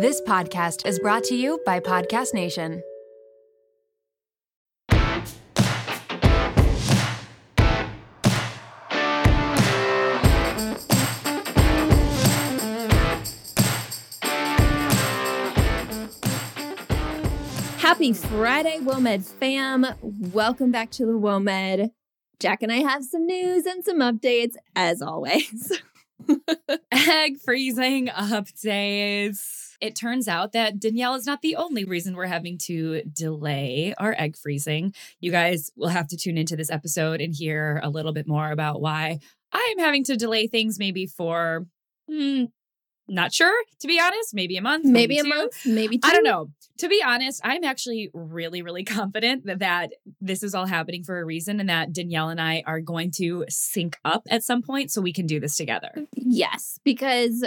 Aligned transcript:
This 0.00 0.20
podcast 0.20 0.86
is 0.86 1.00
brought 1.00 1.24
to 1.24 1.34
you 1.34 1.60
by 1.66 1.80
Podcast 1.80 2.32
Nation. 2.32 2.84
Happy 17.78 18.12
Friday, 18.12 18.78
WOMED 18.78 19.24
fam. 19.24 19.84
Welcome 20.00 20.70
back 20.70 20.92
to 20.92 21.06
the 21.06 21.18
WOMED. 21.18 21.90
Jac 22.38 22.62
and 22.62 22.70
I 22.70 22.76
have 22.76 23.02
some 23.02 23.26
news 23.26 23.66
and 23.66 23.84
some 23.84 23.98
updates, 23.98 24.54
as 24.76 25.02
always. 25.02 25.72
Egg 26.92 27.40
freezing 27.40 28.06
updates. 28.06 29.67
It 29.80 29.94
turns 29.94 30.28
out 30.28 30.52
that 30.52 30.80
Danielle 30.80 31.14
is 31.14 31.26
not 31.26 31.42
the 31.42 31.56
only 31.56 31.84
reason 31.84 32.16
we're 32.16 32.26
having 32.26 32.58
to 32.66 33.02
delay 33.02 33.94
our 33.98 34.14
egg 34.18 34.36
freezing. 34.36 34.94
You 35.20 35.30
guys 35.30 35.70
will 35.76 35.88
have 35.88 36.08
to 36.08 36.16
tune 36.16 36.36
into 36.36 36.56
this 36.56 36.70
episode 36.70 37.20
and 37.20 37.34
hear 37.34 37.80
a 37.82 37.90
little 37.90 38.12
bit 38.12 38.26
more 38.26 38.50
about 38.50 38.80
why 38.80 39.20
I'm 39.52 39.78
having 39.78 40.04
to 40.04 40.16
delay 40.16 40.46
things 40.46 40.78
maybe 40.78 41.06
for 41.06 41.66
hmm, 42.08 42.44
not 43.08 43.32
sure, 43.32 43.64
to 43.80 43.86
be 43.86 43.98
honest. 43.98 44.34
Maybe 44.34 44.56
a 44.56 44.62
month, 44.62 44.84
maybe 44.84 45.18
a 45.18 45.22
two. 45.22 45.28
month, 45.28 45.66
maybe 45.66 45.98
two. 45.98 46.08
I 46.08 46.12
don't 46.12 46.24
know. 46.24 46.50
To 46.78 46.88
be 46.88 47.02
honest, 47.04 47.40
I'm 47.42 47.64
actually 47.64 48.10
really, 48.12 48.62
really 48.62 48.84
confident 48.84 49.46
that, 49.46 49.60
that 49.60 49.92
this 50.20 50.42
is 50.42 50.54
all 50.54 50.66
happening 50.66 51.04
for 51.04 51.18
a 51.18 51.24
reason 51.24 51.58
and 51.60 51.68
that 51.68 51.92
Danielle 51.92 52.28
and 52.28 52.40
I 52.40 52.62
are 52.66 52.80
going 52.80 53.10
to 53.12 53.44
sync 53.48 53.98
up 54.04 54.22
at 54.28 54.44
some 54.44 54.62
point 54.62 54.90
so 54.90 55.00
we 55.00 55.12
can 55.12 55.26
do 55.26 55.40
this 55.40 55.56
together. 55.56 55.92
Yes, 56.14 56.78
because 56.84 57.44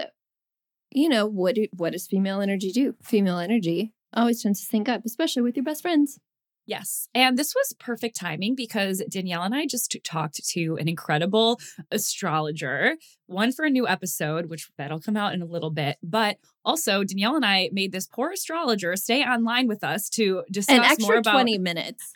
you 0.91 1.09
know 1.09 1.26
what? 1.26 1.55
Do, 1.55 1.68
what 1.76 1.94
does 1.94 2.08
female 2.08 2.41
energy 2.41 2.72
do? 2.72 2.95
Female 3.04 3.40
energy 3.40 3.94
always 4.13 4.41
tends 4.41 4.59
to 4.59 4.66
sync 4.66 4.90
up, 4.90 5.02
especially 5.05 5.41
with 5.41 5.55
your 5.55 5.63
best 5.63 5.82
friends. 5.82 6.20
Yes. 6.68 7.07
And 7.16 7.38
this 7.38 7.54
was 7.55 7.74
perfect 7.79 8.16
timing 8.16 8.55
because 8.55 9.01
Danielle 9.10 9.43
and 9.43 9.55
I 9.55 9.66
just 9.66 9.98
talked 10.04 10.46
to 10.49 10.77
an 10.79 10.88
incredible 10.88 11.60
astrologer, 11.91 12.96
one 13.26 13.51
for 13.51 13.66
a 13.66 13.70
new 13.70 13.88
episode, 13.88 14.46
which 14.46 14.70
that'll 14.77 15.01
come 15.01 15.18
out 15.18 15.34
in 15.34 15.41
a 15.41 15.46
little 15.46 15.71
bit. 15.71 15.98
But 16.04 16.38
also, 16.63 17.04
Danielle 17.04 17.35
and 17.35 17.46
I 17.46 17.70
made 17.73 17.91
this 17.91 18.07
poor 18.07 18.32
astrologer 18.32 18.96
stay 18.96 19.23
online 19.23 19.68
with 19.68 19.84
us 19.84 20.07
to 20.12 20.44
discuss 20.51 20.77
An 20.77 20.84
extra 20.84 21.07
more 21.07 21.18
about 21.18 21.34
20 21.34 21.57
minutes. 21.57 22.13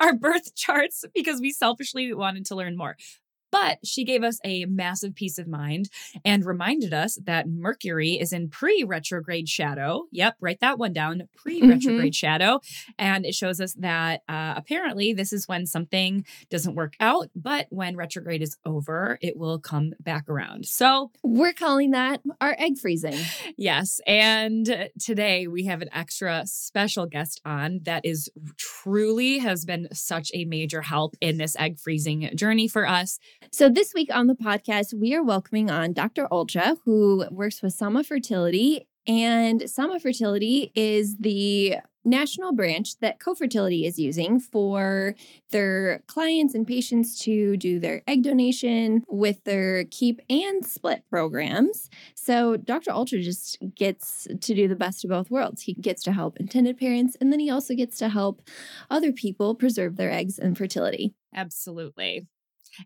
our 0.00 0.14
birth 0.14 0.54
charts 0.54 1.04
because 1.14 1.40
we 1.40 1.50
selfishly 1.50 2.12
wanted 2.12 2.46
to 2.46 2.54
learn 2.54 2.76
more. 2.76 2.96
But 3.60 3.86
she 3.86 4.04
gave 4.04 4.22
us 4.22 4.38
a 4.44 4.64
massive 4.66 5.14
peace 5.14 5.38
of 5.38 5.48
mind 5.48 5.88
and 6.24 6.44
reminded 6.44 6.92
us 6.92 7.18
that 7.24 7.48
Mercury 7.48 8.12
is 8.12 8.32
in 8.32 8.48
pre 8.48 8.84
retrograde 8.84 9.48
shadow. 9.48 10.04
Yep, 10.12 10.36
write 10.40 10.60
that 10.60 10.78
one 10.78 10.92
down 10.92 11.28
pre 11.36 11.62
retrograde 11.66 12.14
shadow. 12.14 12.60
And 12.98 13.24
it 13.24 13.34
shows 13.34 13.60
us 13.60 13.74
that 13.74 14.22
uh, 14.28 14.54
apparently 14.56 15.12
this 15.12 15.32
is 15.32 15.48
when 15.48 15.66
something 15.66 16.24
doesn't 16.50 16.74
work 16.74 16.94
out, 17.00 17.30
but 17.34 17.66
when 17.70 17.96
retrograde 17.96 18.42
is 18.42 18.56
over, 18.64 19.18
it 19.22 19.36
will 19.36 19.58
come 19.58 19.94
back 20.00 20.28
around. 20.28 20.66
So, 20.66 21.10
We're 21.22 21.52
calling 21.52 21.92
that 21.92 22.20
our 22.40 22.56
egg 22.58 22.78
freezing. 22.78 23.18
Yes. 23.56 24.00
And 24.06 24.90
today 25.00 25.46
we 25.46 25.64
have 25.64 25.82
an 25.82 25.88
extra 25.92 26.42
special 26.46 27.06
guest 27.06 27.40
on 27.44 27.80
that 27.84 28.04
is 28.04 28.28
truly 28.56 29.38
has 29.38 29.64
been 29.64 29.88
such 29.92 30.30
a 30.34 30.44
major 30.44 30.82
help 30.82 31.16
in 31.20 31.38
this 31.38 31.56
egg 31.56 31.78
freezing 31.78 32.30
journey 32.34 32.68
for 32.68 32.86
us. 32.86 33.18
So, 33.52 33.68
this 33.68 33.94
week 33.94 34.08
on 34.12 34.26
the 34.26 34.34
podcast, 34.34 34.94
we 34.94 35.14
are 35.14 35.22
welcoming 35.22 35.70
on 35.70 35.92
Dr. 35.92 36.26
Olcha, 36.30 36.76
who 36.84 37.24
works 37.30 37.62
with 37.62 37.72
Sama 37.72 38.04
Fertility. 38.04 38.86
And 39.06 39.70
Sama 39.70 40.00
Fertility 40.00 40.72
is 40.74 41.16
the 41.18 41.76
national 42.04 42.52
branch 42.52 42.98
that 42.98 43.20
Co-Fertility 43.20 43.84
is 43.86 43.98
using 43.98 44.40
for 44.40 45.14
their 45.50 46.02
clients 46.06 46.54
and 46.54 46.66
patients 46.66 47.18
to 47.20 47.56
do 47.56 47.78
their 47.78 48.02
egg 48.06 48.22
donation 48.22 49.04
with 49.08 49.42
their 49.44 49.84
keep 49.86 50.20
and 50.28 50.64
split 50.66 51.04
programs. 51.08 51.88
So 52.14 52.56
Dr. 52.56 52.90
Olcha 52.90 53.22
just 53.22 53.58
gets 53.76 54.26
to 54.40 54.54
do 54.54 54.66
the 54.66 54.76
best 54.76 55.04
of 55.04 55.10
both 55.10 55.30
worlds. 55.30 55.62
He 55.62 55.74
gets 55.74 56.02
to 56.04 56.12
help 56.12 56.38
intended 56.38 56.78
parents, 56.78 57.16
and 57.20 57.32
then 57.32 57.40
he 57.40 57.50
also 57.50 57.74
gets 57.74 57.96
to 57.98 58.08
help 58.08 58.42
other 58.90 59.12
people 59.12 59.54
preserve 59.54 59.96
their 59.96 60.10
eggs 60.10 60.38
and 60.38 60.58
fertility. 60.58 61.14
Absolutely. 61.34 62.26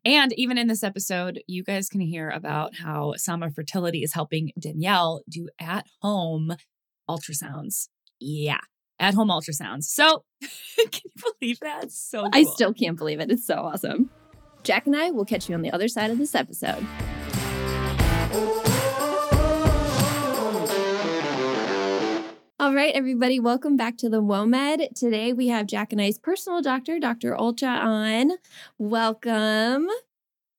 And 0.05 0.33
even 0.35 0.59
in 0.59 0.69
this 0.69 0.83
episode, 0.83 1.41
you 1.47 1.63
guys 1.63 1.89
can 1.89 2.01
hear 2.01 2.31
about 2.31 2.77
how 2.77 3.15
Sama 3.17 3.51
Fertility 3.51 4.03
is 4.03 4.13
helping 4.13 4.53
Danielle 4.59 5.23
do 5.29 5.49
at 5.61 5.87
home 6.01 6.55
ultrasounds. 7.09 7.89
Yeah, 8.19 8.61
at 8.99 9.15
home 9.15 9.29
ultrasounds. 9.29 9.85
So, 9.85 10.25
can 10.77 11.01
you 11.05 11.33
believe 11.41 11.61
that? 11.61 11.85
It's 11.85 12.01
so 12.01 12.23
cool. 12.23 12.31
I 12.33 12.45
still 12.45 12.75
can't 12.75 12.97
believe 12.97 13.21
it. 13.21 13.31
It's 13.31 13.47
so 13.47 13.57
awesome. 13.57 14.11
Jac 14.63 14.87
and 14.87 14.97
I 14.97 15.11
will 15.11 15.25
catch 15.25 15.49
you 15.49 15.55
on 15.55 15.63
the 15.63 15.71
other 15.71 15.89
side 15.89 16.11
of 16.11 16.19
this 16.19 16.35
episode. 16.35 16.87
Right, 22.81 22.95
everybody, 22.95 23.39
welcome 23.39 23.77
back 23.77 23.99
to 23.99 24.09
the 24.09 24.23
WOMED. 24.23 24.95
Today 24.95 25.35
we 25.35 25.49
have 25.49 25.67
Jac 25.67 25.93
and 25.93 26.01
I's 26.01 26.17
personal 26.17 26.63
doctor, 26.63 26.99
Dr. 26.99 27.37
Olcha, 27.37 27.69
on. 27.69 28.39
Welcome. 28.79 29.87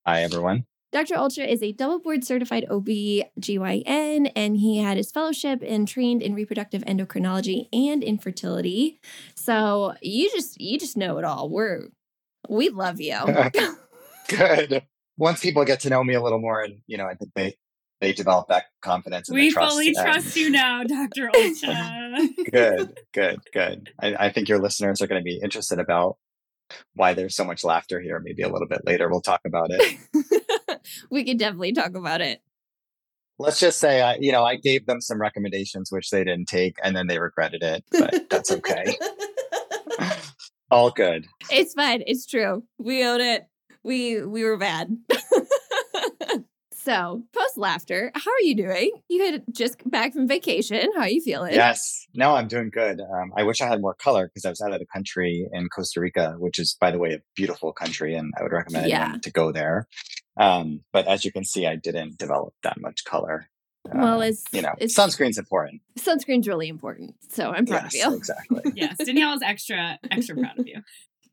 Hi, 0.05 0.21
everyone. 0.21 0.65
Dr. 0.91 1.15
Olcha 1.15 1.47
is 1.47 1.63
a 1.63 1.71
double 1.71 1.97
board 1.97 2.23
certified 2.23 2.67
OB/GYN, 2.69 4.31
and 4.35 4.57
he 4.57 4.77
had 4.77 4.97
his 4.97 5.11
fellowship 5.11 5.63
and 5.65 5.87
trained 5.87 6.21
in 6.21 6.35
reproductive 6.35 6.83
endocrinology 6.83 7.67
and 7.73 8.03
infertility. 8.03 8.99
So 9.33 9.95
you 10.03 10.29
just 10.29 10.61
you 10.61 10.77
just 10.77 10.95
know 10.95 11.17
it 11.17 11.25
all. 11.25 11.49
We're 11.49 11.87
we 12.47 12.69
love 12.69 13.01
you. 13.01 13.17
Good. 14.29 14.83
Once 15.17 15.39
people 15.39 15.65
get 15.65 15.79
to 15.79 15.89
know 15.89 16.03
me 16.03 16.13
a 16.13 16.21
little 16.21 16.39
more, 16.39 16.61
and 16.61 16.81
you 16.85 16.99
know, 16.99 17.07
I 17.07 17.15
think 17.15 17.31
they 17.33 17.55
they 18.01 18.11
develop 18.11 18.47
that 18.47 18.65
confidence. 18.81 19.29
And 19.29 19.35
we 19.35 19.51
trust, 19.51 19.71
fully 19.71 19.89
and- 19.89 19.97
trust 19.97 20.35
you 20.35 20.49
now, 20.49 20.83
Dr. 20.83 21.29
Olcha. 21.29 22.27
good, 22.51 22.99
good, 23.13 23.39
good. 23.53 23.93
I, 24.01 24.15
I 24.25 24.31
think 24.31 24.49
your 24.49 24.59
listeners 24.59 25.01
are 25.01 25.07
going 25.07 25.21
to 25.21 25.23
be 25.23 25.39
interested 25.41 25.79
about 25.79 26.17
why 26.95 27.13
there's 27.13 27.35
so 27.35 27.45
much 27.45 27.63
laughter 27.63 28.01
here. 28.01 28.19
Maybe 28.19 28.41
a 28.41 28.49
little 28.49 28.67
bit 28.67 28.85
later, 28.85 29.07
we'll 29.09 29.21
talk 29.21 29.41
about 29.45 29.69
it. 29.69 30.81
we 31.11 31.23
could 31.23 31.37
definitely 31.37 31.73
talk 31.73 31.95
about 31.95 32.21
it. 32.21 32.41
Let's 33.37 33.59
just 33.59 33.79
say, 33.79 34.01
I, 34.01 34.17
you 34.19 34.31
know, 34.31 34.43
I 34.43 34.55
gave 34.55 34.85
them 34.87 34.99
some 34.99 35.21
recommendations 35.21 35.91
which 35.91 36.09
they 36.09 36.23
didn't 36.23 36.47
take, 36.47 36.77
and 36.83 36.95
then 36.95 37.07
they 37.07 37.19
regretted 37.19 37.63
it. 37.63 37.83
But 37.91 38.29
that's 38.29 38.51
okay. 38.51 38.97
All 40.71 40.89
good. 40.89 41.27
it's 41.51 41.73
fine. 41.73 42.03
It's 42.07 42.25
true. 42.25 42.63
We 42.77 43.05
own 43.05 43.19
it. 43.19 43.43
We 43.83 44.23
we 44.23 44.43
were 44.43 44.57
bad. 44.57 44.95
So 46.83 47.23
post 47.33 47.57
laughter, 47.57 48.11
how 48.15 48.31
are 48.31 48.41
you 48.41 48.55
doing? 48.55 48.91
You 49.09 49.25
had 49.25 49.43
just 49.51 49.89
back 49.89 50.13
from 50.13 50.27
vacation. 50.27 50.89
How 50.95 51.01
are 51.01 51.09
you 51.09 51.21
feeling? 51.21 51.53
Yes. 51.53 52.07
No, 52.13 52.35
I'm 52.35 52.47
doing 52.47 52.69
good. 52.69 52.99
Um, 53.01 53.31
I 53.35 53.43
wish 53.43 53.61
I 53.61 53.67
had 53.67 53.81
more 53.81 53.93
color 53.93 54.27
because 54.27 54.45
I 54.45 54.49
was 54.49 54.61
out 54.61 54.73
of 54.73 54.79
the 54.79 54.85
country 54.85 55.47
in 55.51 55.69
Costa 55.69 55.99
Rica, 55.99 56.35
which 56.39 56.59
is, 56.59 56.75
by 56.79 56.91
the 56.91 56.97
way, 56.99 57.13
a 57.13 57.19
beautiful 57.35 57.71
country, 57.73 58.15
and 58.15 58.33
I 58.37 58.43
would 58.43 58.51
recommend 58.51 58.87
Yeah. 58.87 59.03
anyone 59.03 59.21
to 59.21 59.31
go 59.31 59.51
there. 59.51 59.87
Um, 60.37 60.81
but 60.93 61.07
as 61.07 61.23
you 61.25 61.31
can 61.31 61.43
see, 61.45 61.67
I 61.67 61.75
didn't 61.75 62.17
develop 62.17 62.53
that 62.63 62.79
much 62.79 63.03
color. 63.03 63.49
Well, 63.93 64.21
Uh, 64.21 64.25
it's 64.25 64.43
you 64.51 64.61
know, 64.61 64.73
it's 64.77 64.93
sunscreen's 64.95 65.37
important. 65.37 65.81
sunscreen's 65.97 66.47
really 66.47 66.67
important. 66.67 67.15
So 67.29 67.49
I'm 67.51 67.65
proud 67.65 67.91
yes, 67.93 68.05
of 68.05 68.11
you. 68.11 68.17
exactly. 68.17 68.61
yes, 68.75 68.97
Danielle 68.97 69.33
is 69.33 69.41
extra, 69.41 69.97
extra 70.09 70.35
proud 70.35 70.59
of 70.59 70.67
you. 70.67 70.81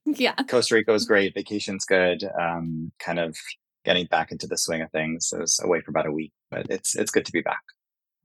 Yeah. 0.06 0.34
Costa 0.48 0.74
Rica 0.76 0.92
was 0.92 1.04
great. 1.04 1.34
Vacation's 1.34 1.84
good. 1.84 2.24
Um, 2.40 2.92
kind 2.98 3.18
of 3.18 3.36
getting 3.84 4.06
back 4.06 4.30
into 4.32 4.46
the 4.46 4.58
swing 4.58 4.82
of 4.82 4.90
things. 4.90 5.32
I 5.34 5.40
was 5.40 5.60
away 5.62 5.80
for 5.80 5.90
about 5.90 6.06
a 6.06 6.12
week, 6.12 6.32
but 6.50 6.66
it's 6.70 6.96
it's 6.96 7.10
good 7.10 7.26
to 7.26 7.32
be 7.32 7.42
back. 7.42 7.62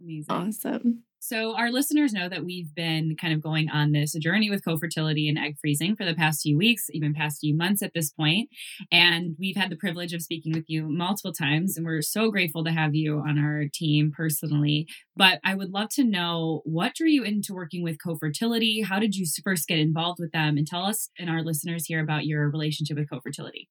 Amazing. 0.02 0.26
Awesome. 0.30 1.04
So, 1.26 1.56
our 1.56 1.72
listeners 1.72 2.12
know 2.12 2.28
that 2.28 2.44
we've 2.44 2.76
been 2.76 3.16
kind 3.16 3.34
of 3.34 3.42
going 3.42 3.70
on 3.70 3.94
this 3.94 4.12
journey 4.12 4.50
with 4.50 4.66
co-fertility 4.66 5.30
and 5.30 5.38
egg 5.38 5.56
freezing 5.58 5.96
for 5.96 6.04
the 6.04 6.14
past 6.14 6.42
few 6.42 6.58
weeks, 6.58 6.90
even 6.90 7.14
past 7.14 7.40
few 7.40 7.56
months 7.56 7.82
at 7.82 7.94
this 7.94 8.12
point. 8.12 8.50
And 8.92 9.38
we've 9.40 9.56
had 9.56 9.70
the 9.70 9.78
privilege 9.78 10.12
of 10.12 10.22
speaking 10.22 10.52
with 10.52 10.66
you 10.68 10.90
multiple 10.90 11.32
times, 11.32 11.78
and 11.78 11.86
we're 11.86 12.02
so 12.02 12.30
grateful 12.30 12.66
to 12.66 12.72
have 12.72 12.94
you 12.94 13.20
on 13.20 13.40
our 13.40 13.68
team 13.74 14.12
personally. 14.14 14.86
But 15.16 15.40
I 15.46 15.56
would 15.56 15.72
love 15.72 15.88
to 15.92 16.04
know 16.04 16.62
what 16.66 16.96
drew 16.96 17.08
you 17.08 17.24
into 17.24 17.54
working 17.54 17.84
with 17.84 18.04
co-fertility? 18.04 18.82
How 18.82 19.00
did 19.00 19.16
you 19.16 19.26
first 19.46 19.70
get 19.70 19.80
involved 19.80 20.20
with 20.20 20.34
them? 20.34 20.58
And 20.58 20.68
tell 20.68 20.84
us 20.84 21.10
and 21.18 21.30
our 21.30 21.42
listeners 21.42 21.86
here 21.86 22.04
about 22.04 22.26
your 22.26 22.50
relationship 22.50 22.98
with 22.98 23.10
co-fertility. 23.10 23.70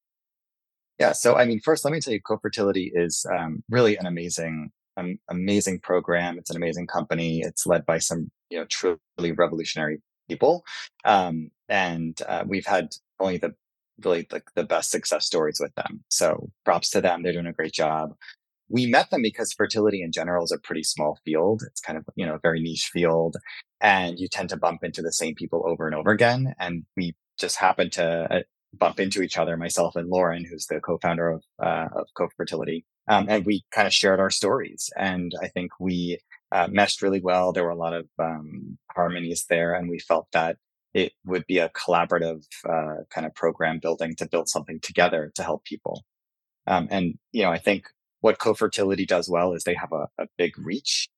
Yeah. 0.98 1.12
So, 1.12 1.36
I 1.36 1.44
mean, 1.44 1.60
first, 1.60 1.84
let 1.84 1.92
me 1.92 2.00
tell 2.00 2.12
you, 2.14 2.20
Co-Fertility 2.20 2.92
is 2.94 3.26
um, 3.36 3.62
really 3.70 3.96
an 3.96 4.06
amazing, 4.06 4.70
um, 4.96 5.18
amazing 5.30 5.80
program. 5.80 6.38
It's 6.38 6.50
an 6.50 6.56
amazing 6.56 6.86
company. 6.86 7.40
It's 7.40 7.66
led 7.66 7.84
by 7.86 7.98
some, 7.98 8.30
you 8.50 8.58
know, 8.58 8.66
truly 8.66 9.32
revolutionary 9.36 10.00
people. 10.28 10.64
Um, 11.04 11.50
and 11.68 12.20
uh, 12.28 12.44
we've 12.46 12.66
had 12.66 12.90
only 13.18 13.38
the 13.38 13.54
really 14.04 14.26
like 14.32 14.44
the 14.54 14.64
best 14.64 14.90
success 14.90 15.26
stories 15.26 15.58
with 15.60 15.74
them. 15.74 16.04
So 16.08 16.50
props 16.64 16.90
to 16.90 17.00
them. 17.00 17.22
They're 17.22 17.32
doing 17.32 17.46
a 17.46 17.52
great 17.52 17.72
job. 17.72 18.10
we 18.68 18.86
met 18.86 19.10
them 19.10 19.22
because 19.22 19.52
fertility 19.52 20.02
in 20.02 20.12
general 20.12 20.44
is 20.44 20.52
a 20.52 20.58
pretty 20.58 20.82
small 20.82 21.18
field. 21.24 21.62
It's 21.66 21.80
kind 21.80 21.98
of, 21.98 22.04
you 22.16 22.24
know, 22.26 22.34
a 22.36 22.40
very 22.42 22.60
niche 22.60 22.90
field 22.92 23.36
and 23.80 24.18
you 24.18 24.28
tend 24.28 24.48
to 24.50 24.56
bump 24.56 24.82
into 24.82 25.02
the 25.02 25.12
same 25.12 25.34
people 25.34 25.62
over 25.66 25.86
and 25.86 25.94
over 25.94 26.10
again. 26.10 26.54
And 26.58 26.84
we 26.96 27.14
just 27.38 27.56
happened 27.56 27.92
to 27.92 28.26
uh, 28.30 28.40
bump 28.74 29.00
into 29.00 29.22
each 29.22 29.38
other, 29.38 29.56
myself 29.56 29.96
and 29.96 30.08
Lauren, 30.08 30.44
who's 30.44 30.66
the 30.66 30.80
co-founder 30.80 31.30
of, 31.30 31.44
uh, 31.62 31.88
of 31.94 32.06
Co-Fertility. 32.14 32.84
Um, 33.08 33.26
and 33.28 33.44
we 33.44 33.64
kind 33.70 33.86
of 33.86 33.92
shared 33.92 34.20
our 34.20 34.30
stories. 34.30 34.90
And 34.96 35.32
I 35.42 35.48
think 35.48 35.72
we 35.80 36.18
uh, 36.52 36.68
meshed 36.70 37.02
really 37.02 37.20
well. 37.20 37.52
There 37.52 37.64
were 37.64 37.70
a 37.70 37.76
lot 37.76 37.94
of 37.94 38.06
um, 38.18 38.78
harmonies 38.94 39.46
there. 39.48 39.74
And 39.74 39.90
we 39.90 39.98
felt 39.98 40.28
that 40.32 40.56
it 40.94 41.12
would 41.24 41.46
be 41.46 41.58
a 41.58 41.70
collaborative 41.70 42.44
uh, 42.68 43.04
kind 43.10 43.26
of 43.26 43.34
program 43.34 43.78
building 43.78 44.14
to 44.16 44.28
build 44.28 44.48
something 44.48 44.78
together 44.80 45.32
to 45.34 45.42
help 45.42 45.64
people. 45.64 46.04
Um, 46.66 46.88
and, 46.90 47.18
you 47.32 47.42
know, 47.42 47.50
I 47.50 47.58
think 47.58 47.88
what 48.20 48.38
co-fertility 48.38 49.04
does 49.04 49.28
well 49.28 49.52
is 49.52 49.64
they 49.64 49.74
have 49.74 49.92
a, 49.92 50.06
a 50.18 50.26
big 50.38 50.56
reach, 50.58 51.08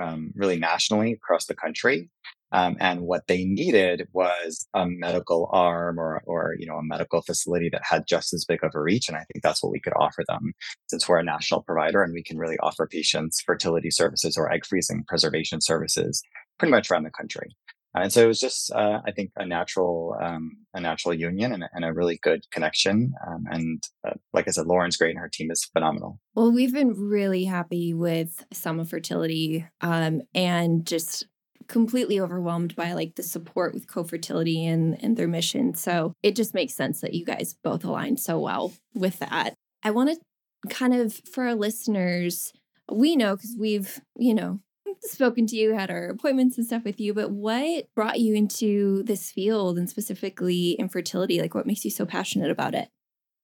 um, 0.00 0.32
really 0.34 0.58
nationally 0.58 1.12
across 1.12 1.46
the 1.46 1.54
country. 1.54 2.10
Um, 2.52 2.76
and 2.80 3.02
what 3.02 3.26
they 3.26 3.44
needed 3.44 4.08
was 4.12 4.66
a 4.74 4.86
medical 4.86 5.48
arm 5.52 5.98
or, 5.98 6.22
or, 6.26 6.54
you 6.58 6.66
know, 6.66 6.76
a 6.76 6.82
medical 6.82 7.22
facility 7.22 7.70
that 7.72 7.82
had 7.88 8.06
just 8.06 8.32
as 8.34 8.44
big 8.44 8.62
of 8.62 8.72
a 8.74 8.80
reach. 8.80 9.08
And 9.08 9.16
I 9.16 9.24
think 9.24 9.42
that's 9.42 9.62
what 9.62 9.72
we 9.72 9.80
could 9.80 9.94
offer 9.98 10.22
them 10.28 10.52
since 10.88 11.08
we're 11.08 11.18
a 11.18 11.24
national 11.24 11.62
provider 11.62 12.02
and 12.02 12.12
we 12.12 12.22
can 12.22 12.38
really 12.38 12.58
offer 12.58 12.86
patients 12.86 13.40
fertility 13.40 13.90
services 13.90 14.36
or 14.36 14.52
egg 14.52 14.66
freezing 14.66 15.04
preservation 15.08 15.60
services 15.60 16.22
pretty 16.58 16.70
much 16.70 16.90
around 16.90 17.04
the 17.04 17.10
country. 17.10 17.56
And 17.94 18.10
so 18.10 18.22
it 18.22 18.26
was 18.26 18.40
just, 18.40 18.72
uh, 18.72 19.00
I 19.06 19.12
think, 19.12 19.32
a 19.36 19.44
natural, 19.44 20.16
um, 20.20 20.56
a 20.72 20.80
natural 20.80 21.12
union 21.12 21.52
and, 21.52 21.64
and, 21.74 21.84
a 21.84 21.92
really 21.92 22.18
good 22.22 22.42
connection. 22.50 23.12
Um, 23.26 23.44
and 23.50 23.82
uh, 24.06 24.14
like 24.32 24.48
I 24.48 24.50
said, 24.50 24.66
Lauren's 24.66 24.96
great 24.96 25.10
and 25.10 25.18
her 25.18 25.28
team 25.30 25.50
is 25.50 25.64
phenomenal. 25.64 26.18
Well, 26.34 26.50
we've 26.50 26.72
been 26.72 26.94
really 26.94 27.44
happy 27.44 27.92
with 27.92 28.46
Sama 28.50 28.86
Fertility 28.86 29.66
um, 29.82 30.22
and 30.34 30.86
just 30.86 31.26
completely 31.72 32.20
overwhelmed 32.20 32.76
by 32.76 32.92
like 32.92 33.16
the 33.16 33.22
support 33.22 33.72
with 33.74 33.88
co-fertility 33.88 34.64
and, 34.64 35.02
and 35.02 35.16
their 35.16 35.26
mission. 35.26 35.74
So 35.74 36.12
it 36.22 36.36
just 36.36 36.54
makes 36.54 36.74
sense 36.74 37.00
that 37.00 37.14
you 37.14 37.24
guys 37.24 37.56
both 37.64 37.82
align 37.82 38.18
so 38.18 38.38
well 38.38 38.72
with 38.94 39.18
that. 39.20 39.54
I 39.82 39.90
want 39.90 40.10
to 40.10 40.68
kind 40.68 40.94
of, 40.94 41.14
for 41.32 41.44
our 41.44 41.54
listeners, 41.54 42.52
we 42.92 43.16
know 43.16 43.34
because 43.34 43.56
we've, 43.58 44.00
you 44.16 44.34
know, 44.34 44.60
spoken 45.00 45.46
to 45.46 45.56
you, 45.56 45.72
had 45.72 45.90
our 45.90 46.08
appointments 46.08 46.58
and 46.58 46.66
stuff 46.66 46.84
with 46.84 47.00
you, 47.00 47.14
but 47.14 47.30
what 47.30 47.86
brought 47.96 48.20
you 48.20 48.34
into 48.34 49.02
this 49.04 49.30
field 49.30 49.78
and 49.78 49.88
specifically 49.88 50.72
infertility? 50.72 51.40
Like, 51.40 51.54
what 51.54 51.66
makes 51.66 51.84
you 51.84 51.90
so 51.90 52.04
passionate 52.04 52.50
about 52.50 52.74
it? 52.74 52.88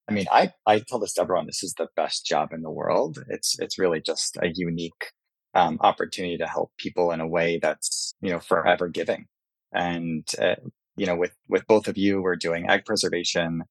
I 0.07 0.13
mean, 0.13 0.27
I, 0.31 0.53
I 0.65 0.79
tell 0.87 0.99
this 0.99 1.13
to 1.13 1.21
everyone, 1.21 1.47
this 1.47 1.63
is 1.63 1.73
the 1.77 1.87
best 1.95 2.25
job 2.25 2.53
in 2.53 2.61
the 2.61 2.71
world. 2.71 3.23
It's, 3.27 3.59
it's 3.59 3.79
really 3.79 4.01
just 4.01 4.37
a 4.37 4.51
unique 4.53 5.11
um, 5.55 5.77
opportunity 5.81 6.37
to 6.37 6.47
help 6.47 6.71
people 6.77 7.11
in 7.11 7.19
a 7.19 7.27
way 7.27 7.59
that's, 7.61 8.08
you 8.21 8.31
know, 8.31 8.39
forever 8.39 8.87
giving. 8.87 9.27
And, 9.73 10.27
uh, 10.41 10.55
you 10.97 11.05
know, 11.05 11.15
with, 11.15 11.35
with 11.47 11.65
both 11.67 11.87
of 11.87 11.97
you, 11.97 12.21
we're 12.21 12.35
doing 12.35 12.69
egg 12.69 12.85
preservation, 12.85 13.63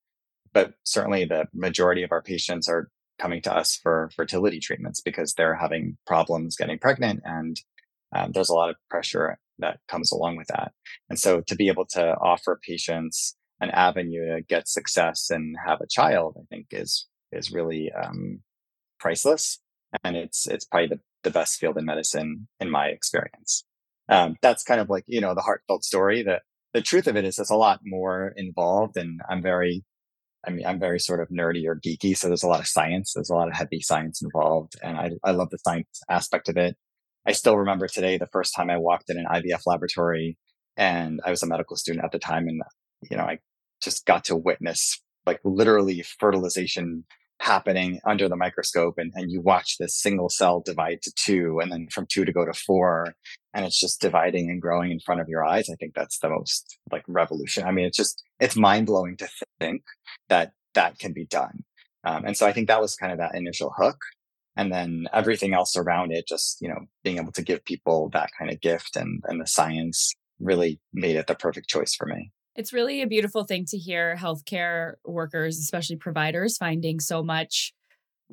but 0.52 0.74
certainly 0.84 1.24
the 1.24 1.46
majority 1.52 2.02
of 2.02 2.12
our 2.12 2.22
patients 2.22 2.68
are 2.68 2.88
coming 3.18 3.42
to 3.42 3.54
us 3.54 3.76
for 3.76 4.10
fertility 4.14 4.60
treatments 4.60 5.00
because 5.00 5.34
they're 5.34 5.56
having 5.56 5.98
problems 6.06 6.56
getting 6.56 6.78
pregnant 6.78 7.20
and 7.24 7.60
um, 8.14 8.32
there's 8.32 8.48
a 8.48 8.54
lot 8.54 8.70
of 8.70 8.76
pressure 8.88 9.38
that 9.58 9.80
comes 9.88 10.12
along 10.12 10.36
with 10.36 10.46
that. 10.48 10.72
And 11.10 11.18
so 11.18 11.42
to 11.42 11.56
be 11.56 11.68
able 11.68 11.84
to 11.90 12.14
offer 12.16 12.58
patients 12.66 13.36
an 13.60 13.70
avenue 13.70 14.36
to 14.36 14.42
get 14.42 14.68
success 14.68 15.30
and 15.30 15.56
have 15.66 15.80
a 15.80 15.86
child, 15.90 16.36
I 16.38 16.44
think 16.48 16.68
is, 16.70 17.06
is 17.32 17.50
really, 17.50 17.90
um, 17.92 18.40
priceless. 19.00 19.60
And 20.04 20.16
it's, 20.16 20.46
it's 20.46 20.64
probably 20.64 20.88
the, 20.88 21.00
the 21.24 21.30
best 21.30 21.58
field 21.58 21.76
in 21.76 21.84
medicine 21.84 22.48
in 22.60 22.70
my 22.70 22.86
experience. 22.86 23.64
Um, 24.08 24.36
that's 24.40 24.62
kind 24.64 24.80
of 24.80 24.88
like, 24.88 25.04
you 25.06 25.20
know, 25.20 25.34
the 25.34 25.42
heartfelt 25.42 25.84
story 25.84 26.22
that 26.22 26.42
the 26.72 26.80
truth 26.80 27.06
of 27.06 27.16
it 27.16 27.24
is 27.24 27.38
it's 27.38 27.50
a 27.50 27.56
lot 27.56 27.80
more 27.84 28.32
involved 28.36 28.96
and 28.96 29.20
I'm 29.28 29.42
very 29.42 29.84
I 30.46 30.50
mean, 30.50 30.64
I'm 30.64 30.78
very 30.78 31.00
sort 31.00 31.20
of 31.20 31.28
nerdy 31.28 31.66
or 31.66 31.76
geeky. 31.78 32.16
So 32.16 32.28
there's 32.28 32.44
a 32.44 32.48
lot 32.48 32.60
of 32.60 32.68
science. 32.68 33.12
There's 33.12 33.28
a 33.28 33.34
lot 33.34 33.48
of 33.48 33.54
heavy 33.54 33.80
science 33.80 34.22
involved. 34.22 34.76
And 34.82 34.96
I, 34.96 35.10
I 35.24 35.32
love 35.32 35.50
the 35.50 35.58
science 35.58 36.00
aspect 36.08 36.48
of 36.48 36.56
it. 36.56 36.76
I 37.26 37.32
still 37.32 37.56
remember 37.56 37.88
today 37.88 38.16
the 38.18 38.28
first 38.28 38.54
time 38.54 38.70
I 38.70 38.78
walked 38.78 39.10
in 39.10 39.18
an 39.18 39.26
IVF 39.30 39.62
laboratory 39.66 40.38
and 40.76 41.20
I 41.24 41.30
was 41.30 41.42
a 41.42 41.46
medical 41.46 41.76
student 41.76 42.04
at 42.04 42.12
the 42.12 42.18
time. 42.20 42.46
And, 42.46 42.62
you 43.10 43.16
know, 43.16 43.24
I 43.24 43.38
just 43.82 44.06
got 44.06 44.24
to 44.24 44.36
witness 44.36 45.02
like 45.26 45.40
literally 45.44 46.02
fertilization 46.02 47.04
happening 47.40 48.00
under 48.06 48.28
the 48.28 48.36
microscope 48.36 48.94
and, 48.96 49.12
and 49.14 49.30
you 49.30 49.40
watch 49.40 49.76
this 49.78 49.94
single 49.94 50.28
cell 50.28 50.62
divide 50.64 51.02
to 51.02 51.12
two 51.14 51.58
and 51.60 51.70
then 51.70 51.88
from 51.92 52.06
two 52.10 52.24
to 52.24 52.32
go 52.32 52.44
to 52.44 52.52
four 52.52 53.14
and 53.58 53.66
it's 53.66 53.80
just 53.80 54.00
dividing 54.00 54.50
and 54.50 54.62
growing 54.62 54.92
in 54.92 55.00
front 55.00 55.20
of 55.20 55.28
your 55.28 55.44
eyes. 55.44 55.68
I 55.68 55.74
think 55.74 55.92
that's 55.92 56.20
the 56.20 56.28
most 56.28 56.78
like 56.92 57.02
revolution. 57.08 57.64
I 57.64 57.72
mean, 57.72 57.86
it's 57.86 57.96
just, 57.96 58.22
it's 58.38 58.54
mind 58.54 58.86
blowing 58.86 59.16
to 59.16 59.28
think 59.58 59.82
that 60.28 60.52
that 60.74 61.00
can 61.00 61.12
be 61.12 61.26
done. 61.26 61.64
Um, 62.04 62.24
and 62.24 62.36
so 62.36 62.46
I 62.46 62.52
think 62.52 62.68
that 62.68 62.80
was 62.80 62.94
kind 62.94 63.10
of 63.10 63.18
that 63.18 63.34
initial 63.34 63.74
hook. 63.76 63.98
And 64.56 64.72
then 64.72 65.08
everything 65.12 65.54
else 65.54 65.76
around 65.76 66.12
it, 66.12 66.28
just, 66.28 66.60
you 66.60 66.68
know, 66.68 66.86
being 67.02 67.18
able 67.18 67.32
to 67.32 67.42
give 67.42 67.64
people 67.64 68.10
that 68.10 68.30
kind 68.38 68.52
of 68.52 68.60
gift 68.60 68.94
and, 68.94 69.24
and 69.26 69.40
the 69.40 69.46
science 69.48 70.14
really 70.38 70.78
made 70.92 71.16
it 71.16 71.26
the 71.26 71.34
perfect 71.34 71.68
choice 71.68 71.96
for 71.96 72.06
me. 72.06 72.30
It's 72.54 72.72
really 72.72 73.02
a 73.02 73.08
beautiful 73.08 73.42
thing 73.42 73.64
to 73.70 73.76
hear 73.76 74.14
healthcare 74.14 74.94
workers, 75.04 75.58
especially 75.58 75.96
providers, 75.96 76.56
finding 76.56 77.00
so 77.00 77.24
much 77.24 77.72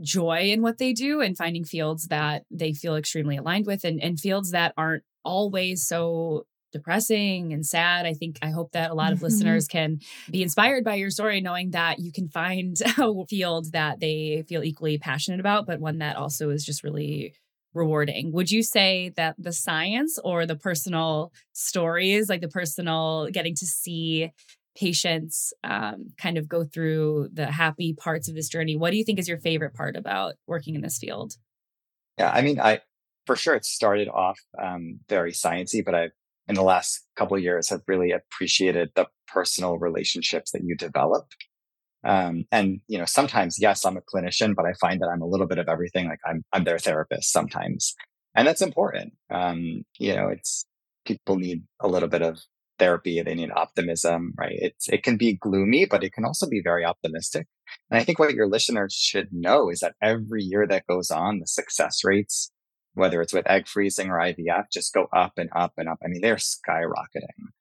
joy 0.02 0.50
in 0.52 0.62
what 0.62 0.78
they 0.78 0.94
do 0.94 1.22
and 1.22 1.38
finding 1.38 1.64
fields 1.64 2.08
that 2.08 2.44
they 2.52 2.74
feel 2.74 2.96
extremely 2.96 3.38
aligned 3.38 3.66
with 3.66 3.84
and, 3.84 4.02
and 4.02 4.20
fields 4.20 4.52
that 4.52 4.74
aren't 4.78 5.04
always 5.24 5.86
so 5.86 6.46
depressing 6.76 7.54
and 7.54 7.66
sad. 7.66 8.06
I 8.06 8.14
think 8.14 8.38
I 8.42 8.50
hope 8.50 8.74
that 8.74 8.92
a 8.92 8.94
lot 8.94 9.14
of 9.14 9.20
mm-hmm. 9.20 9.28
listeners 9.28 9.68
can 9.68 10.00
be 10.30 10.44
inspired 10.44 10.84
by 10.84 10.96
your 10.96 11.10
story, 11.10 11.40
knowing 11.40 11.72
that 11.72 12.00
you 12.00 12.12
can 12.12 12.28
find 12.28 12.76
a 12.98 13.26
field 13.28 13.72
that 13.72 14.00
they 14.00 14.44
feel 14.48 14.64
equally 14.64 14.98
passionate 14.98 15.40
about, 15.40 15.66
but 15.66 15.80
one 15.80 16.00
that 16.00 16.18
also 16.18 16.50
is 16.50 16.66
just 16.66 16.84
really 16.84 17.34
rewarding. 17.74 18.32
Would 18.32 18.52
you 18.52 18.64
say 18.64 19.14
that 19.16 19.36
the 19.38 19.52
science 19.52 20.18
or 20.24 20.46
the 20.46 20.56
personal 20.56 21.32
stories, 21.54 22.30
like 22.30 22.42
the 22.42 22.48
personal 22.48 23.30
getting 23.32 23.56
to 23.56 23.66
see 23.66 24.32
patients 24.76 25.54
um, 25.64 26.08
kind 26.18 26.38
of 26.38 26.48
go 26.48 26.64
through 26.64 27.30
the 27.34 27.48
happy 27.48 27.94
parts 27.94 28.28
of 28.28 28.36
this 28.36 28.50
journey, 28.50 28.76
what 28.76 28.92
do 28.92 28.98
you 28.98 29.04
think 29.04 29.20
is 29.20 29.28
your 29.28 29.40
favorite 29.40 29.74
part 29.74 29.96
about 29.96 30.36
working 30.48 30.76
in 30.76 30.82
this 30.82 30.98
field? 30.98 31.34
Yeah, 32.18 32.32
I 32.32 32.42
mean, 32.42 32.60
I 32.60 32.82
for 33.26 33.36
sure 33.36 33.56
it 33.56 33.66
started 33.66 34.08
off 34.08 34.40
um, 34.62 35.00
very 35.10 35.32
sciency, 35.32 35.84
but 35.84 35.96
I've 35.96 36.12
in 36.48 36.56
the 36.56 36.64
last 36.64 37.06
couple 37.16 37.38
years 37.40 37.70
have 37.70 37.82
really 37.88 38.12
appreciated 38.12 38.90
the 38.96 39.08
personal 39.28 39.80
relationships 39.80 40.52
that 40.52 40.62
you 40.64 40.76
develop. 40.76 41.26
Um, 42.04 42.46
and 42.52 42.82
you 42.88 43.00
know, 43.00 43.06
sometimes, 43.06 43.58
yes, 43.60 43.84
I'm 43.84 43.98
a 43.98 44.02
clinician, 44.02 44.54
but 44.56 44.66
I 44.66 44.74
find 44.74 45.02
that 45.02 45.08
I'm 45.08 45.24
a 45.24 45.28
little 45.28 45.48
bit 45.48 45.58
of 45.58 45.68
everything. 45.68 46.08
Like 46.08 46.20
I'm, 46.26 46.44
I'm 46.54 46.64
their 46.64 46.78
therapist 46.78 47.32
sometimes, 47.32 47.96
and 48.36 48.48
that's 48.48 48.62
important. 48.62 49.14
Um, 49.32 49.84
you 49.98 50.16
know, 50.16 50.28
it's 50.28 50.66
people 51.06 51.38
need 51.38 51.64
a 51.80 51.88
little 51.88 52.10
bit 52.10 52.22
of 52.22 52.40
therapy. 52.80 53.22
They 53.22 53.36
need 53.36 53.52
optimism, 53.56 54.34
right? 54.38 54.56
It's, 54.56 54.90
it 54.90 55.04
can 55.04 55.18
be 55.18 55.38
gloomy, 55.38 55.86
but 55.86 56.04
it 56.04 56.14
can 56.14 56.26
also 56.26 56.48
be 56.48 56.62
very 56.64 56.86
optimistic. 56.86 57.48
And 57.90 58.00
I 58.00 58.04
think 58.04 58.20
what 58.20 58.34
your 58.34 58.48
listeners 58.48 58.94
should 58.94 59.30
know 59.32 59.70
is 59.70 59.80
that 59.80 59.96
every 60.02 60.44
year 60.44 60.68
that 60.68 60.88
goes 60.88 61.12
on, 61.12 61.40
the 61.40 61.48
success 61.48 62.04
rates 62.04 62.52
whether 62.96 63.22
it's 63.22 63.34
with 63.34 63.48
egg 63.48 63.68
freezing 63.68 64.10
or 64.10 64.18
IVF, 64.18 64.66
just 64.72 64.94
go 64.94 65.08
up 65.14 65.34
and 65.38 65.50
up 65.56 65.74
and 65.78 65.88
up. 65.88 66.00
I 66.04 66.08
mean, 66.08 66.22
they're 66.22 66.38
skyrocketing. 66.38 67.52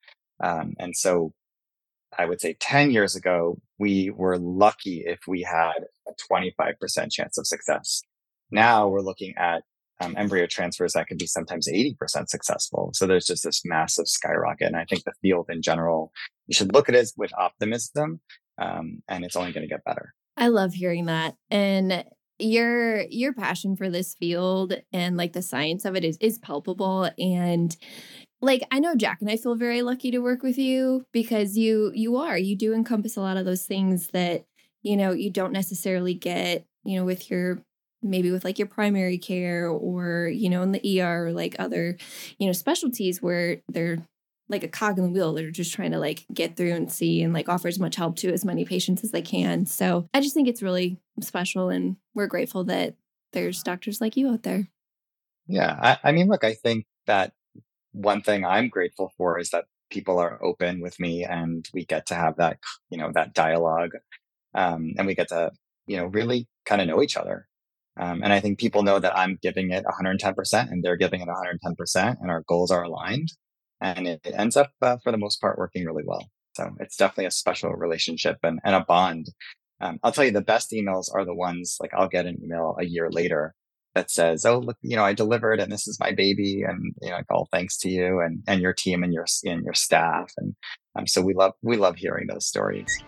Um, 0.42 0.74
and 0.78 0.96
so 0.96 1.32
I 2.16 2.24
would 2.24 2.40
say 2.40 2.56
10 2.58 2.92
years 2.92 3.14
ago, 3.14 3.58
we 3.78 4.10
were 4.10 4.38
lucky 4.38 5.02
if 5.04 5.20
we 5.26 5.42
had 5.42 5.84
a 6.08 6.12
25% 6.32 7.10
chance 7.10 7.36
of 7.36 7.46
success. 7.46 8.02
Now 8.50 8.88
we're 8.88 9.00
looking 9.00 9.34
at 9.36 9.62
um, 10.04 10.14
embryo 10.16 10.46
transfers 10.46 10.92
that 10.92 11.06
can 11.06 11.16
be 11.16 11.26
sometimes 11.26 11.68
80% 11.68 12.28
successful. 12.28 12.90
So 12.94 13.06
there's 13.06 13.26
just 13.26 13.44
this 13.44 13.62
massive 13.64 14.08
skyrocket. 14.08 14.68
And 14.68 14.76
I 14.76 14.84
think 14.84 15.04
the 15.04 15.12
field 15.22 15.46
in 15.48 15.62
general, 15.62 16.12
you 16.46 16.54
should 16.54 16.72
look 16.72 16.88
at 16.88 16.94
it 16.94 17.10
with 17.16 17.32
optimism. 17.38 18.20
Um, 18.58 19.02
and 19.08 19.24
it's 19.24 19.36
only 19.36 19.52
going 19.52 19.66
to 19.66 19.72
get 19.72 19.84
better. 19.84 20.14
I 20.36 20.48
love 20.48 20.74
hearing 20.74 21.06
that. 21.06 21.34
And 21.50 22.04
your 22.38 23.02
your 23.10 23.32
passion 23.32 23.76
for 23.76 23.88
this 23.88 24.14
field 24.14 24.74
and 24.92 25.16
like 25.16 25.32
the 25.32 25.42
science 25.42 25.84
of 25.84 25.94
it 25.94 26.04
is 26.04 26.16
is 26.20 26.36
palpable 26.38 27.08
and 27.16 27.76
like 28.40 28.66
I 28.72 28.80
know 28.80 28.96
Jac 28.96 29.18
and 29.20 29.30
I 29.30 29.36
feel 29.36 29.54
very 29.54 29.82
lucky 29.82 30.10
to 30.10 30.18
work 30.18 30.42
with 30.42 30.58
you 30.58 31.06
because 31.12 31.56
you 31.56 31.92
you 31.94 32.16
are 32.16 32.36
you 32.36 32.56
do 32.56 32.74
encompass 32.74 33.16
a 33.16 33.20
lot 33.20 33.36
of 33.36 33.44
those 33.44 33.66
things 33.66 34.08
that 34.08 34.44
you 34.82 34.96
know 34.96 35.12
you 35.12 35.30
don't 35.30 35.52
necessarily 35.52 36.12
get 36.12 36.66
you 36.82 36.98
know 36.98 37.04
with 37.04 37.30
your 37.30 37.62
maybe 38.04 38.30
with 38.30 38.44
like 38.44 38.58
your 38.58 38.68
primary 38.68 39.18
care 39.18 39.68
or 39.68 40.28
you 40.28 40.48
know 40.48 40.62
in 40.62 40.72
the 40.72 41.00
ER 41.00 41.26
or 41.26 41.32
like 41.32 41.56
other 41.58 41.96
you 42.38 42.46
know 42.46 42.52
specialties 42.52 43.20
where 43.20 43.62
they're 43.68 43.98
like 44.48 44.62
a 44.62 44.68
cog 44.68 44.98
in 44.98 45.04
the 45.04 45.10
wheel. 45.10 45.32
They're 45.32 45.50
just 45.50 45.74
trying 45.74 45.92
to 45.92 45.98
like 45.98 46.26
get 46.32 46.56
through 46.56 46.72
and 46.72 46.90
see 46.90 47.22
and 47.22 47.32
like 47.32 47.48
offer 47.48 47.68
as 47.68 47.78
much 47.78 47.96
help 47.96 48.16
to 48.16 48.32
as 48.32 48.44
many 48.44 48.64
patients 48.64 49.02
as 49.02 49.10
they 49.10 49.22
can. 49.22 49.66
So 49.66 50.08
I 50.12 50.20
just 50.20 50.34
think 50.34 50.48
it's 50.48 50.62
really 50.62 50.98
special 51.20 51.70
and 51.70 51.96
we're 52.14 52.26
grateful 52.26 52.64
that 52.64 52.94
there's 53.32 53.62
doctors 53.62 54.00
like 54.00 54.16
you 54.16 54.28
out 54.30 54.42
there. 54.42 54.68
Yeah. 55.46 55.76
I, 55.80 56.08
I 56.08 56.12
mean, 56.12 56.28
look, 56.28 56.44
I 56.44 56.54
think 56.54 56.86
that 57.06 57.32
one 57.92 58.22
thing 58.22 58.44
I'm 58.44 58.68
grateful 58.68 59.12
for 59.16 59.38
is 59.38 59.50
that 59.50 59.64
people 59.90 60.18
are 60.18 60.42
open 60.42 60.80
with 60.80 60.98
me 60.98 61.24
and 61.24 61.68
we 61.72 61.84
get 61.84 62.06
to 62.06 62.14
have 62.14 62.36
that, 62.36 62.58
you 62.90 62.98
know, 62.98 63.12
that 63.14 63.34
dialogue. 63.34 63.92
Um, 64.54 64.94
and 64.98 65.06
we 65.06 65.14
get 65.14 65.28
to, 65.28 65.52
you 65.86 65.96
know, 65.96 66.06
really 66.06 66.48
kind 66.64 66.80
of 66.80 66.88
know 66.88 67.02
each 67.02 67.16
other. 67.16 67.46
Um, 67.96 68.22
and 68.22 68.32
I 68.32 68.40
think 68.40 68.58
people 68.58 68.82
know 68.82 68.98
that 68.98 69.16
I'm 69.16 69.38
giving 69.40 69.70
it 69.70 69.84
110% 69.84 70.70
and 70.70 70.82
they're 70.82 70.96
giving 70.96 71.20
it 71.20 71.28
110% 71.28 72.16
and 72.20 72.30
our 72.30 72.42
goals 72.48 72.70
are 72.70 72.82
aligned. 72.82 73.28
And 73.80 74.06
it, 74.08 74.20
it 74.24 74.34
ends 74.36 74.56
up, 74.56 74.72
uh, 74.82 74.96
for 75.02 75.12
the 75.12 75.18
most 75.18 75.40
part, 75.40 75.58
working 75.58 75.84
really 75.84 76.04
well. 76.04 76.26
So 76.56 76.74
it's 76.80 76.96
definitely 76.96 77.26
a 77.26 77.30
special 77.30 77.72
relationship 77.72 78.38
and, 78.42 78.60
and 78.64 78.74
a 78.74 78.80
bond. 78.80 79.26
Um, 79.80 79.98
I'll 80.02 80.12
tell 80.12 80.24
you 80.24 80.30
the 80.30 80.40
best 80.40 80.70
emails 80.72 81.06
are 81.12 81.24
the 81.24 81.34
ones 81.34 81.76
like 81.80 81.92
I'll 81.94 82.08
get 82.08 82.26
an 82.26 82.38
email 82.42 82.76
a 82.78 82.84
year 82.84 83.10
later 83.10 83.54
that 83.94 84.10
says, 84.10 84.44
"Oh, 84.44 84.58
look, 84.58 84.76
you 84.82 84.96
know, 84.96 85.04
I 85.04 85.12
delivered, 85.12 85.60
and 85.60 85.70
this 85.70 85.86
is 85.86 85.98
my 86.00 86.12
baby, 86.12 86.62
and 86.62 86.94
you 87.02 87.10
know, 87.10 87.16
like, 87.16 87.30
all 87.30 87.48
thanks 87.52 87.76
to 87.78 87.88
you 87.88 88.20
and 88.20 88.42
and 88.46 88.60
your 88.60 88.72
team 88.72 89.02
and 89.02 89.12
your 89.12 89.26
and 89.44 89.64
your 89.64 89.74
staff." 89.74 90.32
And 90.36 90.54
um, 90.96 91.06
so 91.06 91.22
we 91.22 91.34
love 91.34 91.52
we 91.62 91.76
love 91.76 91.96
hearing 91.96 92.26
those 92.26 92.46
stories. 92.46 93.02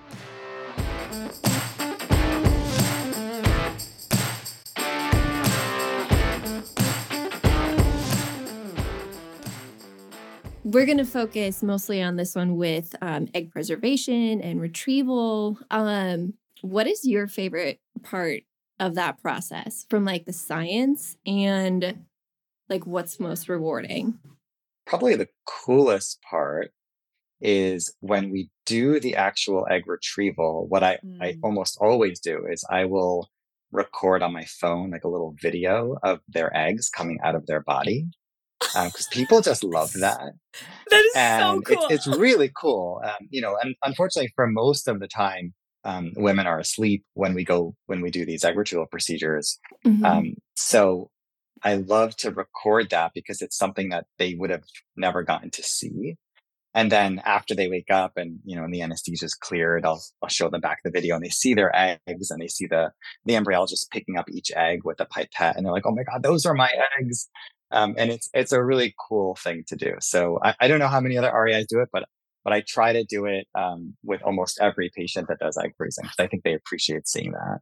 We're 10.67 10.85
going 10.85 10.99
to 10.99 11.05
focus 11.05 11.63
mostly 11.63 12.03
on 12.03 12.17
this 12.17 12.35
one 12.35 12.57
with 12.57 12.97
um, 13.01 13.29
egg 13.35 13.53
preservation 13.53 14.41
and 14.41 14.61
retrieval. 14.61 15.61
Um, 15.71 16.35
what 16.61 16.89
is 16.89 17.05
your 17.05 17.29
favorite 17.29 17.79
part 18.03 18.41
of 18.81 18.97
that 18.97 19.23
process 19.23 19.87
from 19.89 20.05
like 20.05 20.25
the 20.25 20.33
science 20.33 21.17
and 21.25 22.07
like 22.69 22.85
what's 22.85 23.21
most 23.21 23.49
rewarding? 23.49 24.19
Probably 24.89 25.15
the 25.15 25.29
coolest 25.47 26.21
part 26.29 26.73
is 27.41 27.95
when 28.01 28.31
we 28.31 28.51
do 28.65 28.99
the 28.99 29.15
actual 29.15 29.69
egg 29.71 29.85
retrieval. 29.87 30.67
What 30.69 30.83
I, 30.83 30.99
mm. 31.07 31.19
I 31.23 31.37
almost 31.45 31.79
always 31.81 32.19
do 32.19 32.45
is 32.51 32.65
I 32.69 32.87
will 32.87 33.31
record 33.71 34.21
on 34.21 34.33
my 34.33 34.47
phone 34.47 34.91
like 34.91 35.05
a 35.05 35.09
little 35.09 35.37
video 35.41 35.97
of 36.03 36.19
their 36.27 36.53
eggs 36.57 36.89
coming 36.89 37.21
out 37.23 37.37
of 37.37 37.47
their 37.47 37.63
body 37.63 38.09
because 38.73 39.07
um, 39.07 39.11
people 39.11 39.41
just 39.41 39.65
love 39.65 39.93
that. 39.95 40.33
That 40.91 41.05
is 41.05 41.13
and 41.17 41.43
so 41.43 41.61
cool. 41.63 41.87
It's, 41.91 42.07
it's 42.07 42.19
really 42.19 42.51
cool. 42.55 43.01
Um, 43.05 43.29
you 43.31 43.41
know, 43.41 43.57
and 43.61 43.75
unfortunately, 43.83 44.33
for 44.35 44.47
most 44.47 44.89
of 44.89 45.01
the 45.01 45.09
time, 45.09 45.55
um, 45.85 46.13
women 46.17 46.47
are 46.47 46.59
asleep 46.59 47.05
when 47.15 47.35
we 47.35 47.45
go 47.45 47.75
when 47.87 48.01
we 48.01 48.11
do 48.11 48.27
these 48.27 48.45
egg 48.45 48.57
retrieval 48.57 48.87
procedures. 48.87 49.59
Mm-hmm. 49.85 50.05
Um, 50.05 50.35
so 50.55 51.11
I 51.63 51.77
love 51.77 52.17
to 52.19 52.31
record 52.31 52.91
that 52.91 53.13
because 53.15 53.41
it's 53.41 53.57
something 53.57 53.89
that 53.91 54.07
they 54.19 54.35
would 54.35 54.51
have 54.51 54.65
never 54.97 55.23
gotten 55.23 55.51
to 55.51 55.63
see. 55.63 56.17
And 56.75 56.93
then 56.93 57.23
after 57.25 57.55
they 57.55 57.69
wake 57.69 57.91
up 57.91 58.13
and, 58.17 58.39
you 58.45 58.55
know, 58.55 58.65
and 58.65 58.73
the 58.73 58.83
anesthesia 58.83 59.25
is 59.25 59.35
cleared, 59.35 59.87
I'll, 59.87 60.03
I'll 60.23 60.29
show 60.29 60.51
them 60.51 60.61
back 60.61 60.81
the 60.85 60.91
video 60.91 61.15
and 61.15 61.25
they 61.25 61.31
see 61.31 61.55
their 61.55 61.75
eggs 61.75 62.31
and 62.31 62.39
they 62.39 62.49
see 62.49 62.67
the, 62.67 62.93
the 63.25 63.33
embryologist 63.33 63.91
picking 63.91 64.19
up 64.19 64.27
each 64.31 64.51
egg 64.55 64.85
with 64.85 65.01
a 65.01 65.07
pipette 65.07 65.57
and 65.57 65.65
they're 65.65 65.73
like, 65.73 65.87
Oh 65.87 65.95
my 65.95 66.03
God, 66.03 66.23
those 66.23 66.45
are 66.45 66.53
my 66.53 66.71
eggs. 67.01 67.31
Um, 67.73 67.95
and 67.99 68.11
it's 68.11 68.31
it's 68.33 68.53
a 68.53 68.63
really 68.63 68.95
cool 69.09 69.35
thing 69.37 69.65
to 69.69 69.77
do. 69.77 69.95
So 70.01 70.39
I, 70.43 70.55
I 70.61 70.69
don't 70.69 70.79
know 70.79 70.89
how 70.89 71.01
many 71.01 71.19
other 71.19 71.33
REIs 71.33 71.67
do 71.67 71.81
it, 71.81 71.89
but 71.93 72.05
but 72.45 72.53
I 72.53 72.61
try 72.61 72.93
to 72.93 73.05
do 73.05 73.27
it 73.27 73.49
um, 73.57 73.97
with 74.05 74.23
almost 74.23 74.61
every 74.61 74.91
patient 74.95 75.27
that 75.29 75.41
does 75.41 75.59
egg 75.59 75.73
freezing 75.77 76.05
because 76.05 76.21
I 76.21 76.29
think 76.29 76.45
they 76.45 76.55
appreciate 76.55 77.09
seeing 77.09 77.33
that. 77.33 77.59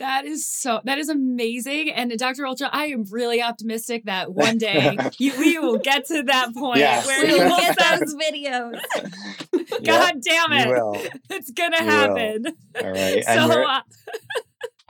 That 0.00 0.24
is 0.24 0.48
so. 0.48 0.80
That 0.84 0.98
is 0.98 1.08
amazing. 1.08 1.92
And 1.92 2.10
Dr. 2.18 2.42
Olcha, 2.42 2.68
I 2.72 2.86
am 2.86 3.04
really 3.10 3.40
optimistic 3.40 4.06
that 4.06 4.34
one 4.34 4.58
day 4.58 4.98
you, 5.18 5.32
we 5.38 5.56
will 5.60 5.78
get 5.78 6.06
to 6.06 6.24
that 6.24 6.52
point 6.52 6.80
yes. 6.80 7.06
where 7.06 7.24
we 7.24 7.32
will 7.34 7.56
get 7.56 7.78
those 7.78 8.14
videos. 8.16 8.80
God 9.84 10.14
yep, 10.14 10.16
damn 10.20 10.52
it! 10.52 11.20
It's 11.30 11.52
gonna 11.52 11.76
you 11.80 11.88
happen. 11.88 12.42
Will. 12.42 12.84
All 12.84 12.90
right. 12.90 13.24
So. 13.34 13.80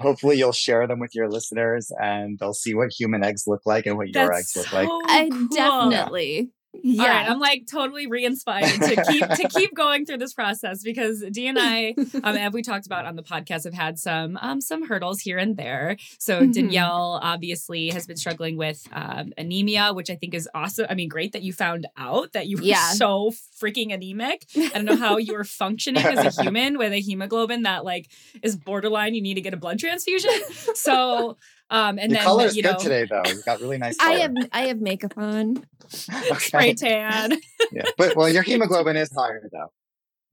Hopefully 0.05 0.37
you'll 0.37 0.53
share 0.53 0.87
them 0.87 0.99
with 0.99 1.15
your 1.15 1.31
listeners 1.31 1.91
and 2.01 2.39
they'll 2.39 2.53
see 2.53 2.75
what 2.75 2.93
human 2.93 3.25
eggs 3.25 3.45
look 3.47 3.63
like 3.65 3.87
and 3.87 3.97
what 3.97 4.09
your 4.09 4.33
eggs 4.33 4.55
look 4.55 4.67
so 4.67 4.77
like. 4.77 4.89
I 5.07 5.29
cool. 5.31 5.49
definitely. 5.49 6.51
Yeah. 6.87 7.03
All 7.03 7.09
right, 7.09 7.31
I'm 7.31 7.39
like 7.39 7.67
totally 7.67 8.07
re-inspired 8.07 8.67
to 8.67 9.05
keep 9.09 9.27
to 9.27 9.49
keep 9.49 9.75
going 9.75 10.05
through 10.05 10.19
this 10.19 10.35
process 10.35 10.83
because 10.83 11.25
D 11.33 11.47
and 11.47 11.59
I, 11.59 11.95
um, 12.23 12.37
as 12.37 12.53
we 12.53 12.61
talked 12.61 12.85
about 12.85 13.07
on 13.07 13.17
the 13.17 13.23
podcast, 13.23 13.65
have 13.65 13.73
had 13.73 13.99
some 13.99 14.39
um 14.43 14.61
some 14.61 14.87
hurdles 14.87 15.21
here 15.21 15.39
and 15.39 15.57
there. 15.57 15.97
So 16.19 16.43
mm-hmm. 16.43 16.51
Danielle 16.51 17.21
obviously 17.23 17.89
has 17.89 18.07
been 18.07 18.19
struggling 18.19 18.59
with 18.59 18.87
um, 18.93 19.33
anemia, 19.39 19.95
which 19.95 20.11
I 20.11 20.17
think 20.17 20.35
is 20.35 20.47
awesome. 20.55 20.87
I 20.91 20.95
mean, 20.95 21.09
great 21.09 21.33
that 21.33 21.43
you 21.43 21.55
found 21.55 21.87
out 21.97 22.35
that 22.35 22.49
you 22.49 22.59
were 22.59 22.65
yeah. 22.65 22.91
so 22.91 23.33
freaking 23.59 23.95
anemic. 23.95 24.45
I 24.55 24.69
don't 24.75 24.85
know 24.85 24.97
how 24.97 25.17
you 25.17 25.33
were 25.33 25.45
functioning 25.45 26.05
as 26.05 26.39
a 26.39 26.43
human 26.43 26.77
with 26.77 26.93
a 26.93 27.01
hemoglobin 27.01 27.63
that 27.63 27.87
like 27.87 28.11
is 28.43 28.57
borderline. 28.57 29.15
You 29.15 29.23
need 29.23 29.35
to 29.35 29.41
get 29.41 29.55
a 29.55 29.59
blood 29.59 29.79
transfusion. 29.79 30.33
So 30.75 31.37
um, 31.75 31.99
and 31.99 32.13
Your 32.13 32.19
then 32.19 32.25
color 32.25 32.45
is 32.45 32.57
you 32.57 32.63
good 32.63 32.79
today, 32.79 33.05
though. 33.05 33.23
You 33.27 33.43
got 33.43 33.61
really 33.61 33.79
nice. 33.79 33.97
Color. 33.97 34.13
I 34.13 34.19
have 34.21 34.35
I 34.53 34.61
have 34.69 34.81
makeup 34.81 35.15
on. 35.17 35.57
okay. 36.09 36.39
Spray 36.39 36.75
tan. 36.75 37.33
yeah, 37.73 37.83
but 37.99 38.15
well, 38.15 38.29
your 38.29 38.43
hemoglobin 38.45 38.97
is 38.97 39.11
higher 39.13 39.43
though. 39.51 39.73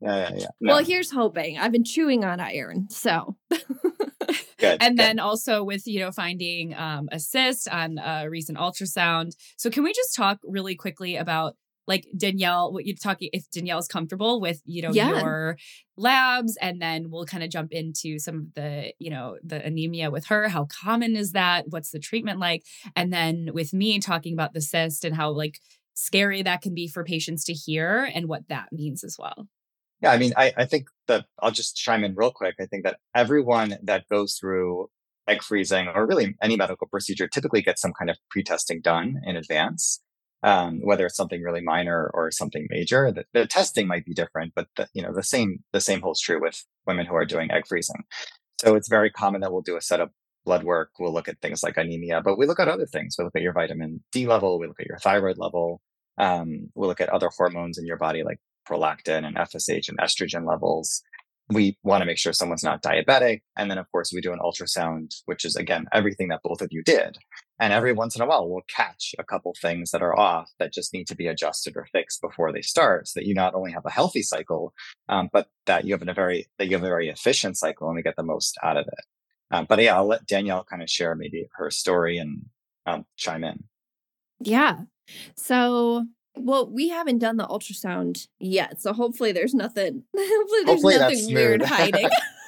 Yeah, 0.02 0.18
yeah, 0.18 0.36
yeah. 0.36 0.48
No. 0.60 0.74
Well, 0.74 0.84
here's 0.84 1.10
hoping. 1.10 1.58
I've 1.58 1.72
been 1.72 1.84
chewing 1.84 2.24
on 2.24 2.40
iron, 2.40 2.90
so. 2.92 3.38
good, 3.50 4.78
and 4.80 4.80
good. 4.80 5.00
then 5.00 5.20
also 5.20 5.64
with 5.64 5.88
you 5.88 6.00
know 6.02 6.12
finding 6.12 6.76
um, 6.76 7.10
a 7.12 7.20
cyst 7.20 7.68
on 7.68 7.98
a 7.98 8.30
recent 8.30 8.60
ultrasound. 8.60 9.32
So 9.58 9.72
can 9.72 9.84
we 9.84 9.94
just 9.94 10.16
talk 10.16 10.38
really 10.44 10.76
quickly 10.76 11.16
about 11.16 11.56
like 11.88 12.08
Danielle, 12.16 12.72
what 12.72 12.86
you're 12.86 12.96
talking, 12.96 13.30
if 13.34 13.50
Danielle's 13.52 13.88
comfortable 13.88 14.40
with, 14.40 14.62
you 14.66 14.82
know, 14.82 14.92
yeah. 14.92 15.20
your 15.20 15.58
labs, 15.98 16.58
and 16.62 16.82
then 16.82 17.10
we'll 17.10 17.26
kind 17.26 17.44
of 17.44 17.50
jump 17.50 17.72
into 17.72 18.20
some 18.20 18.36
of 18.36 18.54
the, 18.56 18.94
you 19.00 19.10
know, 19.10 19.38
the 19.44 19.64
anemia 19.66 20.12
with 20.12 20.26
her. 20.28 20.48
How 20.48 20.66
common 20.66 21.16
is 21.16 21.32
that? 21.32 21.66
What's 21.70 21.92
the 21.92 22.00
treatment 22.00 22.40
like? 22.40 22.64
And 22.96 23.12
then 23.12 23.50
with 23.54 23.74
me 23.74 24.00
talking 24.00 24.34
about 24.34 24.54
the 24.54 24.62
cyst 24.62 25.04
and 25.04 25.16
how 25.16 25.32
like 25.32 25.60
scary 25.94 26.42
that 26.44 26.62
can 26.62 26.74
be 26.74 26.88
for 26.88 27.04
patients 27.04 27.44
to 27.46 27.54
hear 27.54 28.10
and 28.14 28.28
what 28.28 28.48
that 28.50 28.70
means 28.72 29.04
as 29.04 29.18
well. 29.20 29.48
Yeah, 30.02 30.12
I 30.12 30.18
mean, 30.18 30.34
I, 30.36 30.52
I 30.58 30.66
think 30.66 30.88
that 31.08 31.26
I'll 31.40 31.52
just 31.52 31.76
chime 31.76 32.04
in 32.04 32.16
real 32.16 32.32
quick. 32.32 32.56
I 32.60 32.66
think 32.66 32.84
that 32.86 32.98
everyone 33.16 33.78
that 33.84 34.08
goes 34.10 34.36
through 34.40 34.88
egg 35.28 35.44
freezing 35.44 35.88
or 35.88 36.08
really 36.08 36.36
any 36.42 36.56
medical 36.56 36.88
procedure 36.88 37.28
typically 37.28 37.62
gets 37.62 37.82
some 37.82 37.94
kind 37.94 38.10
of 38.10 38.18
pre-testing 38.32 38.82
done 38.82 39.22
in 39.26 39.36
advance 39.36 40.02
um, 40.44 40.80
whether 40.84 41.06
it's 41.06 41.16
something 41.16 41.42
really 41.42 41.62
minor 41.62 42.10
or 42.14 42.32
something 42.32 42.68
major. 42.70 43.12
The, 43.12 43.26
the 43.34 43.46
testing 43.46 43.88
might 43.88 44.06
be 44.06 44.14
different, 44.14 44.54
but 44.56 44.68
the, 44.76 44.88
you 44.94 45.02
know 45.02 45.14
the 45.14 45.24
same 45.24 45.64
the 45.74 45.82
same 45.82 46.02
holds 46.02 46.22
true 46.22 46.42
with 46.42 46.64
women 46.86 47.06
who 47.06 47.16
are 47.16 47.26
doing 47.26 47.52
egg 47.52 47.64
freezing. 47.68 48.04
So 48.62 48.76
it's 48.76 48.90
very 48.90 49.10
common 49.10 49.42
that 49.42 49.52
we'll 49.52 49.62
do 49.62 49.78
a 49.78 49.82
set 49.82 50.00
of 50.00 50.10
blood 50.46 50.64
work. 50.64 50.92
We'll 51.00 51.14
look 51.14 51.28
at 51.28 51.40
things 51.42 51.64
like 51.64 51.78
anemia, 51.78 52.22
but 52.24 52.38
we 52.38 52.46
look 52.46 52.60
at 52.60 52.68
other 52.68 52.86
things. 52.86 53.16
We 53.18 53.26
look 53.26 53.36
at 53.36 53.42
your 53.42 53.54
vitamin 53.54 54.04
D 54.12 54.28
level. 54.28 54.60
We 54.60 54.68
look 54.68 54.80
at 54.80 54.88
your 54.88 55.00
thyroid 55.00 55.38
level. 55.38 55.82
Um, 56.18 56.70
we'll 56.76 56.90
look 56.90 57.02
at 57.02 57.10
other 57.10 57.30
hormones 57.36 57.78
in 57.78 57.86
your 57.86 57.98
body 57.98 58.24
like 58.24 58.40
prolactin 58.70 59.26
and 59.26 59.36
FSH 59.38 59.90
and 59.90 59.98
estrogen 59.98 60.48
levels 60.48 61.02
we 61.52 61.78
want 61.84 62.02
to 62.02 62.06
make 62.06 62.18
sure 62.18 62.34
someone's 62.34 62.64
not 62.64 62.82
diabetic. 62.82 63.42
And 63.58 63.70
then, 63.70 63.78
of 63.78 63.92
course, 63.92 64.12
we 64.14 64.22
do 64.22 64.34
an 64.34 64.40
ultrasound, 64.40 65.14
which 65.26 65.46
is 65.46 65.56
again 65.56 65.86
everything 65.92 66.30
that 66.30 66.42
both 66.44 66.62
of 66.62 66.70
you 66.72 66.84
did. 66.84 67.18
And 67.62 67.72
every 67.72 67.94
once 67.94 68.16
in 68.16 68.24
a 68.24 68.26
while, 68.26 68.50
we'll 68.50 68.64
catch 68.68 69.14
a 69.20 69.24
couple 69.24 69.54
things 69.62 69.92
that 69.92 70.02
are 70.02 70.18
off 70.18 70.50
that 70.58 70.74
just 70.74 70.94
need 70.94 71.06
to 71.08 71.16
be 71.16 71.28
adjusted 71.28 71.78
or 71.78 71.86
fixed 71.92 72.20
before 72.20 72.52
they 72.52 72.64
start, 72.64 73.08
so 73.08 73.20
that 73.20 73.28
you 73.28 73.36
not 73.36 73.54
only 73.54 73.72
have 73.72 73.86
a 73.86 73.92
healthy 73.92 74.24
cycle, 74.24 74.74
um, 75.10 75.30
but 75.32 75.50
that 75.68 75.86
you 75.86 75.94
have 75.94 76.02
a 76.06 76.12
very 76.12 76.48
that 76.58 76.66
you 76.66 76.76
have 76.76 76.84
a 76.84 76.88
very 76.88 77.08
efficient 77.08 77.60
cycle 77.60 77.88
and 77.88 77.96
we 77.96 78.02
get 78.02 78.16
the 78.16 78.24
most 78.24 78.58
out 78.64 78.78
of 78.78 78.88
it. 78.88 79.06
Um, 79.52 79.66
but 79.70 79.80
yeah, 79.80 79.96
I'll 79.96 80.08
let 80.08 80.26
Danielle 80.26 80.64
kind 80.64 80.82
of 80.82 80.90
share 80.90 81.14
maybe 81.14 81.48
her 81.54 81.70
story 81.70 82.18
and 82.18 82.48
um, 82.88 83.06
chime 83.16 83.44
in. 83.44 83.64
Yeah. 84.40 84.80
So 85.36 86.08
well, 86.36 86.68
we 86.68 86.90
haven't 86.90 87.20
done 87.20 87.38
the 87.38 87.46
ultrasound 87.46 88.28
yet, 88.40 88.82
so 88.82 88.92
hopefully 88.92 89.34
there's 89.34 89.54
nothing. 89.54 90.04
Hopefully 90.18 90.64
there's 90.66 90.82
hopefully 90.82 90.98
nothing 90.98 91.34
weird 91.36 91.62
hiding. 91.62 92.10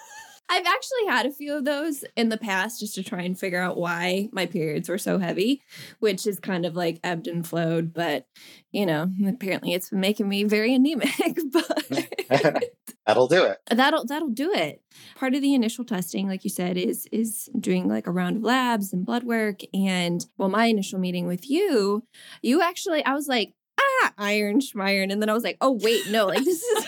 I've 0.54 0.68
actually 0.68 1.08
had 1.08 1.26
a 1.26 1.32
few 1.32 1.56
of 1.56 1.66
those 1.66 2.06
in 2.16 2.30
the 2.30 2.38
past 2.38 2.80
just 2.80 2.94
to 2.94 3.04
try 3.04 3.24
and 3.24 3.38
figure 3.38 3.60
out 3.60 3.76
why 3.76 4.30
my 4.32 4.46
periods 4.46 4.88
were 4.88 5.00
so 5.00 5.18
heavy, 5.18 5.64
which 5.98 6.28
is 6.28 6.40
kind 6.40 6.64
of 6.64 6.76
like 6.76 7.00
ebbed 7.04 7.26
and 7.26 7.46
flowed. 7.46 7.92
But 7.92 8.28
you 8.72 8.86
know, 8.86 9.10
apparently 9.28 9.74
it's 9.74 9.92
making 9.92 10.30
me 10.30 10.44
very 10.44 10.76
anemic. 10.76 11.10
But 11.52 12.64
that'll 13.08 13.28
do 13.28 13.46
it. 13.46 13.58
That'll 13.70 14.06
that'll 14.06 14.30
do 14.30 14.54
it. 14.54 14.82
Part 15.16 15.34
of 15.34 15.42
the 15.42 15.56
initial 15.56 15.86
testing, 15.86 16.28
like 16.28 16.44
you 16.44 16.52
said, 16.52 16.78
is 16.78 17.08
is 17.12 17.50
doing 17.60 17.88
like 17.88 18.06
a 18.06 18.12
round 18.12 18.38
of 18.38 18.44
labs 18.44 18.94
and 18.94 19.06
blood 19.06 19.24
work. 19.24 19.62
And 19.74 20.24
well, 20.38 20.50
my 20.50 20.66
initial 20.66 21.00
meeting 21.00 21.26
with 21.26 21.50
you, 21.50 22.04
you 22.44 22.62
actually, 22.62 23.04
I 23.04 23.14
was 23.14 23.28
like, 23.28 23.56
ah, 23.80 24.14
iron 24.20 24.60
schmiron. 24.60 25.12
And 25.12 25.20
then 25.20 25.30
I 25.30 25.34
was 25.34 25.44
like, 25.44 25.58
oh, 25.62 25.80
wait, 25.82 26.10
no, 26.10 26.28
like 26.28 26.44
this 26.44 26.62
is, 26.62 26.88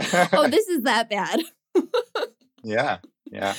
oh, 0.32 0.48
this 0.48 0.68
is 0.68 0.82
that 0.82 1.10
bad. 1.10 1.40
Yeah. 2.64 2.98
Yeah. 3.30 3.54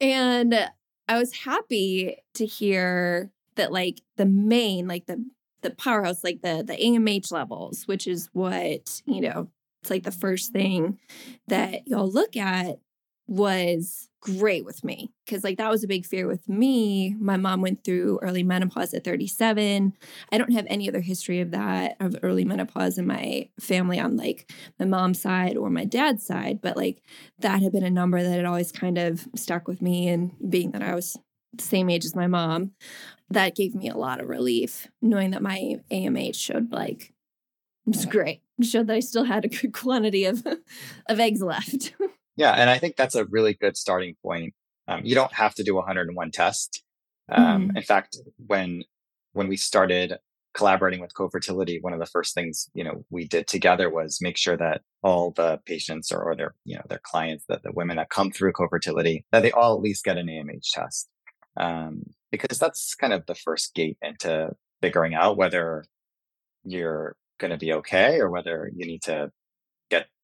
And 0.00 0.54
uh, 0.54 0.68
I 1.08 1.18
was 1.18 1.32
happy 1.32 2.16
to 2.34 2.46
hear 2.46 3.30
that 3.56 3.72
like 3.72 4.02
the 4.16 4.26
main, 4.26 4.88
like 4.88 5.06
the 5.06 5.24
the 5.62 5.70
powerhouse, 5.70 6.22
like 6.24 6.42
the 6.42 6.62
the 6.66 6.76
AMH 6.76 7.32
levels, 7.32 7.86
which 7.86 8.06
is 8.06 8.28
what, 8.32 9.02
you 9.06 9.20
know, 9.20 9.48
it's 9.82 9.90
like 9.90 10.04
the 10.04 10.10
first 10.10 10.52
thing 10.52 10.98
that 11.48 11.86
y'all 11.86 12.10
look 12.10 12.36
at 12.36 12.78
was 13.26 14.08
great 14.24 14.64
with 14.64 14.82
me 14.82 15.12
because 15.24 15.44
like 15.44 15.58
that 15.58 15.70
was 15.70 15.84
a 15.84 15.88
big 15.88 16.06
fear 16.06 16.26
with 16.26 16.48
me. 16.48 17.14
My 17.20 17.36
mom 17.36 17.60
went 17.60 17.84
through 17.84 18.18
early 18.22 18.42
menopause 18.42 18.94
at 18.94 19.04
37 19.04 19.92
i 20.32 20.38
don't 20.38 20.52
have 20.52 20.66
any 20.68 20.88
other 20.88 21.00
history 21.00 21.40
of 21.40 21.50
that 21.50 21.96
of 22.00 22.16
early 22.22 22.44
menopause 22.44 22.96
in 22.96 23.06
my 23.06 23.48
family 23.60 24.00
on 24.00 24.16
like 24.16 24.50
my 24.78 24.86
mom's 24.86 25.20
side 25.20 25.56
or 25.56 25.68
my 25.68 25.84
dad's 25.84 26.24
side 26.24 26.60
but 26.62 26.76
like 26.76 27.02
that 27.38 27.62
had 27.62 27.72
been 27.72 27.84
a 27.84 27.90
number 27.90 28.22
that 28.22 28.30
had 28.30 28.44
always 28.44 28.72
kind 28.72 28.96
of 28.96 29.28
stuck 29.34 29.68
with 29.68 29.82
me 29.82 30.08
and 30.08 30.32
being 30.48 30.70
that 30.70 30.82
i 30.82 30.94
was 30.94 31.16
the 31.52 31.62
same 31.62 31.90
age 31.90 32.04
as 32.04 32.16
my 32.16 32.26
mom 32.26 32.72
that 33.30 33.54
gave 33.54 33.74
me 33.74 33.88
a 33.88 33.96
lot 33.96 34.20
of 34.20 34.28
relief 34.28 34.88
knowing 35.02 35.30
that 35.30 35.42
my 35.42 35.76
amh 35.90 36.34
showed 36.34 36.72
like 36.72 37.12
it 37.86 37.94
was 37.94 38.06
great 38.06 38.42
it 38.58 38.64
showed 38.64 38.86
that 38.86 38.96
i 38.96 39.00
still 39.00 39.24
had 39.24 39.44
a 39.44 39.48
good 39.48 39.72
quantity 39.72 40.24
of 40.24 40.46
of 41.08 41.20
eggs 41.20 41.42
left 41.42 41.94
Yeah, 42.36 42.52
and 42.52 42.68
I 42.68 42.78
think 42.78 42.96
that's 42.96 43.14
a 43.14 43.26
really 43.26 43.54
good 43.54 43.76
starting 43.76 44.16
point. 44.22 44.54
Um, 44.88 45.02
you 45.04 45.14
don't 45.14 45.32
have 45.34 45.54
to 45.54 45.62
do 45.62 45.74
101 45.74 46.30
tests. 46.30 46.82
Um, 47.30 47.70
mm. 47.70 47.76
In 47.76 47.82
fact, 47.82 48.18
when 48.46 48.84
when 49.32 49.48
we 49.48 49.56
started 49.56 50.18
collaborating 50.54 51.00
with 51.00 51.14
co-fertility, 51.14 51.80
one 51.80 51.92
of 51.92 51.98
the 51.98 52.06
first 52.06 52.34
things 52.34 52.70
you 52.74 52.84
know 52.84 53.04
we 53.10 53.26
did 53.26 53.46
together 53.46 53.90
was 53.90 54.20
make 54.20 54.36
sure 54.36 54.56
that 54.56 54.82
all 55.02 55.30
the 55.32 55.60
patients 55.66 56.12
or, 56.12 56.22
or 56.22 56.36
their 56.36 56.54
you 56.64 56.76
know 56.76 56.82
their 56.88 57.00
clients, 57.02 57.44
that 57.48 57.62
the 57.62 57.72
women 57.72 57.96
that 57.96 58.10
come 58.10 58.30
through 58.30 58.52
co-fertility, 58.52 59.24
that 59.32 59.42
they 59.42 59.52
all 59.52 59.74
at 59.74 59.82
least 59.82 60.04
get 60.04 60.18
an 60.18 60.26
AMH 60.26 60.72
test, 60.72 61.08
um, 61.56 62.02
because 62.30 62.58
that's 62.58 62.94
kind 62.94 63.12
of 63.12 63.26
the 63.26 63.34
first 63.34 63.74
gate 63.74 63.96
into 64.02 64.50
figuring 64.82 65.14
out 65.14 65.36
whether 65.36 65.84
you're 66.64 67.16
going 67.38 67.50
to 67.50 67.56
be 67.56 67.72
okay 67.72 68.20
or 68.20 68.30
whether 68.30 68.70
you 68.74 68.86
need 68.86 69.02
to 69.02 69.30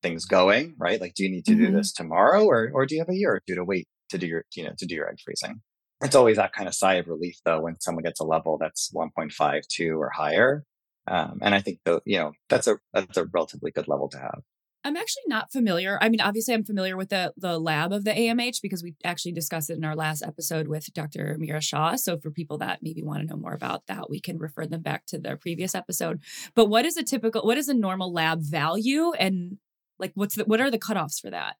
things 0.03 0.25
going, 0.25 0.75
right? 0.79 1.01
Like, 1.01 1.15
do 1.15 1.25
you 1.25 1.31
need 1.31 1.45
to 1.47 1.53
mm-hmm. 1.53 1.67
do 1.67 1.73
this 1.73 1.93
tomorrow 1.93 2.45
or, 2.45 2.71
or 2.73 2.87
do 2.87 2.95
you 2.95 3.01
have 3.01 3.09
a 3.09 3.17
year 3.17 3.35
or 3.35 3.43
two 3.47 3.55
to 3.55 3.65
wait 3.65 3.87
to 4.11 4.19
do 4.19 4.27
your, 4.27 4.45
you 4.55 4.65
know, 4.65 4.73
to 4.79 4.87
do 4.87 4.95
your 4.95 5.09
egg 5.09 5.19
freezing? 5.25 5.61
It's 6.03 6.17
always 6.17 6.37
that 6.37 6.53
kind 6.53 6.69
of 6.69 6.75
sigh 6.75 6.95
of 6.95 7.09
relief 7.09 7.37
though, 7.45 7.61
when 7.61 7.79
someone 7.81 8.05
gets 8.05 8.21
a 8.21 8.25
level 8.25 8.57
that's 8.59 8.91
1.5, 8.95 9.63
2 9.69 10.01
or 10.01 10.11
higher. 10.11 10.65
Um, 11.07 11.39
and 11.43 11.55
I 11.55 11.61
think 11.61 11.81
the, 11.85 12.01
you 12.05 12.19
know, 12.19 12.33
that's 12.49 12.67
a, 12.67 12.79
that's 12.93 13.17
a 13.17 13.27
relatively 13.33 13.71
good 13.71 13.89
level 13.89 14.09
to 14.11 14.19
have. 14.19 14.41
I'm 14.83 14.97
actually 14.97 15.25
not 15.27 15.53
familiar. 15.53 15.99
I 16.01 16.09
mean, 16.09 16.21
obviously, 16.21 16.55
I'm 16.55 16.65
familiar 16.65 16.97
with 16.97 17.11
the 17.11 17.33
the 17.37 17.59
lab 17.59 17.93
of 17.93 18.05
the 18.05 18.13
AMH 18.13 18.63
because 18.63 18.83
we 18.83 18.95
actually 19.05 19.33
discussed 19.33 19.69
it 19.69 19.77
in 19.77 19.85
our 19.85 19.95
last 19.95 20.23
episode 20.23 20.69
with 20.69 20.93
Dr. 20.95 21.37
Mira 21.39 21.61
Shaw. 21.61 21.97
So, 21.97 22.17
for 22.19 22.31
people 22.31 22.59
that 22.59 22.79
maybe 22.83 23.03
want 23.03 23.21
to 23.21 23.27
know 23.27 23.37
more 23.37 23.53
about 23.53 23.87
that, 23.89 24.09
we 24.09 24.21
can 24.21 24.39
refer 24.39 24.67
them 24.67 24.81
back 24.81 25.05
to 25.07 25.19
their 25.19 25.37
previous 25.37 25.75
episode. 25.75 26.23
But 26.55 26.67
what 26.67 26.87
is 26.87 26.97
a 26.97 27.03
typical, 27.03 27.43
what 27.43 27.59
is 27.59 27.69
a 27.69 27.75
normal 27.75 28.13
lab 28.13 28.41
value, 28.43 29.13
and 29.13 29.59
like 30.01 30.13
what's 30.15 30.35
the 30.35 30.45
what 30.45 30.61
are 30.61 30.71
the 30.71 30.79
cutoffs 30.79 31.21
for 31.21 31.31
that, 31.31 31.57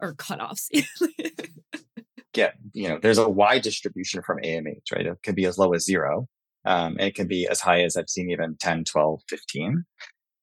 or 0.00 0.14
cutoffs? 0.14 0.68
yeah, 2.36 2.52
you 2.72 2.88
know, 2.88 2.98
there's 3.00 3.18
a 3.18 3.28
wide 3.28 3.62
distribution 3.62 4.22
from 4.22 4.38
AMH, 4.38 4.92
right? 4.92 5.06
It 5.06 5.18
could 5.24 5.34
be 5.34 5.46
as 5.46 5.58
low 5.58 5.72
as 5.72 5.84
zero. 5.84 6.28
Um, 6.64 6.96
and 6.98 7.08
it 7.08 7.14
can 7.14 7.28
be 7.28 7.46
as 7.48 7.60
high 7.60 7.82
as 7.82 7.96
I've 7.96 8.10
seen 8.10 8.28
even 8.30 8.56
10, 8.58 8.84
12, 8.84 9.22
15. 9.28 9.84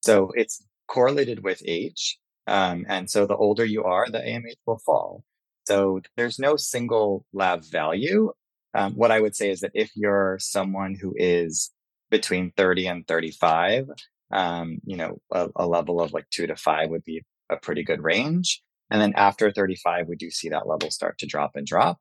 So 0.01 0.31
it's 0.35 0.65
correlated 0.87 1.43
with 1.43 1.61
age. 1.65 2.17
Um, 2.47 2.85
and 2.87 3.09
so 3.09 3.25
the 3.25 3.35
older 3.35 3.65
you 3.65 3.83
are, 3.83 4.09
the 4.09 4.19
AMH 4.19 4.55
will 4.65 4.79
fall. 4.79 5.23
So 5.65 6.01
there's 6.15 6.39
no 6.39 6.55
single 6.55 7.25
lab 7.33 7.63
value. 7.65 8.31
Um, 8.73 8.93
what 8.93 9.11
I 9.11 9.19
would 9.19 9.35
say 9.35 9.49
is 9.49 9.59
that 9.61 9.71
if 9.73 9.91
you're 9.95 10.37
someone 10.39 10.95
who 10.95 11.13
is 11.15 11.71
between 12.09 12.51
30 12.57 12.87
and 12.87 13.07
35, 13.07 13.89
um, 14.33 14.79
you 14.83 14.97
know, 14.97 15.21
a, 15.31 15.47
a, 15.55 15.67
level 15.67 16.01
of 16.01 16.11
like 16.11 16.25
two 16.31 16.47
to 16.47 16.55
five 16.55 16.89
would 16.89 17.03
be 17.03 17.23
a 17.49 17.57
pretty 17.57 17.83
good 17.83 18.01
range. 18.01 18.61
And 18.89 18.99
then 18.99 19.13
after 19.15 19.51
35, 19.51 20.07
we 20.07 20.15
do 20.15 20.29
see 20.31 20.49
that 20.49 20.67
level 20.67 20.89
start 20.91 21.19
to 21.19 21.27
drop 21.27 21.51
and 21.55 21.65
drop. 21.65 21.99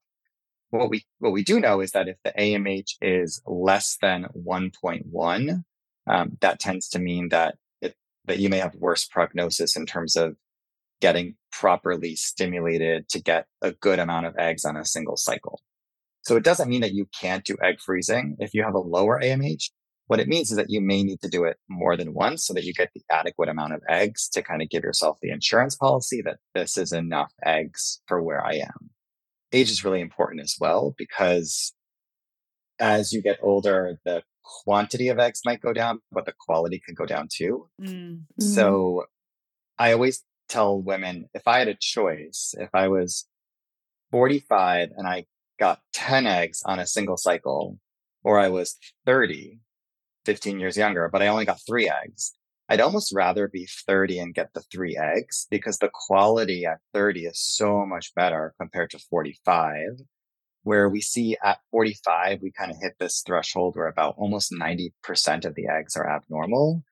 What 0.71 0.89
we, 0.89 1.05
what 1.19 1.33
we 1.33 1.45
do 1.45 1.61
know 1.61 1.81
is 1.81 1.93
that 1.93 2.09
if 2.09 2.17
the 2.25 2.33
AMH 2.33 2.97
is 3.03 3.43
less 3.47 3.99
than 4.01 4.27
1.1, 4.35 5.63
um, 6.07 6.39
that 6.41 6.59
tends 6.59 6.89
to 6.89 6.99
mean 6.99 7.29
that 7.29 7.57
it, 7.83 7.95
that 8.25 8.39
you 8.39 8.49
may 8.49 8.59
have 8.59 8.75
worse 8.75 9.05
prognosis 9.05 9.77
in 9.77 9.85
terms 9.85 10.17
of 10.17 10.35
getting 11.03 11.35
properly 11.51 12.17
stimulated 12.17 13.09
to 13.11 13.21
get 13.21 13.47
a 13.61 13.73
good 13.73 13.99
amount 13.99 14.25
of 14.25 14.37
eggs 14.39 14.65
on 14.65 14.77
a 14.77 14.85
single 14.85 15.19
cycle. 15.19 15.61
So 16.23 16.37
it 16.37 16.45
doesn't 16.45 16.69
mean 16.69 16.81
that 16.81 16.95
you 16.95 17.07
can't 17.21 17.45
do 17.45 17.57
egg 17.63 17.81
freezing 17.81 18.37
if 18.39 18.55
you 18.55 18.63
have 18.63 18.75
a 18.75 18.79
lower 18.79 19.21
AMH. 19.21 19.71
What 20.07 20.21
it 20.21 20.29
means 20.29 20.51
is 20.51 20.57
that 20.57 20.71
you 20.71 20.81
may 20.81 21.03
need 21.03 21.21
to 21.23 21.29
do 21.29 21.45
it 21.45 21.57
more 21.69 21.97
than 21.97 22.13
once 22.13 22.47
so 22.47 22.55
that 22.55 22.65
you 22.65 22.75
get 22.75 22.91
the 22.95 23.03
adequate 23.11 23.49
amount 23.49 23.73
of 23.73 23.81
eggs 23.89 24.29
to 24.31 24.43
kind 24.43 24.61
of 24.61 24.69
give 24.69 24.83
yourself 24.83 25.19
the 25.23 25.31
insurance 25.31 25.77
policy 25.77 26.21
that 26.23 26.39
this 26.55 26.77
is 26.77 26.93
enough 26.93 27.33
eggs 27.45 28.03
for 28.07 28.23
where 28.23 28.45
I 28.45 28.55
am. 28.55 28.91
Age 29.53 29.71
is 29.71 29.85
really 29.85 30.01
important 30.01 30.43
as 30.43 30.57
well 30.61 30.95
because 30.99 31.73
as 32.79 33.13
you 33.13 33.23
get 33.23 33.39
older, 33.43 33.99
the 34.05 34.23
quantity 34.43 35.09
of 35.09 35.19
eggs 35.19 35.43
might 35.45 35.61
go 35.61 35.73
down, 35.73 36.01
but 36.11 36.27
the 36.27 36.35
quality 36.39 36.83
could 36.85 36.97
go 36.97 37.07
down 37.07 37.29
too. 37.33 37.69
Mm-hmm. 37.81 38.43
So 38.43 39.05
I 39.79 39.93
always 39.93 40.25
tell 40.49 40.81
women 40.81 41.29
if 41.33 41.47
I 41.47 41.59
had 41.59 41.69
a 41.69 41.77
choice, 41.79 42.55
if 42.59 42.71
I 42.75 42.89
was 42.89 43.27
45 44.11 44.91
and 44.97 45.07
I 45.07 45.27
got 45.59 45.81
10 45.95 46.27
eggs 46.27 46.63
on 46.65 46.79
a 46.79 46.87
single 46.87 47.17
cycle, 47.17 47.79
or 48.25 48.39
I 48.39 48.49
was 48.49 48.77
30, 49.07 49.61
15 50.25 50.61
years 50.61 50.77
younger, 50.77 51.09
but 51.13 51.23
I 51.23 51.29
only 51.29 51.45
got 51.45 51.61
three 51.67 51.89
eggs, 51.89 52.33
I'd 52.69 52.81
almost 52.81 53.13
rather 53.13 53.49
be 53.49 53.69
30 53.87 54.19
and 54.19 54.35
get 54.35 54.55
the 54.55 54.63
three 54.73 54.97
eggs 54.97 55.47
because 55.51 55.79
the 55.79 55.91
quality 55.93 56.65
at 56.65 56.79
30 56.95 57.27
is 57.27 57.39
so 57.39 57.85
much 57.85 58.15
better 58.15 58.55
compared 58.59 58.91
to 58.91 58.99
45 58.99 60.01
where 60.63 60.89
we 60.89 61.01
see 61.01 61.37
at 61.45 61.59
45, 61.71 62.41
we 62.41 62.53
kind 62.53 62.71
of 62.71 62.77
hit 62.81 62.95
this 62.99 63.23
threshold 63.27 63.75
where 63.77 63.89
about 63.89 64.15
almost 64.17 64.53
90% 64.53 65.45
of 65.45 65.55
the 65.55 65.67
eggs 65.67 65.97
are 65.97 66.09
abnormal. 66.09 66.85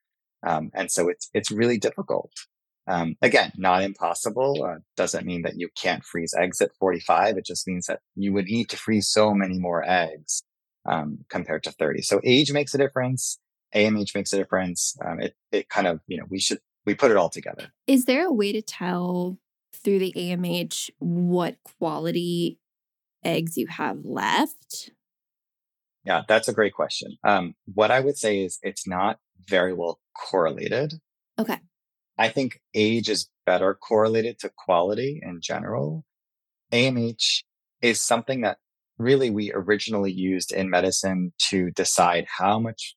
Um, 0.45 0.71
and 0.75 0.90
so 0.90 1.09
it's, 1.09 1.31
it's 1.35 1.51
really 1.51 1.79
difficult. 1.79 2.33
Um, 2.87 3.14
again, 3.23 3.53
not 3.57 3.83
impossible. 3.83 4.64
Uh, 4.64 4.81
doesn't 4.97 5.25
mean 5.25 5.43
that 5.43 5.59
you 5.59 5.69
can't 5.81 6.05
freeze 6.05 6.35
eggs 6.37 6.61
at 6.61 6.75
45. 6.81 7.38
It 7.38 7.47
just 7.47 7.69
means 7.69 7.87
that 7.87 8.01
you 8.16 8.33
would 8.33 8.47
need 8.47 8.69
to 8.71 8.77
freeze 8.77 9.09
so 9.09 9.33
many 9.33 9.59
more 9.59 9.88
eggs 9.88 10.43
um, 10.87 11.19
compared 11.29 11.62
to 11.64 11.73
30. 11.73 12.03
So 12.03 12.21
age 12.25 12.53
makes 12.53 12.75
a 12.75 12.79
difference. 12.79 13.38
AMH 13.75 14.14
makes 14.14 14.33
a 14.33 14.37
difference. 14.37 14.97
Um, 15.05 15.21
it, 15.21 15.35
it 15.53 15.69
kind 15.69 15.87
of, 15.87 16.01
you 16.07 16.19
know, 16.19 16.25
we 16.29 16.40
should, 16.40 16.61
we 16.87 16.95
put 16.95 17.11
it 17.11 17.16
all 17.16 17.31
together. 17.31 17.69
Is 17.87 18.07
there 18.07 18.27
a 18.27 18.33
way 18.33 18.53
to 18.53 18.62
tell 18.62 19.38
through 19.75 20.01
the 20.01 20.12
AMH 20.16 20.90
what 20.99 21.57
quality 21.79 22.59
eggs 23.25 23.57
you 23.57 23.66
have 23.69 24.05
left? 24.05 24.90
Yeah, 26.05 26.23
that's 26.27 26.49
a 26.49 26.53
great 26.53 26.75
question. 26.75 27.19
Um, 27.25 27.55
what 27.73 27.90
I 27.90 28.01
would 28.01 28.16
say 28.16 28.40
is 28.40 28.59
it's 28.62 28.87
not 28.87 29.19
very 29.47 29.73
well 29.73 30.01
correlated. 30.16 30.95
Okay. 31.38 31.59
I 32.19 32.29
think 32.29 32.61
age 32.75 33.09
is 33.09 33.29
better 33.47 33.75
correlated 33.75 34.38
to 34.40 34.51
quality 34.57 35.21
in 35.23 35.40
general. 35.40 36.05
AMH 36.73 37.43
is 37.83 38.01
something 38.01 38.43
that 38.43 38.59
really 39.01 39.31
we 39.31 39.51
originally 39.53 40.13
used 40.13 40.53
in 40.53 40.69
medicine 40.69 41.33
to 41.39 41.71
decide 41.71 42.27
how 42.39 42.59
much 42.59 42.95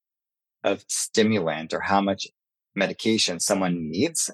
of 0.64 0.84
stimulant 0.88 1.74
or 1.74 1.80
how 1.80 2.02
much 2.02 2.28
medication 2.76 3.40
someone 3.40 3.90
needs 3.90 4.30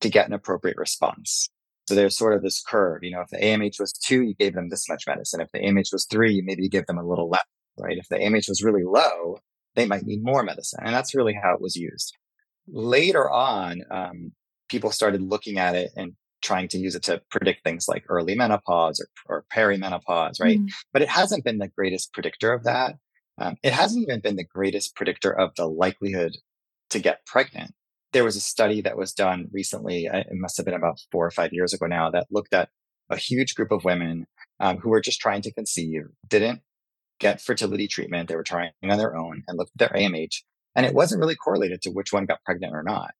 to 0.00 0.08
get 0.08 0.26
an 0.26 0.32
appropriate 0.32 0.76
response. 0.76 1.48
So 1.88 1.94
there's 1.94 2.16
sort 2.16 2.34
of 2.34 2.42
this 2.42 2.62
curve. 2.62 3.02
You 3.02 3.12
know, 3.12 3.20
if 3.20 3.28
the 3.28 3.38
AMH 3.38 3.78
was 3.78 3.92
two, 3.92 4.22
you 4.22 4.34
gave 4.34 4.54
them 4.54 4.70
this 4.70 4.88
much 4.88 5.04
medicine. 5.06 5.40
If 5.40 5.52
the 5.52 5.58
AMH 5.58 5.92
was 5.92 6.06
three, 6.06 6.40
maybe 6.40 6.62
you 6.62 6.70
give 6.70 6.86
them 6.86 6.98
a 6.98 7.06
little 7.06 7.28
less, 7.28 7.44
right? 7.78 7.98
If 7.98 8.08
the 8.08 8.16
AMH 8.16 8.48
was 8.48 8.62
really 8.62 8.84
low, 8.84 9.38
they 9.74 9.86
might 9.86 10.04
need 10.04 10.22
more 10.22 10.42
medicine. 10.42 10.80
And 10.82 10.94
that's 10.94 11.14
really 11.14 11.34
how 11.34 11.54
it 11.54 11.60
was 11.60 11.76
used. 11.76 12.16
Later 12.68 13.28
on, 13.28 13.82
um, 13.90 14.32
people 14.68 14.90
started 14.90 15.20
looking 15.20 15.58
at 15.58 15.74
it 15.74 15.90
and 15.96 16.14
trying 16.42 16.68
to 16.68 16.78
use 16.78 16.94
it 16.94 17.02
to 17.04 17.22
predict 17.30 17.64
things 17.64 17.86
like 17.88 18.04
early 18.08 18.34
menopause 18.34 19.00
or, 19.00 19.36
or 19.36 19.44
perimenopause, 19.52 20.40
right? 20.40 20.58
Mm. 20.58 20.68
But 20.92 21.02
it 21.02 21.08
hasn't 21.08 21.44
been 21.44 21.58
the 21.58 21.68
greatest 21.68 22.12
predictor 22.12 22.52
of 22.52 22.64
that. 22.64 22.96
Um, 23.38 23.56
it 23.62 23.72
hasn't 23.72 24.02
even 24.02 24.20
been 24.20 24.36
the 24.36 24.44
greatest 24.44 24.94
predictor 24.94 25.30
of 25.30 25.54
the 25.56 25.66
likelihood 25.66 26.36
to 26.90 26.98
get 26.98 27.24
pregnant 27.26 27.72
there 28.12 28.24
was 28.24 28.36
a 28.36 28.40
study 28.40 28.80
that 28.80 28.96
was 28.96 29.12
done 29.12 29.48
recently. 29.52 30.06
It 30.06 30.26
must 30.32 30.56
have 30.56 30.66
been 30.66 30.74
about 30.74 31.00
four 31.12 31.26
or 31.26 31.30
five 31.30 31.52
years 31.52 31.72
ago 31.72 31.86
now 31.86 32.10
that 32.10 32.26
looked 32.30 32.54
at 32.54 32.68
a 33.08 33.16
huge 33.16 33.54
group 33.54 33.70
of 33.70 33.84
women 33.84 34.26
um, 34.58 34.78
who 34.78 34.90
were 34.90 35.00
just 35.00 35.20
trying 35.20 35.42
to 35.42 35.52
conceive, 35.52 36.02
didn't 36.28 36.60
get 37.18 37.40
fertility 37.40 37.86
treatment. 37.86 38.28
They 38.28 38.36
were 38.36 38.42
trying 38.42 38.70
on 38.82 38.98
their 38.98 39.16
own 39.16 39.42
and 39.46 39.58
looked 39.58 39.72
at 39.80 39.92
their 39.92 40.00
AMH 40.00 40.42
and 40.74 40.86
it 40.86 40.94
wasn't 40.94 41.20
really 41.20 41.36
correlated 41.36 41.82
to 41.82 41.90
which 41.90 42.12
one 42.12 42.26
got 42.26 42.42
pregnant 42.44 42.74
or 42.74 42.82
not. 42.82 43.12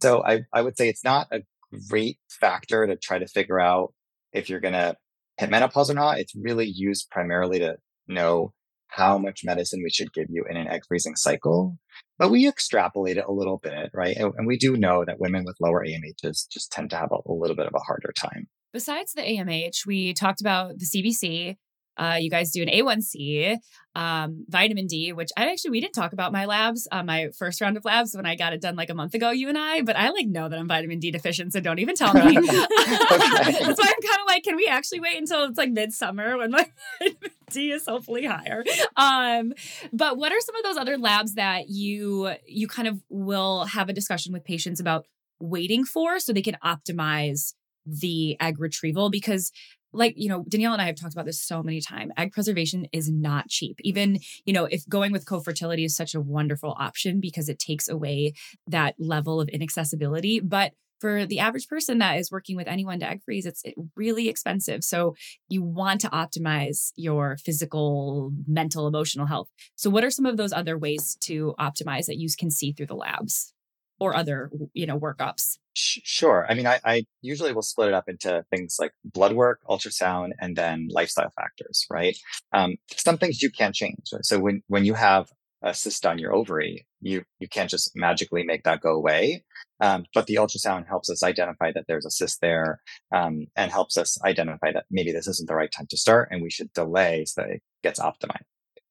So 0.00 0.24
I, 0.24 0.42
I 0.52 0.62
would 0.62 0.76
say 0.76 0.88
it's 0.88 1.04
not 1.04 1.28
a 1.30 1.42
great 1.88 2.18
factor 2.40 2.86
to 2.86 2.96
try 2.96 3.18
to 3.18 3.26
figure 3.26 3.60
out 3.60 3.92
if 4.32 4.48
you're 4.48 4.60
going 4.60 4.74
to 4.74 4.96
hit 5.36 5.50
menopause 5.50 5.90
or 5.90 5.94
not. 5.94 6.18
It's 6.18 6.34
really 6.34 6.66
used 6.66 7.10
primarily 7.10 7.58
to 7.60 7.76
know 8.08 8.52
how 8.88 9.16
much 9.16 9.40
medicine 9.42 9.80
we 9.82 9.90
should 9.90 10.12
give 10.12 10.26
you 10.28 10.44
in 10.48 10.56
an 10.56 10.68
egg 10.68 10.82
freezing 10.86 11.16
cycle. 11.16 11.78
But 12.18 12.30
we 12.30 12.46
extrapolate 12.46 13.16
it 13.16 13.24
a 13.26 13.32
little 13.32 13.58
bit, 13.62 13.90
right? 13.94 14.16
And, 14.16 14.32
and 14.36 14.46
we 14.46 14.58
do 14.58 14.76
know 14.76 15.04
that 15.06 15.18
women 15.18 15.44
with 15.46 15.56
lower 15.60 15.84
AMHs 15.84 16.46
just 16.50 16.70
tend 16.70 16.90
to 16.90 16.96
have 16.96 17.10
a, 17.10 17.30
a 17.30 17.32
little 17.32 17.56
bit 17.56 17.66
of 17.66 17.74
a 17.74 17.80
harder 17.86 18.12
time. 18.14 18.48
Besides 18.72 19.12
the 19.12 19.22
AMH, 19.22 19.86
we 19.86 20.12
talked 20.12 20.40
about 20.40 20.78
the 20.78 20.86
CBC, 20.86 21.56
uh, 21.96 22.16
you 22.18 22.30
guys 22.30 22.50
do 22.50 22.62
an 22.62 22.68
A1C, 22.68 23.58
um, 23.94 24.44
vitamin 24.48 24.86
D, 24.86 25.12
which 25.12 25.30
I 25.36 25.50
actually 25.50 25.72
we 25.72 25.80
didn't 25.80 25.94
talk 25.94 26.12
about 26.12 26.32
my 26.32 26.46
labs, 26.46 26.88
uh, 26.90 27.02
my 27.02 27.28
first 27.38 27.60
round 27.60 27.76
of 27.76 27.84
labs 27.84 28.14
when 28.14 28.24
I 28.24 28.34
got 28.34 28.52
it 28.52 28.60
done 28.60 28.76
like 28.76 28.90
a 28.90 28.94
month 28.94 29.14
ago. 29.14 29.30
You 29.30 29.48
and 29.48 29.58
I, 29.58 29.82
but 29.82 29.96
I 29.96 30.10
like 30.10 30.26
know 30.26 30.48
that 30.48 30.58
I'm 30.58 30.68
vitamin 30.68 30.98
D 30.98 31.10
deficient, 31.10 31.52
so 31.52 31.60
don't 31.60 31.78
even 31.78 31.94
tell 31.94 32.14
me. 32.14 32.20
That's 32.34 32.40
why 32.40 33.68
I'm 33.68 34.02
kind 34.02 34.20
of 34.20 34.26
like, 34.26 34.44
can 34.44 34.56
we 34.56 34.66
actually 34.66 35.00
wait 35.00 35.18
until 35.18 35.44
it's 35.44 35.58
like 35.58 35.70
midsummer 35.70 36.38
when 36.38 36.50
my 36.50 36.66
vitamin 36.98 37.30
D 37.50 37.72
is 37.72 37.86
hopefully 37.86 38.24
higher? 38.24 38.64
Um, 38.96 39.52
but 39.92 40.16
what 40.16 40.32
are 40.32 40.40
some 40.40 40.56
of 40.56 40.62
those 40.62 40.76
other 40.76 40.96
labs 40.96 41.34
that 41.34 41.68
you 41.68 42.32
you 42.46 42.68
kind 42.68 42.88
of 42.88 43.02
will 43.10 43.66
have 43.66 43.88
a 43.88 43.92
discussion 43.92 44.32
with 44.32 44.44
patients 44.44 44.80
about 44.80 45.06
waiting 45.40 45.84
for 45.84 46.18
so 46.18 46.32
they 46.32 46.42
can 46.42 46.56
optimize 46.64 47.54
the 47.84 48.36
egg 48.40 48.60
retrieval 48.60 49.10
because 49.10 49.50
like 49.92 50.14
you 50.16 50.28
know 50.28 50.44
danielle 50.48 50.72
and 50.72 50.82
i 50.82 50.86
have 50.86 50.96
talked 50.96 51.12
about 51.12 51.26
this 51.26 51.40
so 51.40 51.62
many 51.62 51.80
times 51.80 52.12
egg 52.16 52.32
preservation 52.32 52.86
is 52.92 53.10
not 53.10 53.48
cheap. 53.48 53.78
Even 53.82 54.18
you 54.44 54.52
know 54.52 54.64
if 54.64 54.88
going 54.88 55.12
with 55.12 55.26
co-fertility 55.26 55.84
is 55.84 55.96
such 55.96 56.14
a 56.14 56.20
wonderful 56.20 56.74
option 56.78 57.20
because 57.20 57.48
it 57.48 57.58
takes 57.58 57.88
away 57.88 58.32
that 58.66 58.94
level 58.98 59.40
of 59.40 59.48
inaccessibility 59.48 60.40
but 60.40 60.72
for 61.00 61.26
the 61.26 61.40
average 61.40 61.66
person 61.66 61.98
that 61.98 62.16
is 62.16 62.30
working 62.30 62.56
with 62.56 62.68
anyone 62.68 63.00
to 63.00 63.08
egg 63.08 63.22
freeze 63.24 63.44
it's 63.44 63.64
really 63.96 64.28
expensive. 64.28 64.84
So 64.84 65.14
you 65.48 65.62
want 65.62 66.00
to 66.02 66.08
optimize 66.10 66.92
your 66.94 67.36
physical 67.44 68.30
mental 68.46 68.86
emotional 68.86 69.26
health. 69.26 69.48
So 69.74 69.90
what 69.90 70.04
are 70.04 70.10
some 70.12 70.26
of 70.26 70.36
those 70.36 70.52
other 70.52 70.78
ways 70.78 71.16
to 71.22 71.54
optimize 71.58 72.06
that 72.06 72.18
you 72.18 72.28
can 72.38 72.52
see 72.52 72.72
through 72.72 72.86
the 72.86 72.94
labs 72.94 73.52
or 73.98 74.14
other 74.14 74.50
you 74.74 74.86
know 74.86 74.98
workups 74.98 75.58
sure 75.74 76.46
i 76.48 76.54
mean 76.54 76.66
I, 76.66 76.80
I, 76.84 77.04
usually 77.22 77.52
will 77.52 77.62
split 77.62 77.88
it 77.88 77.94
up 77.94 78.08
into 78.08 78.44
things 78.50 78.76
like 78.78 78.92
blood 79.04 79.32
work 79.32 79.60
ultrasound 79.68 80.30
and 80.40 80.56
then 80.56 80.88
lifestyle 80.90 81.30
factors 81.30 81.86
right 81.90 82.16
um, 82.52 82.76
some 82.96 83.18
things 83.18 83.42
you 83.42 83.50
can't 83.50 83.74
change 83.74 84.10
Right? 84.12 84.24
so 84.24 84.38
when 84.38 84.62
when 84.68 84.84
you 84.84 84.94
have 84.94 85.28
a 85.62 85.72
cyst 85.72 86.04
on 86.04 86.18
your 86.18 86.34
ovary 86.34 86.86
you 87.00 87.22
you 87.38 87.48
can't 87.48 87.70
just 87.70 87.92
magically 87.94 88.42
make 88.42 88.64
that 88.64 88.80
go 88.80 88.92
away 88.92 89.44
um, 89.80 90.04
but 90.14 90.26
the 90.26 90.36
ultrasound 90.36 90.86
helps 90.86 91.08
us 91.10 91.22
identify 91.22 91.72
that 91.72 91.84
there's 91.88 92.06
a 92.06 92.10
cyst 92.10 92.40
there 92.40 92.80
um, 93.12 93.46
and 93.56 93.70
helps 93.70 93.96
us 93.96 94.20
identify 94.24 94.72
that 94.72 94.84
maybe 94.90 95.12
this 95.12 95.26
isn't 95.28 95.48
the 95.48 95.54
right 95.54 95.70
time 95.74 95.86
to 95.88 95.96
start 95.96 96.28
and 96.30 96.42
we 96.42 96.50
should 96.50 96.72
delay 96.72 97.24
so 97.24 97.42
that 97.42 97.50
it 97.50 97.62
gets 97.82 98.00
optimized 98.00 98.44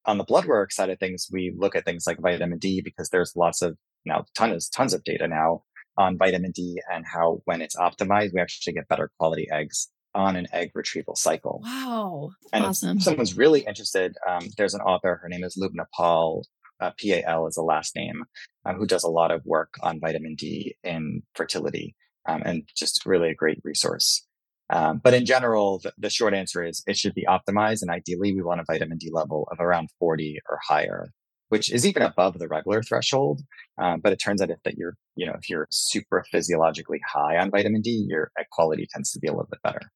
on 0.04 0.18
the 0.18 0.24
blood 0.24 0.46
work 0.46 0.72
side 0.72 0.90
of 0.90 0.98
things, 0.98 1.28
we 1.30 1.54
look 1.56 1.76
at 1.76 1.84
things 1.84 2.06
like 2.06 2.18
vitamin 2.18 2.58
D 2.58 2.80
because 2.80 3.10
there's 3.10 3.36
lots 3.36 3.62
of 3.62 3.76
now 4.04 4.24
tons 4.34 4.68
tons 4.68 4.94
of 4.94 5.04
data 5.04 5.28
now 5.28 5.62
on 5.96 6.18
vitamin 6.18 6.52
D 6.52 6.80
and 6.92 7.04
how 7.06 7.40
when 7.44 7.60
it's 7.60 7.76
optimized, 7.76 8.32
we 8.34 8.40
actually 8.40 8.72
get 8.74 8.88
better 8.88 9.10
quality 9.18 9.48
eggs 9.50 9.88
on 10.14 10.36
an 10.36 10.46
egg 10.52 10.70
retrieval 10.74 11.16
cycle. 11.16 11.60
Wow. 11.64 12.30
And 12.52 12.64
awesome. 12.64 12.98
if 12.98 13.02
someone's 13.02 13.36
really 13.36 13.60
interested, 13.60 14.14
um, 14.28 14.48
there's 14.56 14.74
an 14.74 14.80
author, 14.80 15.20
her 15.22 15.28
name 15.28 15.44
is 15.44 15.58
Lubna 15.60 15.86
Pal, 15.96 16.42
uh, 16.80 16.90
P-A-L 16.98 17.46
is 17.46 17.54
the 17.54 17.62
last 17.62 17.94
name, 17.96 18.24
um, 18.66 18.76
who 18.76 18.86
does 18.86 19.04
a 19.04 19.10
lot 19.10 19.30
of 19.30 19.42
work 19.44 19.74
on 19.82 20.00
vitamin 20.00 20.34
D 20.34 20.76
in 20.82 21.22
fertility 21.34 21.94
um, 22.28 22.42
and 22.44 22.68
just 22.76 23.06
really 23.06 23.30
a 23.30 23.34
great 23.34 23.60
resource. 23.64 24.26
Um, 24.70 25.00
but 25.02 25.14
in 25.14 25.26
general, 25.26 25.80
the, 25.82 25.92
the, 25.98 26.08
short 26.08 26.34
answer 26.34 26.64
is 26.64 26.82
it 26.86 26.96
should 26.96 27.14
be 27.14 27.26
optimized. 27.28 27.82
And 27.82 27.90
ideally, 27.90 28.34
we 28.34 28.42
want 28.42 28.60
a 28.60 28.64
vitamin 28.66 28.96
D 28.96 29.10
level 29.12 29.46
of 29.52 29.60
around 29.60 29.90
40 29.98 30.38
or 30.48 30.58
higher 30.66 31.08
which 31.52 31.70
is 31.70 31.84
even 31.84 32.02
above 32.02 32.38
the 32.38 32.48
regular 32.48 32.82
threshold. 32.82 33.42
Um, 33.76 34.00
but 34.00 34.10
it 34.10 34.16
turns 34.16 34.40
out 34.40 34.48
if 34.48 34.62
that 34.64 34.78
you're, 34.78 34.96
you 35.16 35.26
know, 35.26 35.34
if 35.34 35.50
you're 35.50 35.68
super 35.70 36.24
physiologically 36.32 36.98
high 37.06 37.36
on 37.36 37.50
vitamin 37.50 37.82
D, 37.82 38.06
your 38.08 38.30
egg 38.38 38.46
quality 38.50 38.88
tends 38.90 39.12
to 39.12 39.18
be 39.18 39.28
a 39.28 39.32
little 39.32 39.48
bit 39.50 39.60
better. 39.62 39.92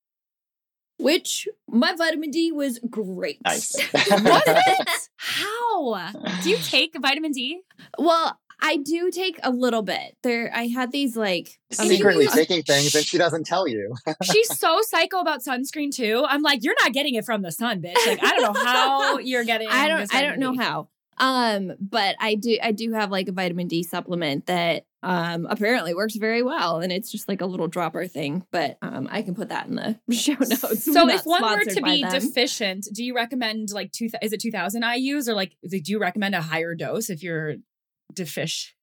Which 0.99 1.47
my 1.67 1.95
vitamin 1.95 2.29
D 2.29 2.51
was 2.51 2.79
great. 2.91 3.39
Nice. 3.43 3.75
was 3.91 4.03
it? 4.45 5.09
How? 5.15 6.11
Do 6.43 6.49
you 6.51 6.57
take 6.57 6.95
vitamin 7.01 7.31
D? 7.31 7.61
Well, 7.97 8.37
I 8.61 8.77
do 8.77 9.09
take 9.09 9.39
a 9.41 9.49
little 9.49 9.81
bit. 9.81 10.15
There, 10.21 10.51
I 10.53 10.67
had 10.67 10.91
these 10.91 11.17
like 11.17 11.59
secretly 11.71 12.27
taking 12.27 12.61
things, 12.61 12.93
and 12.93 13.03
she 13.03 13.17
doesn't 13.17 13.47
tell 13.47 13.67
you. 13.67 13.95
She's 14.23 14.59
so 14.59 14.79
psycho 14.83 15.21
about 15.21 15.41
sunscreen 15.43 15.91
too. 15.91 16.23
I'm 16.27 16.43
like, 16.43 16.63
you're 16.63 16.75
not 16.83 16.93
getting 16.93 17.15
it 17.15 17.25
from 17.25 17.41
the 17.41 17.51
sun, 17.51 17.81
bitch. 17.81 17.95
Like, 18.05 18.23
I 18.23 18.31
don't 18.37 18.53
know 18.53 18.63
how 18.63 19.17
you're 19.17 19.43
getting. 19.43 19.69
I 19.69 19.87
don't. 19.87 20.13
I 20.13 20.21
don't 20.21 20.37
know 20.37 20.55
how. 20.55 20.89
Um, 21.17 21.73
but 21.79 22.15
I 22.19 22.35
do 22.35 22.57
I 22.61 22.71
do 22.71 22.93
have 22.93 23.11
like 23.11 23.27
a 23.27 23.31
vitamin 23.31 23.67
D 23.67 23.83
supplement 23.83 24.47
that 24.47 24.85
um 25.03 25.45
apparently 25.49 25.93
works 25.93 26.15
very 26.15 26.41
well 26.41 26.79
and 26.79 26.91
it's 26.91 27.11
just 27.11 27.29
like 27.29 27.39
a 27.39 27.45
little 27.45 27.67
dropper 27.67 28.07
thing 28.07 28.43
but 28.51 28.79
um 28.81 29.07
i 29.11 29.21
can 29.21 29.35
put 29.35 29.49
that 29.49 29.67
in 29.67 29.75
the 29.75 29.95
show 30.11 30.33
notes. 30.33 30.83
so 30.83 31.07
if 31.07 31.21
one 31.23 31.43
were 31.43 31.63
to 31.63 31.83
be 31.83 32.01
them. 32.01 32.11
deficient 32.11 32.87
do 32.91 33.03
you 33.03 33.15
recommend 33.15 33.69
like 33.71 33.91
two 33.91 34.09
is 34.23 34.33
it 34.33 34.41
2000 34.41 34.81
ius 34.81 35.27
or 35.27 35.35
like 35.35 35.55
do 35.69 35.79
you 35.85 35.99
recommend 35.99 36.33
a 36.33 36.41
higher 36.41 36.73
dose 36.73 37.11
if 37.11 37.21
you're 37.21 37.57
deficient 38.11 38.73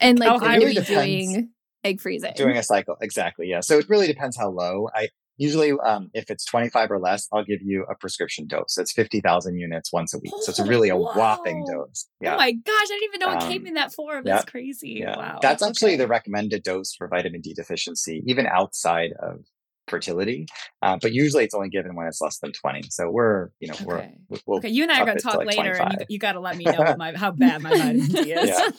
and 0.00 0.18
like 0.18 0.40
really 0.40 0.74
doing 0.74 1.50
egg 1.84 2.00
freezing. 2.00 2.32
Doing 2.34 2.56
a 2.56 2.62
cycle 2.62 2.96
exactly 3.00 3.48
yeah. 3.48 3.60
So 3.60 3.78
it 3.78 3.88
really 3.88 4.06
depends 4.06 4.36
how 4.36 4.50
low. 4.50 4.88
I 4.94 5.08
Usually, 5.36 5.72
um, 5.84 6.10
if 6.14 6.30
it's 6.30 6.44
25 6.44 6.90
or 6.90 7.00
less, 7.00 7.28
I'll 7.32 7.44
give 7.44 7.60
you 7.62 7.84
a 7.90 7.94
prescription 7.96 8.46
dose. 8.46 8.78
It's 8.78 8.92
50,000 8.92 9.58
units 9.58 9.92
once 9.92 10.14
a 10.14 10.18
week. 10.18 10.32
So 10.42 10.50
it's 10.50 10.60
really 10.60 10.88
a 10.88 10.96
whopping 10.96 11.64
dose. 11.70 12.06
Yeah. 12.20 12.34
Oh 12.34 12.38
my 12.38 12.52
gosh. 12.52 12.74
I 12.74 12.86
didn't 12.88 13.04
even 13.04 13.20
know 13.20 13.30
it 13.32 13.42
um, 13.42 13.48
came 13.48 13.66
in 13.66 13.74
that 13.74 13.92
form. 13.92 14.24
That's 14.24 14.44
yeah, 14.46 14.50
crazy. 14.50 14.96
Yeah. 15.00 15.16
Wow. 15.16 15.38
That's 15.42 15.62
actually 15.62 15.92
okay. 15.92 15.98
the 15.98 16.08
recommended 16.08 16.62
dose 16.62 16.94
for 16.94 17.08
vitamin 17.08 17.40
D 17.40 17.52
deficiency, 17.52 18.22
even 18.26 18.46
outside 18.46 19.10
of 19.20 19.40
fertility. 19.88 20.46
Uh, 20.82 20.98
but 21.00 21.12
usually 21.12 21.44
it's 21.44 21.54
only 21.54 21.68
given 21.68 21.94
when 21.94 22.06
it's 22.06 22.20
less 22.20 22.38
than 22.38 22.52
20. 22.52 22.82
So 22.90 23.10
we're, 23.10 23.50
you 23.60 23.68
know, 23.68 23.74
okay. 23.74 24.16
we're, 24.28 24.38
we'll 24.46 24.58
okay. 24.58 24.68
You 24.68 24.84
and 24.84 24.92
I 24.92 25.00
are 25.00 25.06
going 25.06 25.16
to 25.16 25.22
talk 25.22 25.36
like 25.36 25.48
later 25.48 25.74
25. 25.74 25.86
and 25.86 26.00
you, 26.00 26.06
you 26.10 26.18
got 26.18 26.32
to 26.32 26.40
let 26.40 26.56
me 26.56 26.64
know 26.64 26.94
my, 26.96 27.16
how 27.16 27.30
bad 27.32 27.62
my 27.62 27.70
vitamin 27.70 28.06
D 28.06 28.32
is. 28.32 28.56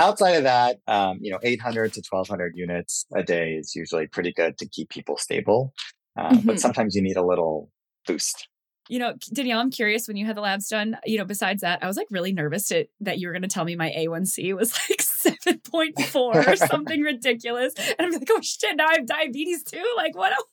outside 0.00 0.32
of 0.32 0.44
that, 0.44 0.78
um, 0.88 1.18
you 1.20 1.30
know, 1.30 1.38
800 1.42 1.92
to 1.92 2.02
1200 2.08 2.54
units 2.56 3.06
a 3.14 3.22
day 3.22 3.52
is 3.52 3.74
usually 3.76 4.06
pretty 4.06 4.32
good 4.32 4.58
to 4.58 4.68
keep 4.68 4.88
people 4.88 5.16
stable. 5.16 5.72
Uh, 6.18 6.30
mm-hmm. 6.30 6.46
But 6.46 6.60
sometimes 6.60 6.96
you 6.96 7.02
need 7.02 7.16
a 7.16 7.24
little 7.24 7.70
boost. 8.06 8.48
You 8.88 8.98
know, 8.98 9.14
Danielle, 9.32 9.60
I'm 9.60 9.70
curious 9.70 10.08
when 10.08 10.16
you 10.16 10.26
had 10.26 10.36
the 10.36 10.40
labs 10.40 10.68
done, 10.68 10.96
you 11.04 11.18
know, 11.18 11.24
besides 11.24 11.60
that, 11.60 11.84
I 11.84 11.86
was 11.86 11.96
like 11.96 12.08
really 12.10 12.32
nervous 12.32 12.66
to, 12.68 12.86
that 13.00 13.18
you 13.18 13.28
were 13.28 13.32
going 13.32 13.42
to 13.42 13.48
tell 13.48 13.64
me 13.64 13.76
my 13.76 13.90
A1C 13.96 14.56
was 14.56 14.72
like 14.90 15.00
7.4 15.00 16.14
or 16.16 16.56
something 16.68 17.00
ridiculous. 17.02 17.74
And 17.76 17.94
I'm 18.00 18.10
like, 18.10 18.28
oh 18.30 18.40
shit, 18.42 18.76
now 18.76 18.88
I 18.88 18.94
have 18.94 19.06
diabetes 19.06 19.62
too. 19.62 19.84
Like, 19.96 20.16
what 20.16 20.32
else? 20.32 20.48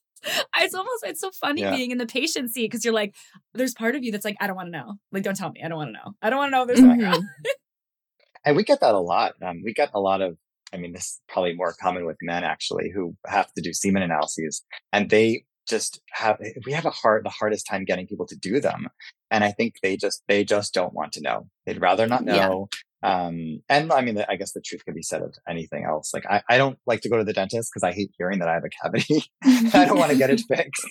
It's 0.60 0.76
almost 0.76 1.04
it's 1.04 1.22
so 1.22 1.32
funny 1.32 1.62
yeah. 1.62 1.76
being 1.76 1.92
in 1.92 2.00
the 2.00 2.06
patient 2.06 2.52
seat 2.52 2.70
because 2.70 2.84
you're 2.84 2.94
like, 2.94 3.16
there's 3.54 3.74
part 3.74 3.96
of 3.96 4.04
you 4.04 4.12
that's 4.12 4.26
like, 4.26 4.36
I 4.40 4.48
don't 4.48 4.56
want 4.56 4.68
to 4.68 4.72
know. 4.72 4.96
Like, 5.12 5.24
don't 5.24 5.38
tell 5.38 5.52
me. 5.52 5.62
I 5.64 5.68
don't 5.68 5.78
want 5.78 5.90
to 5.90 5.94
know. 5.94 6.14
I 6.22 6.30
don't 6.30 6.38
want 6.38 6.52
to 6.52 6.58
know 6.58 6.66
there's 6.66 6.80
mm-hmm. 6.80 7.22
And 8.48 8.56
we 8.56 8.64
get 8.64 8.80
that 8.80 8.96
a 8.96 9.00
lot. 9.00 9.34
Um, 9.46 9.62
we 9.62 9.74
get 9.74 9.92
a 9.94 10.00
lot 10.00 10.22
of, 10.22 10.38
I 10.74 10.78
mean, 10.78 10.94
this 10.94 11.04
is 11.04 11.22
probably 11.28 11.54
more 11.54 11.76
common 11.82 12.06
with 12.06 12.16
men 12.22 12.46
actually 12.46 12.90
who 12.96 13.14
have 13.26 13.52
to 13.54 13.62
do 13.62 13.74
semen 13.74 14.04
analyses 14.04 14.64
and 14.94 15.10
they 15.10 15.44
just 15.68 16.00
have, 16.12 16.40
we 16.66 16.72
have 16.72 16.86
a 16.86 16.90
hard, 16.90 17.26
the 17.26 17.30
hardest 17.30 17.68
time 17.68 17.84
getting 17.84 18.08
people 18.08 18.26
to 18.28 18.38
do 18.38 18.62
them. 18.62 18.88
And 19.30 19.44
I 19.44 19.52
think 19.52 19.76
they 19.84 19.98
just, 19.98 20.24
they 20.30 20.46
just 20.46 20.74
don't 20.74 20.94
want 20.94 21.12
to 21.14 21.22
know. 21.22 21.50
They'd 21.66 21.82
rather 21.82 22.08
not 22.08 22.24
know. 22.24 22.70
Yeah. 22.72 22.80
Um, 23.04 23.62
and 23.70 23.92
I 23.92 24.02
mean, 24.02 24.24
I 24.28 24.36
guess 24.36 24.54
the 24.54 24.62
truth 24.62 24.84
can 24.86 24.94
be 24.94 25.04
said 25.04 25.22
of 25.22 25.36
anything 25.48 25.86
else. 25.86 26.14
Like, 26.14 26.26
I, 26.26 26.42
I 26.50 26.58
don't 26.58 26.80
like 26.86 27.02
to 27.02 27.10
go 27.10 27.18
to 27.18 27.24
the 27.24 27.34
dentist 27.34 27.72
because 27.72 27.84
I 27.84 27.94
hate 27.94 28.12
hearing 28.18 28.40
that 28.40 28.48
I 28.48 28.54
have 28.54 28.64
a 28.64 28.70
cavity. 28.70 29.24
I 29.44 29.86
don't 29.86 30.00
want 30.00 30.12
to 30.12 30.18
get 30.18 30.30
it 30.30 30.42
fixed. 30.48 30.86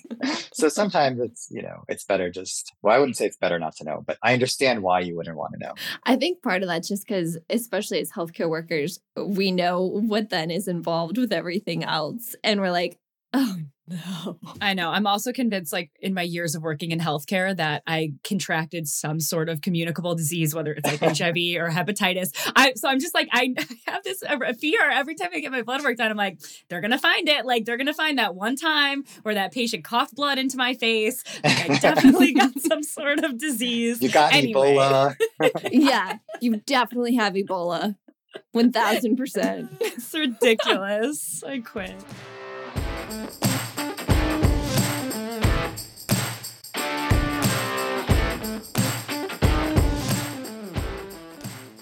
so 0.53 0.69
sometimes 0.69 1.21
it's, 1.21 1.49
you 1.51 1.63
know, 1.63 1.85
it's 1.89 2.05
better 2.05 2.31
just, 2.31 2.73
well, 2.83 2.95
I 2.95 2.99
wouldn't 2.99 3.17
say 3.17 3.27
it's 3.27 3.37
better 3.37 3.59
not 3.59 3.75
to 3.77 3.85
know, 3.85 4.03
but 4.07 4.19
I 4.23 4.33
understand 4.33 4.83
why 4.83 5.01
you 5.01 5.17
wouldn't 5.17 5.37
want 5.37 5.55
to 5.55 5.67
know. 5.67 5.75
I 6.05 6.17
think 6.17 6.43
part 6.43 6.63
of 6.63 6.69
that's 6.69 6.89
just 6.89 7.07
because, 7.07 7.39
especially 7.51 8.01
as 8.01 8.13
healthcare 8.13 8.49
workers, 8.49 9.01
we 9.17 9.51
know 9.51 9.83
what 9.83 10.31
then 10.31 10.51
is 10.51 10.69
involved 10.69 11.19
with 11.19 11.33
everything 11.33 11.83
else. 11.85 12.35
And 12.45 12.61
we're 12.61 12.71
like, 12.71 12.99
oh 13.37 13.57
no. 13.89 14.39
I 14.61 14.75
know. 14.75 14.91
I'm 14.91 15.07
also 15.07 15.33
convinced, 15.33 15.73
like 15.73 15.91
in 16.01 16.13
my 16.13 16.23
years 16.23 16.57
of 16.57 16.63
working 16.63 16.91
in 16.91 16.99
healthcare, 16.99 17.57
that 17.57 17.85
I 17.87 18.15
contracted 18.25 18.89
some 18.89 19.21
sort 19.21 19.49
of 19.49 19.61
communicable 19.61 20.17
disease, 20.17 20.55
whether 20.55 20.73
it's 20.73 20.85
like 20.85 21.01
HIV 21.19 21.37
or 21.61 21.71
hepatitis. 21.71 22.31
I 22.57 22.73
so 22.75 22.89
I'm 22.89 22.99
just 22.99 23.15
like 23.15 23.29
I 23.31 23.55
have 23.87 24.03
this 24.03 24.25
fear 24.59 24.81
every 24.91 25.15
time 25.15 25.29
I 25.33 25.41
get 25.41 25.53
my 25.53 25.63
blood 25.63 25.85
work 25.85 25.99
done. 25.99 26.11
I'm 26.11 26.17
like, 26.17 26.41
they're 26.69 26.81
gonna 26.81 26.99
find 26.99 27.29
it. 27.29 27.47
Like 27.47 27.65
they're 27.65 27.77
gonna 27.77 27.95
find 27.95 28.19
that 28.19 28.35
one 28.35 28.57
time 28.57 29.05
where 29.23 29.35
that 29.35 29.53
patient 29.53 29.85
coughed 29.85 30.17
blood 30.17 30.39
into 30.39 30.57
my 30.57 30.75
face. 30.75 31.23
Like, 31.45 31.71
I 31.71 31.79
definitely 31.79 32.33
got 32.33 32.59
some 32.61 32.83
sort 32.83 33.23
of 33.23 33.39
disease. 33.39 34.03
You 34.03 34.11
got 34.11 34.33
anyway. 34.33 34.75
Ebola. 34.75 35.15
yeah, 35.71 36.19
you 36.41 36.57
definitely 36.57 37.15
have 37.15 37.35
Ebola. 37.35 37.97
One 38.51 38.73
thousand 38.73 39.17
percent. 39.17 39.71
It's 39.81 40.13
ridiculous. 40.13 41.45
I 41.45 41.61
quit. 41.61 41.95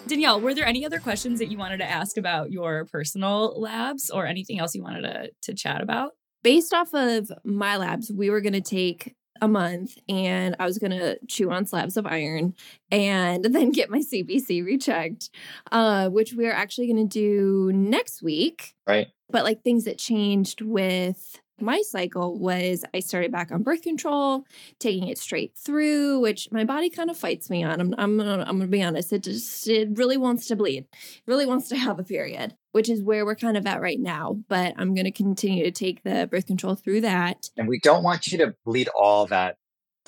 Danielle, 0.06 0.40
were 0.40 0.54
there 0.54 0.66
any 0.66 0.86
other 0.86 1.00
questions 1.00 1.38
that 1.38 1.50
you 1.50 1.58
wanted 1.58 1.78
to 1.78 1.90
ask 1.90 2.16
about 2.16 2.50
your 2.50 2.84
personal 2.84 3.60
labs 3.60 4.10
or 4.10 4.26
anything 4.26 4.58
else 4.58 4.74
you 4.74 4.82
wanted 4.82 5.02
to, 5.02 5.30
to 5.42 5.54
chat 5.54 5.80
about? 5.80 6.12
Based 6.42 6.72
off 6.72 6.94
of 6.94 7.32
my 7.44 7.76
labs, 7.76 8.12
we 8.14 8.30
were 8.30 8.40
going 8.40 8.52
to 8.52 8.60
take 8.60 9.14
a 9.40 9.48
month 9.48 9.98
and 10.08 10.56
I 10.58 10.66
was 10.66 10.78
going 10.78 10.92
to 10.92 11.18
chew 11.26 11.50
on 11.50 11.66
slabs 11.66 11.96
of 11.96 12.06
iron 12.06 12.54
and 12.90 13.44
then 13.50 13.72
get 13.72 13.90
my 13.90 13.98
CBC 14.00 14.64
rechecked, 14.64 15.30
uh, 15.72 16.08
which 16.08 16.34
we 16.34 16.46
are 16.46 16.52
actually 16.52 16.86
going 16.86 17.08
to 17.08 17.18
do 17.18 17.72
next 17.74 18.22
week. 18.22 18.74
Right. 18.86 19.08
But 19.30 19.44
like 19.44 19.62
things 19.62 19.84
that 19.84 19.98
changed 19.98 20.60
with 20.60 21.40
my 21.60 21.82
cycle 21.82 22.36
was 22.38 22.84
I 22.92 22.98
started 23.00 23.30
back 23.30 23.52
on 23.52 23.62
birth 23.62 23.82
control, 23.82 24.44
taking 24.80 25.06
it 25.08 25.18
straight 25.18 25.54
through, 25.56 26.18
which 26.20 26.48
my 26.50 26.64
body 26.64 26.90
kind 26.90 27.10
of 27.10 27.16
fights 27.16 27.48
me 27.48 27.62
on. 27.62 27.80
I'm 27.80 27.94
I'm 27.96 28.18
gonna, 28.18 28.40
I'm 28.46 28.58
gonna 28.58 28.66
be 28.66 28.82
honest. 28.82 29.12
It 29.12 29.22
just 29.22 29.68
it 29.68 29.90
really 29.96 30.16
wants 30.16 30.48
to 30.48 30.56
bleed, 30.56 30.86
really 31.26 31.46
wants 31.46 31.68
to 31.68 31.76
have 31.76 31.98
a 32.00 32.04
period, 32.04 32.56
which 32.72 32.90
is 32.90 33.02
where 33.02 33.24
we're 33.24 33.36
kind 33.36 33.56
of 33.56 33.66
at 33.66 33.80
right 33.80 34.00
now. 34.00 34.36
But 34.48 34.74
I'm 34.76 34.94
gonna 34.94 35.12
continue 35.12 35.62
to 35.64 35.70
take 35.70 36.02
the 36.02 36.26
birth 36.30 36.46
control 36.46 36.74
through 36.74 37.02
that. 37.02 37.48
And 37.56 37.68
we 37.68 37.78
don't 37.78 38.02
want 38.02 38.26
you 38.26 38.38
to 38.38 38.54
bleed 38.64 38.88
all 38.88 39.26
that 39.26 39.56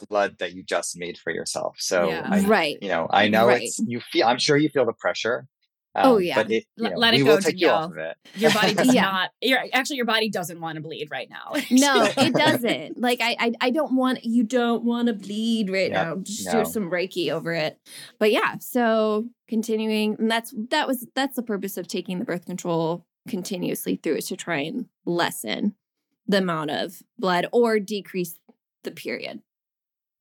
blood 0.09 0.39
that 0.39 0.53
you 0.53 0.63
just 0.63 0.99
made 0.99 1.17
for 1.17 1.33
yourself. 1.33 1.77
So 1.79 2.09
Yeah. 2.09 2.29
I, 2.29 2.41
right. 2.41 2.77
you 2.83 2.89
know, 2.89 3.07
I 3.09 3.29
know 3.29 3.47
Right. 3.47 3.63
it's 3.63 3.79
you 3.87 4.01
feel. 4.01 4.27
I'm 4.27 4.39
sure 4.39 4.57
you 4.57 4.69
feel 4.69 4.85
the 4.85 4.93
pressure. 4.93 5.47
Oh, 6.05 6.17
um, 6.17 6.23
yeah. 6.23 6.35
But 6.43 6.51
it, 6.51 6.65
you 6.77 6.85
Let- 6.85 6.93
know, 6.93 6.99
let 6.99 7.15
it 7.15 7.19
go, 7.19 7.25
will 7.35 7.39
take 7.39 7.61
you 7.61 7.69
off 7.69 7.91
of 7.91 7.97
Danielle. 7.97 8.11
it. 8.13 8.41
Your 8.41 8.53
body 8.53 8.75
does 8.75 8.93
Yeah. 8.95 9.03
not. 9.03 9.31
Your 9.41 9.59
actually, 9.73 9.97
your 9.97 10.07
body 10.07 10.29
doesn't 10.29 10.61
want 10.61 10.77
to 10.77 10.83
bleed 10.83 11.09
right 11.11 11.29
now. 11.31 11.53
No, 11.71 12.05
it 12.17 12.35
doesn't. 12.35 13.01
Like 13.01 13.21
I, 13.21 13.37
I, 13.39 13.53
I 13.61 13.71
don't 13.71 13.95
want 13.97 14.25
you 14.25 14.43
don't 14.45 14.85
want 14.85 15.09
to 15.09 15.15
bleed 15.15 15.71
right 15.71 15.91
Yeah, 15.91 16.05
now. 16.05 16.17
Just 16.17 16.47
no. 16.47 16.65
do 16.65 16.71
some 16.71 16.91
Reiki 16.91 17.31
over 17.31 17.53
it. 17.53 17.79
But 18.19 18.33
yeah, 18.33 18.59
so 18.59 19.29
continuing, 19.49 20.17
and 20.19 20.31
that's 20.31 20.55
that 20.71 20.87
was 20.87 21.07
that's 21.15 21.37
the 21.37 21.43
purpose 21.43 21.77
of 21.77 21.87
taking 21.89 22.19
the 22.19 22.25
birth 22.25 22.47
control 22.47 23.05
continuously 23.29 23.97
through 24.03 24.17
is 24.17 24.27
to 24.29 24.37
try 24.37 24.59
and 24.61 24.87
lessen 25.05 25.75
the 26.29 26.39
amount 26.39 26.71
of 26.71 27.03
blood 27.19 27.47
or 27.53 27.79
decrease 27.81 28.39
the 28.85 28.91
period. 28.91 29.43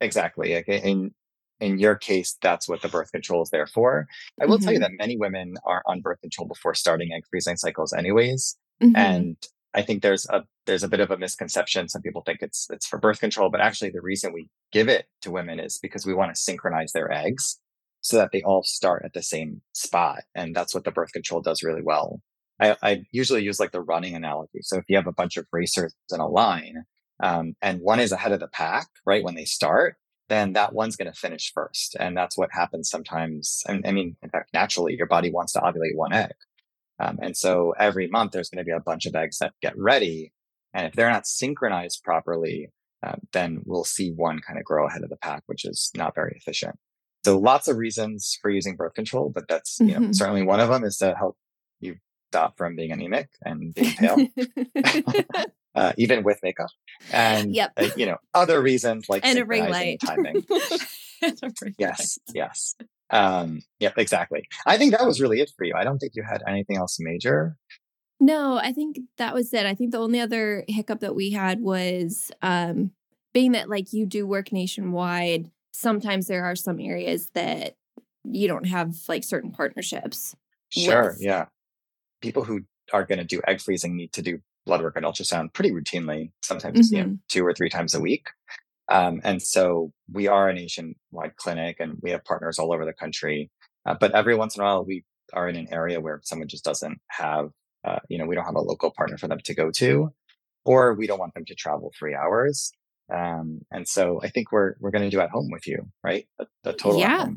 Exactly. 0.02 0.56
Okay. 0.58 0.82
in 0.84 1.14
in 1.60 1.80
your 1.80 1.96
case, 1.96 2.38
that's 2.42 2.68
what 2.68 2.82
the 2.82 2.90
birth 2.90 3.12
control 3.12 3.42
is 3.44 3.50
there 3.50 3.68
for. 3.68 4.08
I 4.42 4.46
will 4.46 4.60
tell 4.60 4.74
you 4.74 4.80
Mhm. 4.80 4.84
that 4.84 4.92
many 4.98 5.18
women 5.18 5.56
are 5.66 5.82
on 5.86 6.02
birth 6.02 6.22
control 6.22 6.48
before 6.48 6.74
starting 6.76 7.12
egg 7.14 7.24
freezing 7.30 7.58
cycles, 7.58 7.94
anyways. 7.94 8.58
Mhm. 8.82 8.98
And 8.98 9.38
I 9.74 9.82
think 9.82 10.02
there's 10.02 10.26
a 10.30 10.44
there's 10.66 10.84
a 10.84 10.88
bit 10.88 11.00
of 11.00 11.12
a 11.12 11.18
misconception. 11.18 11.88
Some 11.90 12.02
people 12.02 12.24
think 12.26 12.42
it's 12.42 12.68
it's 12.72 12.88
for 12.88 12.98
birth 12.98 13.20
control, 13.20 13.50
but 13.50 13.62
actually 13.62 13.92
the 13.92 14.02
reason 14.02 14.34
we 14.34 14.50
give 14.72 14.90
it 14.90 15.08
to 15.22 15.32
women 15.32 15.60
is 15.60 15.78
because 15.80 16.06
we 16.06 16.14
want 16.14 16.34
to 16.34 16.42
synchronize 16.42 16.92
their 16.94 17.12
eggs 17.12 17.60
so 18.02 18.18
that 18.18 18.32
they 18.32 18.42
all 18.44 18.64
start 18.64 19.04
at 19.06 19.14
the 19.14 19.22
same 19.22 19.62
spot. 19.74 20.24
And 20.34 20.56
that's 20.56 20.74
what 20.74 20.84
the 20.86 20.92
birth 20.92 21.12
control 21.12 21.42
does 21.42 21.64
really 21.64 21.82
well. 21.84 22.22
I, 22.60 22.76
I 22.82 23.04
usually 23.12 23.44
use 23.44 23.60
like 23.60 23.72
the 23.74 23.82
running 23.82 24.16
analogy. 24.16 24.60
So 24.62 24.78
if 24.78 24.86
you 24.88 24.96
have 24.96 25.08
a 25.08 25.12
bunch 25.12 25.38
of 25.38 25.46
racers 25.52 25.94
in 26.12 26.20
a 26.20 26.28
line, 26.28 26.84
um, 27.22 27.56
and 27.62 27.82
one 27.82 28.00
is 28.00 28.12
ahead 28.12 28.32
of 28.32 28.40
the 28.40 28.48
pack, 28.48 28.88
right 29.06 29.24
when 29.24 29.36
they 29.36 29.46
start, 29.46 29.98
then 30.30 30.54
that 30.54 30.74
one's 30.74 30.96
going 30.96 31.12
to 31.12 31.18
finish 31.20 31.52
first, 31.54 31.96
and 32.00 32.18
that's 32.18 32.38
what 32.38 32.50
happens 32.52 32.90
sometimes. 32.90 33.64
And 33.68 33.86
I 33.86 33.92
mean, 33.92 34.16
in 34.22 34.30
fact, 34.30 34.54
naturally, 34.54 34.96
your 34.96 35.08
body 35.08 35.32
wants 35.32 35.54
to 35.54 35.60
ovulate 35.60 35.96
one 35.96 36.14
egg. 36.14 36.34
Um, 37.00 37.20
and 37.22 37.36
so 37.36 37.74
every 37.78 38.08
month 38.08 38.32
there's 38.32 38.50
going 38.50 38.64
to 38.64 38.66
be 38.66 38.72
a 38.72 38.80
bunch 38.80 39.06
of 39.06 39.16
eggs 39.16 39.38
that 39.40 39.54
get 39.62 39.78
ready. 39.78 40.32
And 40.74 40.88
if 40.88 40.94
they're 40.94 41.12
not 41.12 41.28
synchronized 41.28 42.04
properly, 42.04 42.70
um, 43.04 43.20
then 43.34 43.62
we'll 43.66 43.84
see 43.84 44.12
one 44.12 44.40
kind 44.40 44.58
of 44.58 44.66
grow 44.66 44.88
ahead 44.88 45.04
of 45.04 45.10
the 45.10 45.18
pack, 45.18 45.44
which 45.46 45.66
is 45.66 45.92
not 45.96 46.16
very 46.16 46.34
efficient. 46.38 46.76
So 47.26 47.38
lots 47.38 47.68
of 47.68 47.78
reasons 47.78 48.38
for 48.42 48.50
using 48.50 48.76
birth 48.76 48.94
control, 48.94 49.32
but 49.34 49.48
that's, 49.48 49.80
you 49.80 49.94
know, 49.94 50.00
Mhm. 50.00 50.16
certainly 50.16 50.44
one 50.44 50.60
of 50.60 50.70
them 50.70 50.84
is 50.84 50.98
to 50.98 51.16
help 51.16 51.38
you 51.80 51.98
stop 52.36 52.58
from 52.58 52.76
being 52.76 52.92
anemic 52.92 53.30
and 53.44 53.74
being 53.74 53.92
pale, 54.00 54.28
uh, 55.76 55.94
even 55.98 56.24
with 56.24 56.40
makeup. 56.44 56.70
And, 57.12 57.54
Yep. 57.56 57.72
uh, 57.78 57.90
you 57.96 58.06
know, 58.06 58.18
other 58.34 58.62
reasons 58.62 59.08
like 59.10 59.26
and 59.26 59.40
a 59.40 59.46
ring 59.46 59.70
light. 59.70 60.00
timing. 60.06 60.44
Yes. 61.80 62.20
Yes. 62.34 62.76
Um, 63.10 63.62
yep, 63.80 63.98
exactly. 63.98 64.48
I 64.66 64.78
think 64.78 64.92
that 64.92 65.06
was 65.08 65.20
really 65.22 65.40
it 65.40 65.50
for 65.58 65.64
you. 65.64 65.74
I 65.76 65.84
don't 65.84 65.98
think 65.98 66.12
you 66.16 66.24
had 66.24 66.44
anything 66.48 66.78
else 66.78 66.98
major. 67.00 67.56
No, 68.20 68.58
I 68.58 68.74
think 68.74 69.00
that 69.18 69.34
was 69.34 69.52
it. 69.54 69.66
I 69.66 69.74
think 69.74 69.92
the 69.92 69.98
only 70.00 70.20
other 70.20 70.66
hiccup 70.68 71.00
that 71.00 71.16
we 71.16 71.32
had 71.32 71.62
was 71.62 72.32
um 72.42 72.92
being 73.34 73.54
that 73.54 73.70
like 73.70 73.92
you 73.94 74.06
do 74.06 74.28
work 74.28 74.52
nationwide, 74.52 75.50
sometimes 75.74 76.28
there 76.28 76.44
are 76.46 76.56
some 76.56 76.80
areas 76.80 77.30
that 77.34 77.76
you 78.24 78.48
don't 78.48 78.68
have 78.68 78.94
like 79.08 79.24
certain 79.24 79.52
partnerships. 79.52 80.36
Sure. 80.70 81.12
with- 81.14 81.22
Yeah. 81.22 81.46
People 82.26 82.44
who 82.44 82.62
are 82.92 83.06
going 83.06 83.20
to 83.20 83.24
do 83.24 83.40
egg 83.48 83.62
freezing 83.62 83.96
need 83.96 84.12
to 84.14 84.22
do 84.24 84.40
blood 84.66 84.82
work 84.82 84.96
and 84.96 85.06
ultrasound 85.06 85.54
pretty 85.54 85.72
routinely, 85.72 86.32
sometimes 86.42 86.92
you 86.92 86.98
know, 87.04 87.10
Mhm. 87.10 87.20
two 87.30 87.46
or 87.46 87.54
three 87.54 87.70
times 87.70 87.94
a 87.94 88.00
week. 88.00 88.26
Um, 88.88 89.22
and 89.24 89.40
so 89.42 89.92
we 90.12 90.28
are 90.28 90.50
a 90.50 90.54
nationwide 90.54 91.36
clinic 91.38 91.80
and 91.80 92.00
we 92.02 92.10
have 92.10 92.24
partners 92.26 92.58
all 92.58 92.74
over 92.74 92.84
the 92.84 92.94
country. 92.94 93.52
Uh, 93.86 93.94
but 94.00 94.12
every 94.14 94.36
once 94.36 94.56
in 94.56 94.62
a 94.62 94.66
while, 94.66 94.84
we 94.84 95.06
are 95.34 95.48
in 95.48 95.56
an 95.56 95.68
area 95.72 96.00
where 96.02 96.20
someone 96.24 96.48
just 96.48 96.64
doesn't 96.64 97.00
have, 97.10 97.52
uh, 97.84 98.00
you 98.10 98.18
know, 98.18 98.26
we 98.26 98.34
don't 98.36 98.46
have 98.46 98.56
a 98.56 98.62
local 98.72 98.90
partner 98.92 99.18
for 99.18 99.28
them 99.28 99.40
to 99.44 99.54
go 99.54 99.70
to, 99.72 100.12
or 100.66 100.96
we 100.96 101.06
don't 101.06 101.20
want 101.20 101.34
them 101.36 101.46
to 101.46 101.56
travel 101.56 101.92
three 101.98 102.16
hours. 102.16 102.72
Um, 103.14 103.62
and 103.72 103.88
so 103.88 104.20
I 104.24 104.30
think 104.30 104.52
we're 104.52 104.74
we're 104.80 104.90
going 104.90 105.04
to 105.10 105.16
do 105.16 105.22
at 105.22 105.30
home 105.30 105.50
with 105.52 105.68
you, 105.68 105.80
right? 106.04 106.28
A, 106.40 106.48
a 106.64 106.74
total 106.74 107.02
Yeah. 107.02 107.28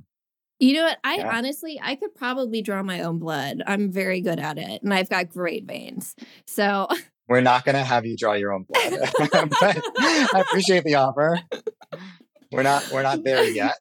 You 0.60 0.74
know 0.74 0.84
what? 0.84 0.98
I 1.04 1.16
Yeah. 1.18 1.36
honestly 1.36 1.80
I 1.82 1.94
could 1.94 2.14
probably 2.14 2.62
draw 2.62 2.82
my 2.82 3.02
own 3.02 3.18
blood. 3.18 3.62
I'm 3.66 3.90
very 3.92 4.20
good 4.20 4.38
at 4.40 4.58
it 4.58 4.82
and 4.82 4.92
I've 4.92 5.08
got 5.08 5.28
great 5.30 5.64
veins. 5.66 6.14
So 6.46 6.88
We're 7.28 7.42
not 7.42 7.64
going 7.66 7.74
to 7.76 7.84
have 7.84 8.06
you 8.06 8.16
draw 8.16 8.32
your 8.32 8.54
own 8.54 8.64
blood, 8.66 9.00
but 9.30 9.82
I 9.98 10.44
appreciate 10.48 10.82
the 10.84 10.94
offer. 10.94 11.38
We're 12.50 12.62
not 12.62 12.90
we're 12.90 13.02
not 13.02 13.22
there 13.22 13.44
yet. 13.44 13.74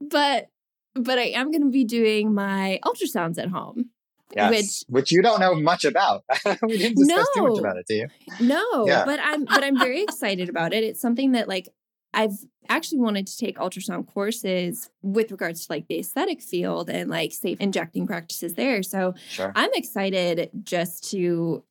but 0.00 0.48
but 0.94 1.18
I 1.18 1.26
am 1.28 1.50
going 1.52 1.62
to 1.62 1.70
be 1.70 1.84
doing 1.84 2.34
my 2.34 2.80
ultrasounds 2.84 3.38
at 3.38 3.48
home. 3.48 3.90
Yes, 4.34 4.50
Which- 4.50 4.84
which, 4.88 5.12
you 5.12 5.22
don't 5.22 5.38
know 5.38 5.54
much 5.54 5.84
about. 5.84 6.24
we 6.62 6.76
didn't 6.78 6.98
discuss 6.98 7.28
too 7.36 7.42
much 7.42 7.52
No. 7.52 7.58
about 7.60 7.76
it, 7.76 7.86
do 7.86 7.94
you? 7.94 8.08
No, 8.40 8.86
Yeah. 8.86 9.04
but 9.04 9.20
I'm 9.22 9.44
but 9.44 9.62
I'm 9.62 9.78
very 9.78 10.02
excited 10.02 10.48
about 10.48 10.72
it. 10.72 10.82
It's 10.82 11.00
something 11.00 11.32
that 11.32 11.46
like 11.46 11.68
I've 12.14 12.38
actually 12.68 13.00
wanted 13.00 13.26
to 13.26 13.36
take 13.36 13.58
ultrasound 13.58 14.06
courses 14.06 14.88
with 15.02 15.30
regards 15.30 15.66
to 15.66 15.72
like 15.72 15.86
the 15.88 15.98
aesthetic 15.98 16.40
field 16.40 16.88
and 16.88 17.10
like 17.10 17.32
safe 17.32 17.60
injecting 17.60 18.06
practices 18.06 18.54
there. 18.54 18.82
So 18.82 19.14
Sure. 19.28 19.52
I'm 19.54 19.70
excited 19.74 20.50
just 20.62 21.10
to 21.10 21.62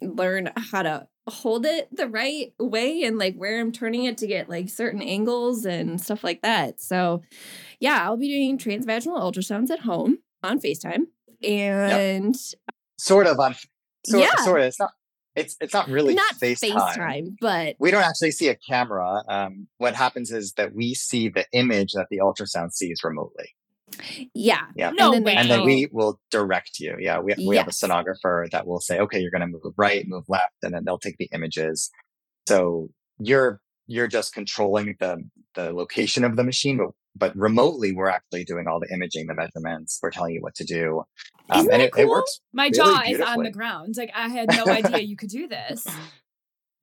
learn 0.00 0.52
how 0.56 0.82
to 0.82 1.08
hold 1.28 1.66
it 1.66 1.88
the 1.90 2.06
right 2.06 2.52
way 2.60 3.02
and 3.02 3.18
like 3.18 3.34
where 3.34 3.58
I'm 3.58 3.72
turning 3.72 4.04
it 4.04 4.18
to 4.18 4.26
get 4.28 4.48
like 4.48 4.68
certain 4.68 5.02
angles 5.02 5.64
and 5.64 6.00
stuff 6.00 6.22
like 6.22 6.42
that. 6.42 6.80
So 6.80 7.22
yeah, 7.80 8.04
I'll 8.04 8.16
be 8.16 8.28
doing 8.28 8.58
transvaginal 8.58 9.18
ultrasounds 9.18 9.70
at 9.70 9.80
home 9.80 10.18
on 10.44 10.60
FaceTime. 10.60 11.06
And 11.42 12.36
Sort 12.98 13.26
of 13.26 13.38
on. 13.40 13.54
Sort, 14.06 14.22
Yeah. 14.22 14.44
sort 14.44 14.60
of. 14.60 14.66
It's 14.68 14.78
not. 14.78 14.92
It's 15.36 15.56
it's 15.60 15.74
not 15.74 15.88
really 15.88 16.14
not 16.14 16.34
FaceTime. 16.40 16.72
FaceTime, 16.72 17.36
but 17.40 17.76
We 17.78 17.90
don't 17.90 18.02
actually 18.02 18.30
see 18.32 18.48
a 18.48 18.56
camera. 18.56 19.22
Um, 19.28 19.68
what 19.78 19.94
happens 19.94 20.32
is 20.32 20.54
that 20.54 20.74
we 20.74 20.94
see 20.94 21.28
the 21.28 21.44
image 21.52 21.92
that 21.92 22.06
the 22.10 22.18
ultrasound 22.18 22.72
sees 22.72 23.04
remotely, 23.04 23.54
yeah. 24.34 24.66
Yeah. 24.74 24.90
No 24.90 25.12
then 25.12 25.24
way. 25.24 25.34
and 25.36 25.50
then 25.50 25.64
we 25.64 25.88
will 25.92 26.20
direct 26.30 26.80
you. 26.80 26.96
Yeah, 26.98 27.20
we 27.20 27.34
we 27.46 27.56
have 27.56 27.66
a 27.66 27.70
Yes. 27.70 27.80
sonographer 27.82 28.50
that 28.50 28.66
will 28.66 28.80
say, 28.80 28.98
okay, 28.98 29.20
you're 29.20 29.30
going 29.30 29.42
to 29.42 29.46
move 29.46 29.62
right, 29.76 30.06
move 30.06 30.24
left, 30.28 30.54
and 30.62 30.74
then 30.74 30.84
they'll 30.84 30.98
take 30.98 31.18
the 31.18 31.28
images. 31.32 31.90
So 32.48 32.88
you're 33.18 33.60
you're 33.86 34.08
just 34.08 34.34
controlling 34.34 34.96
the 34.98 35.22
the 35.54 35.72
location 35.72 36.24
of 36.24 36.36
the 36.36 36.44
machine, 36.44 36.78
but 36.78 36.88
but 37.16 37.34
remotely 37.36 37.92
we're 37.92 38.08
actually 38.08 38.44
doing 38.44 38.66
all 38.66 38.80
the 38.80 38.92
imaging, 38.92 39.26
the 39.26 39.34
measurements. 39.34 39.98
We're 40.02 40.10
telling 40.10 40.34
you 40.34 40.42
what 40.42 40.54
to 40.56 40.64
do, 40.64 41.02
um, 41.50 41.60
Isn't 41.60 41.72
and 41.72 41.82
that 41.82 41.98
it, 41.98 42.02
it 42.02 42.08
works. 42.08 42.40
My 42.52 42.64
Really 42.64 42.76
jaw 42.76 43.02
is 43.06 43.20
on 43.20 43.42
the 43.42 43.50
ground. 43.50 43.94
Like 43.96 44.12
I 44.14 44.28
had 44.28 44.48
no 44.50 44.66
idea 44.66 44.98
you 45.00 45.16
could 45.16 45.30
do 45.30 45.48
this. 45.48 45.86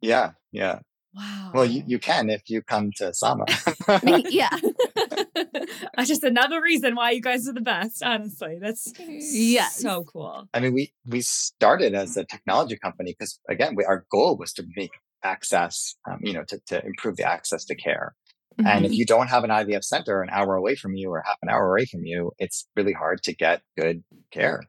Yeah, 0.01 0.31
yeah. 0.51 0.79
Wow. 1.15 1.51
Well, 1.53 1.65
you, 1.65 1.83
you 1.85 1.99
can 1.99 2.29
if 2.29 2.49
you 2.49 2.63
come 2.63 2.91
to 2.97 3.13
Sama. 3.13 3.45
yeah. 4.03 4.49
That's 5.95 6.07
just 6.07 6.23
another 6.23 6.61
reason 6.61 6.95
why 6.95 7.11
you 7.11 7.21
guys 7.21 7.47
are 7.47 7.53
the 7.53 7.61
best. 7.61 8.01
Honestly, 8.01 8.57
that's 8.59 8.91
yeah, 8.97 9.67
so 9.67 10.03
cool. 10.03 10.47
I 10.53 10.59
mean, 10.59 10.73
we 10.73 10.91
we 11.05 11.21
started 11.21 11.93
as 11.93 12.17
a 12.17 12.25
technology 12.25 12.77
company 12.77 13.15
because 13.17 13.39
again, 13.47 13.75
we, 13.75 13.85
our 13.85 14.05
goal 14.11 14.37
was 14.37 14.53
to 14.53 14.63
make 14.75 14.91
access, 15.23 15.95
um, 16.09 16.19
you 16.21 16.33
know, 16.33 16.43
to 16.47 16.59
to 16.67 16.83
improve 16.83 17.17
the 17.17 17.29
access 17.29 17.65
to 17.65 17.75
care. 17.75 18.15
And 18.57 18.85
if 18.85 18.91
Mhm. 18.91 18.95
you 18.95 19.05
don't 19.05 19.27
have 19.27 19.43
an 19.43 19.49
IVF 19.51 19.83
center 19.83 20.21
an 20.21 20.29
hour 20.31 20.55
away 20.55 20.75
from 20.75 20.95
you 20.95 21.09
or 21.09 21.21
half 21.25 21.37
an 21.41 21.49
hour 21.49 21.73
away 21.75 21.85
from 21.85 22.05
you, 22.05 22.31
it's 22.39 22.67
really 22.75 22.93
hard 22.93 23.23
to 23.23 23.33
get 23.35 23.61
good 23.77 24.03
care. 24.31 24.61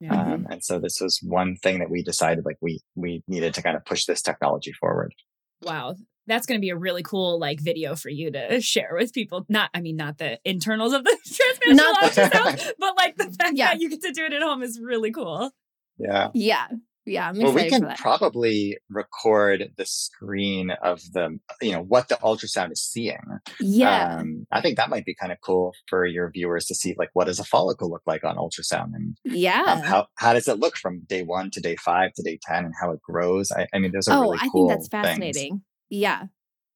Yeah. 0.00 0.14
Um, 0.20 0.46
and 0.50 0.62
so 0.62 0.78
this 0.78 1.00
was 1.00 1.20
one 1.22 1.56
thing 1.56 1.78
that 1.78 1.90
we 1.90 2.02
decided 2.02 2.44
like 2.44 2.58
we 2.60 2.80
we 2.94 3.22
needed 3.28 3.54
to 3.54 3.62
kind 3.62 3.76
of 3.76 3.84
push 3.84 4.04
this 4.06 4.22
technology 4.22 4.72
forward. 4.72 5.14
Wow. 5.62 5.94
that's 6.26 6.46
going 6.46 6.58
to 6.58 6.60
be 6.62 6.70
a 6.70 6.76
really 6.76 7.02
cool 7.02 7.38
like 7.38 7.60
video 7.60 7.94
for 7.94 8.08
you 8.08 8.30
to 8.32 8.58
share 8.72 8.94
with 8.98 9.12
people. 9.12 9.44
Not, 9.50 9.68
I 9.74 9.80
mean, 9.82 9.96
not 9.96 10.16
the 10.16 10.38
internals 10.44 10.94
of 10.94 11.04
the 11.04 11.10
transmission 11.26 11.76
Not 11.76 12.02
ultrasound, 12.02 12.72
but 12.78 12.96
like 12.96 13.16
the 13.16 13.24
fact 13.38 13.52
Yeah. 13.56 13.72
that 13.74 13.80
you 13.80 13.90
get 13.90 14.00
to 14.02 14.10
do 14.12 14.24
it 14.24 14.32
at 14.32 14.40
home 14.42 14.62
is 14.62 14.80
really 14.82 15.10
cool. 15.12 15.50
Yeah. 15.98 16.30
Yeah. 16.34 16.66
Yeah. 17.06 17.28
I'm 17.28 17.38
Well, 17.38 17.52
we 17.52 17.68
can 17.68 17.94
probably 17.96 18.78
record 18.88 19.70
the 19.76 19.84
screen 19.84 20.70
of 20.82 21.00
the, 21.12 21.38
you 21.60 21.72
know, 21.72 21.82
what 21.82 22.08
the 22.08 22.16
ultrasound 22.16 22.72
is 22.72 22.82
seeing. 22.82 23.18
yeah. 23.60 24.16
Um, 24.16 24.46
I 24.50 24.60
think 24.60 24.76
that 24.76 24.90
might 24.90 25.04
be 25.04 25.14
kind 25.14 25.32
of 25.32 25.38
cool 25.42 25.72
for 25.88 26.06
your 26.06 26.30
viewers 26.30 26.66
to 26.66 26.74
see, 26.74 26.94
like, 26.98 27.10
what 27.12 27.26
does 27.26 27.38
a 27.38 27.44
follicle 27.44 27.90
look 27.90 28.02
like 28.06 28.24
on 28.24 28.36
ultrasound, 28.36 28.94
and 28.94 29.16
yeah. 29.24 29.64
um, 29.66 29.82
how 29.82 30.06
how 30.16 30.32
does 30.32 30.48
it 30.48 30.58
look 30.58 30.76
from 30.76 31.02
day 31.06 31.22
one 31.22 31.50
to 31.50 31.60
day 31.60 31.76
five 31.76 32.12
to 32.14 32.22
day 32.22 32.38
ten, 32.42 32.64
and 32.64 32.74
how 32.80 32.90
it 32.90 33.02
grows. 33.02 33.52
I, 33.52 33.66
I 33.74 33.78
mean, 33.78 33.92
those 33.92 34.08
are 34.08 34.18
oh, 34.18 34.22
really 34.22 34.38
I 34.40 34.48
cool 34.48 34.68
think 34.68 34.78
that's 34.78 34.88
things. 34.88 35.06
fascinating. 35.06 35.62
Yeah. 35.90 36.24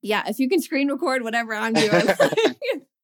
Yeah. 0.03 0.25
If 0.27 0.39
you 0.39 0.49
can 0.49 0.61
screen 0.61 0.89
record 0.89 1.23
whatever 1.23 1.55
I'm 1.55 1.73
doing. 1.75 2.07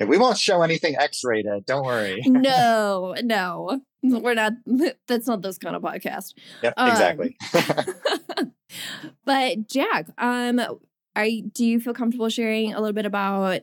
Yeah, 0.00 0.06
we 0.06 0.16
won't 0.16 0.38
show 0.38 0.62
anything 0.62 0.96
X-rated. 0.96 1.66
Don't 1.66 1.84
worry. 1.84 2.22
no, 2.26 3.14
no. 3.22 3.80
We're 4.02 4.34
not 4.34 4.54
that's 5.06 5.26
not 5.26 5.42
this 5.42 5.58
kind 5.58 5.76
of 5.76 5.82
podcast. 5.82 6.32
Yep, 6.62 6.74
Um, 6.76 6.90
exactly. 6.90 7.36
but 9.24 9.68
Jac, 9.68 10.06
um 10.18 10.60
are 11.16 11.26
you, 11.26 11.50
do 11.50 11.66
you 11.66 11.80
feel 11.80 11.92
comfortable 11.92 12.28
sharing 12.28 12.72
a 12.72 12.80
little 12.80 12.94
bit 12.94 13.04
about 13.04 13.60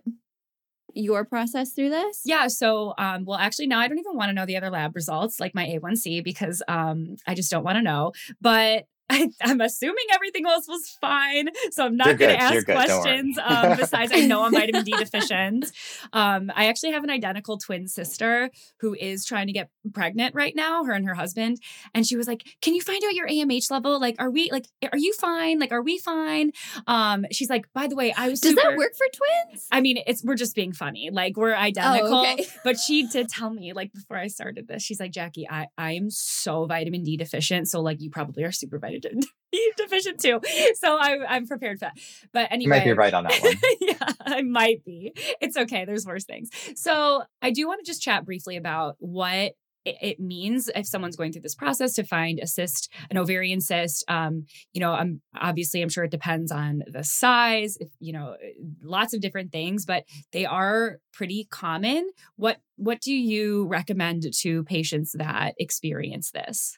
your 0.93 1.25
process 1.25 1.71
through 1.71 1.89
this? 1.89 2.21
Yeah. 2.25 2.47
So, 2.47 2.93
um, 2.97 3.23
well, 3.25 3.37
actually, 3.37 3.67
now 3.67 3.79
I 3.79 3.87
don't 3.87 3.99
even 3.99 4.15
want 4.15 4.29
to 4.29 4.33
know 4.33 4.45
the 4.45 4.57
other 4.57 4.69
lab 4.69 4.95
results, 4.95 5.39
like 5.39 5.55
my 5.55 5.65
A1C, 5.65 6.23
because 6.23 6.61
um, 6.67 7.15
I 7.25 7.35
just 7.35 7.49
don't 7.49 7.63
want 7.63 7.77
to 7.77 7.81
know. 7.81 8.11
But 8.41 8.85
I, 9.09 9.29
I'm 9.41 9.61
assuming 9.61 10.05
everything 10.13 10.45
else 10.45 10.67
was 10.67 10.97
fine. 10.99 11.49
So 11.71 11.85
I'm 11.85 11.95
not 11.95 12.17
going 12.17 12.35
to 12.35 12.41
ask 12.41 12.53
You're 12.53 12.63
good. 12.63 12.73
Don't 12.73 12.87
worry. 12.89 13.01
questions. 13.01 13.39
Um, 13.43 13.77
besides, 13.77 14.11
I 14.13 14.25
know 14.25 14.43
I'm 14.43 14.51
vitamin 14.53 14.83
D 14.83 14.91
deficient. 14.97 15.71
Um, 16.13 16.51
I 16.55 16.67
actually 16.67 16.91
have 16.91 17.03
an 17.03 17.09
identical 17.09 17.57
twin 17.57 17.87
sister 17.87 18.49
who 18.79 18.93
is 18.93 19.25
trying 19.25 19.47
to 19.47 19.53
get 19.53 19.69
pregnant 19.93 20.35
right 20.35 20.55
now, 20.55 20.83
her 20.83 20.91
and 20.91 21.07
her 21.07 21.13
husband. 21.15 21.57
And 21.93 22.05
she 22.05 22.15
was 22.17 22.27
like, 22.27 22.43
Can 22.61 22.75
you 22.75 22.81
find 22.81 23.01
out 23.05 23.13
your 23.13 23.27
AMH 23.27 23.71
level? 23.71 23.99
Like, 23.99 24.15
are 24.19 24.29
we, 24.29 24.49
like, 24.51 24.65
are 24.91 24.97
you 24.97 25.13
fine? 25.13 25.59
Like, 25.59 25.71
are 25.71 25.81
we 25.81 25.97
fine? 25.97 26.51
Um, 26.85 27.25
she's 27.31 27.49
like, 27.49 27.65
By 27.73 27.87
the 27.87 27.95
way, 27.95 28.13
I 28.15 28.27
was 28.29 28.41
Does 28.41 28.51
super- 28.51 28.61
that 28.71 28.77
work 28.77 28.93
for 28.97 29.07
twins? 29.07 29.67
I 29.71 29.81
mean, 29.81 29.99
it's 30.05 30.23
we're 30.23 30.35
just 30.35 30.55
being 30.55 30.73
funny. 30.73 31.09
Like 31.11 31.37
we're 31.37 31.55
identical. 31.55 32.13
Oh, 32.13 32.21
okay. 32.33 32.45
But 32.63 32.77
she 32.77 33.07
did 33.07 33.29
tell 33.29 33.49
me, 33.49 33.71
like 33.73 33.93
before 33.93 34.17
I 34.17 34.27
started 34.27 34.67
this, 34.67 34.83
she's 34.83 34.99
like, 34.99 35.11
Jackie, 35.11 35.47
I 35.49 35.67
I'm 35.77 36.09
so 36.09 36.65
vitamin 36.65 37.03
D 37.03 37.15
deficient. 37.15 37.69
So 37.69 37.79
like 37.81 38.01
you 38.01 38.09
probably 38.09 38.43
are 38.43 38.51
super 38.51 38.77
vitamin 38.77 38.95
D 38.95 38.96
deficient 39.77 40.19
too. 40.19 40.39
So 40.75 40.97
I 40.97 41.17
I'm 41.27 41.47
prepared 41.47 41.79
for 41.79 41.85
that. 41.85 41.97
But 42.33 42.51
anyway, 42.51 42.77
you 42.77 42.81
might 42.81 42.85
be 42.85 42.93
right 42.93 43.13
on 43.13 43.23
that 43.23 43.41
one. 43.41 43.55
yeah, 43.81 44.13
I 44.21 44.41
might 44.41 44.83
be. 44.83 45.13
It's 45.41 45.57
okay. 45.57 45.85
There's 45.85 46.05
worse 46.05 46.25
things. 46.25 46.49
So 46.75 47.23
I 47.41 47.51
do 47.51 47.67
want 47.67 47.83
to 47.83 47.89
just 47.89 48.01
chat 48.01 48.25
briefly 48.25 48.57
about 48.57 48.95
what 48.99 49.53
it 49.85 49.97
it 50.01 50.19
means 50.19 50.69
if 50.75 50.85
someone's 50.85 51.15
going 51.15 51.31
through 51.31 51.41
this 51.41 51.55
process 51.55 51.93
to 51.93 52.03
find 52.03 52.39
a 52.39 52.47
cyst, 52.47 52.91
an 53.09 53.17
ovarian 53.17 53.61
cyst. 53.61 54.03
Um, 54.07 54.45
you 54.73 54.81
know, 54.81 54.91
I'm 54.91 55.21
obviously 55.35 55.81
I'm 55.81 55.89
sure 55.89 56.03
it 56.03 56.11
depends 56.11 56.51
on 56.51 56.83
the 56.87 57.03
size, 57.03 57.77
if, 57.79 57.89
you 57.99 58.13
know, 58.13 58.35
lots 58.83 59.13
of 59.13 59.21
different 59.21 59.51
things, 59.51 59.85
but 59.85 60.03
they 60.33 60.45
are 60.45 60.97
pretty 61.13 61.47
common. 61.49 62.09
What 62.35 62.57
what 62.75 63.01
do 63.01 63.13
you 63.13 63.65
recommend 63.67 64.23
to 64.41 64.63
patients 64.65 65.13
that 65.17 65.55
experience 65.57 66.31
this? 66.31 66.77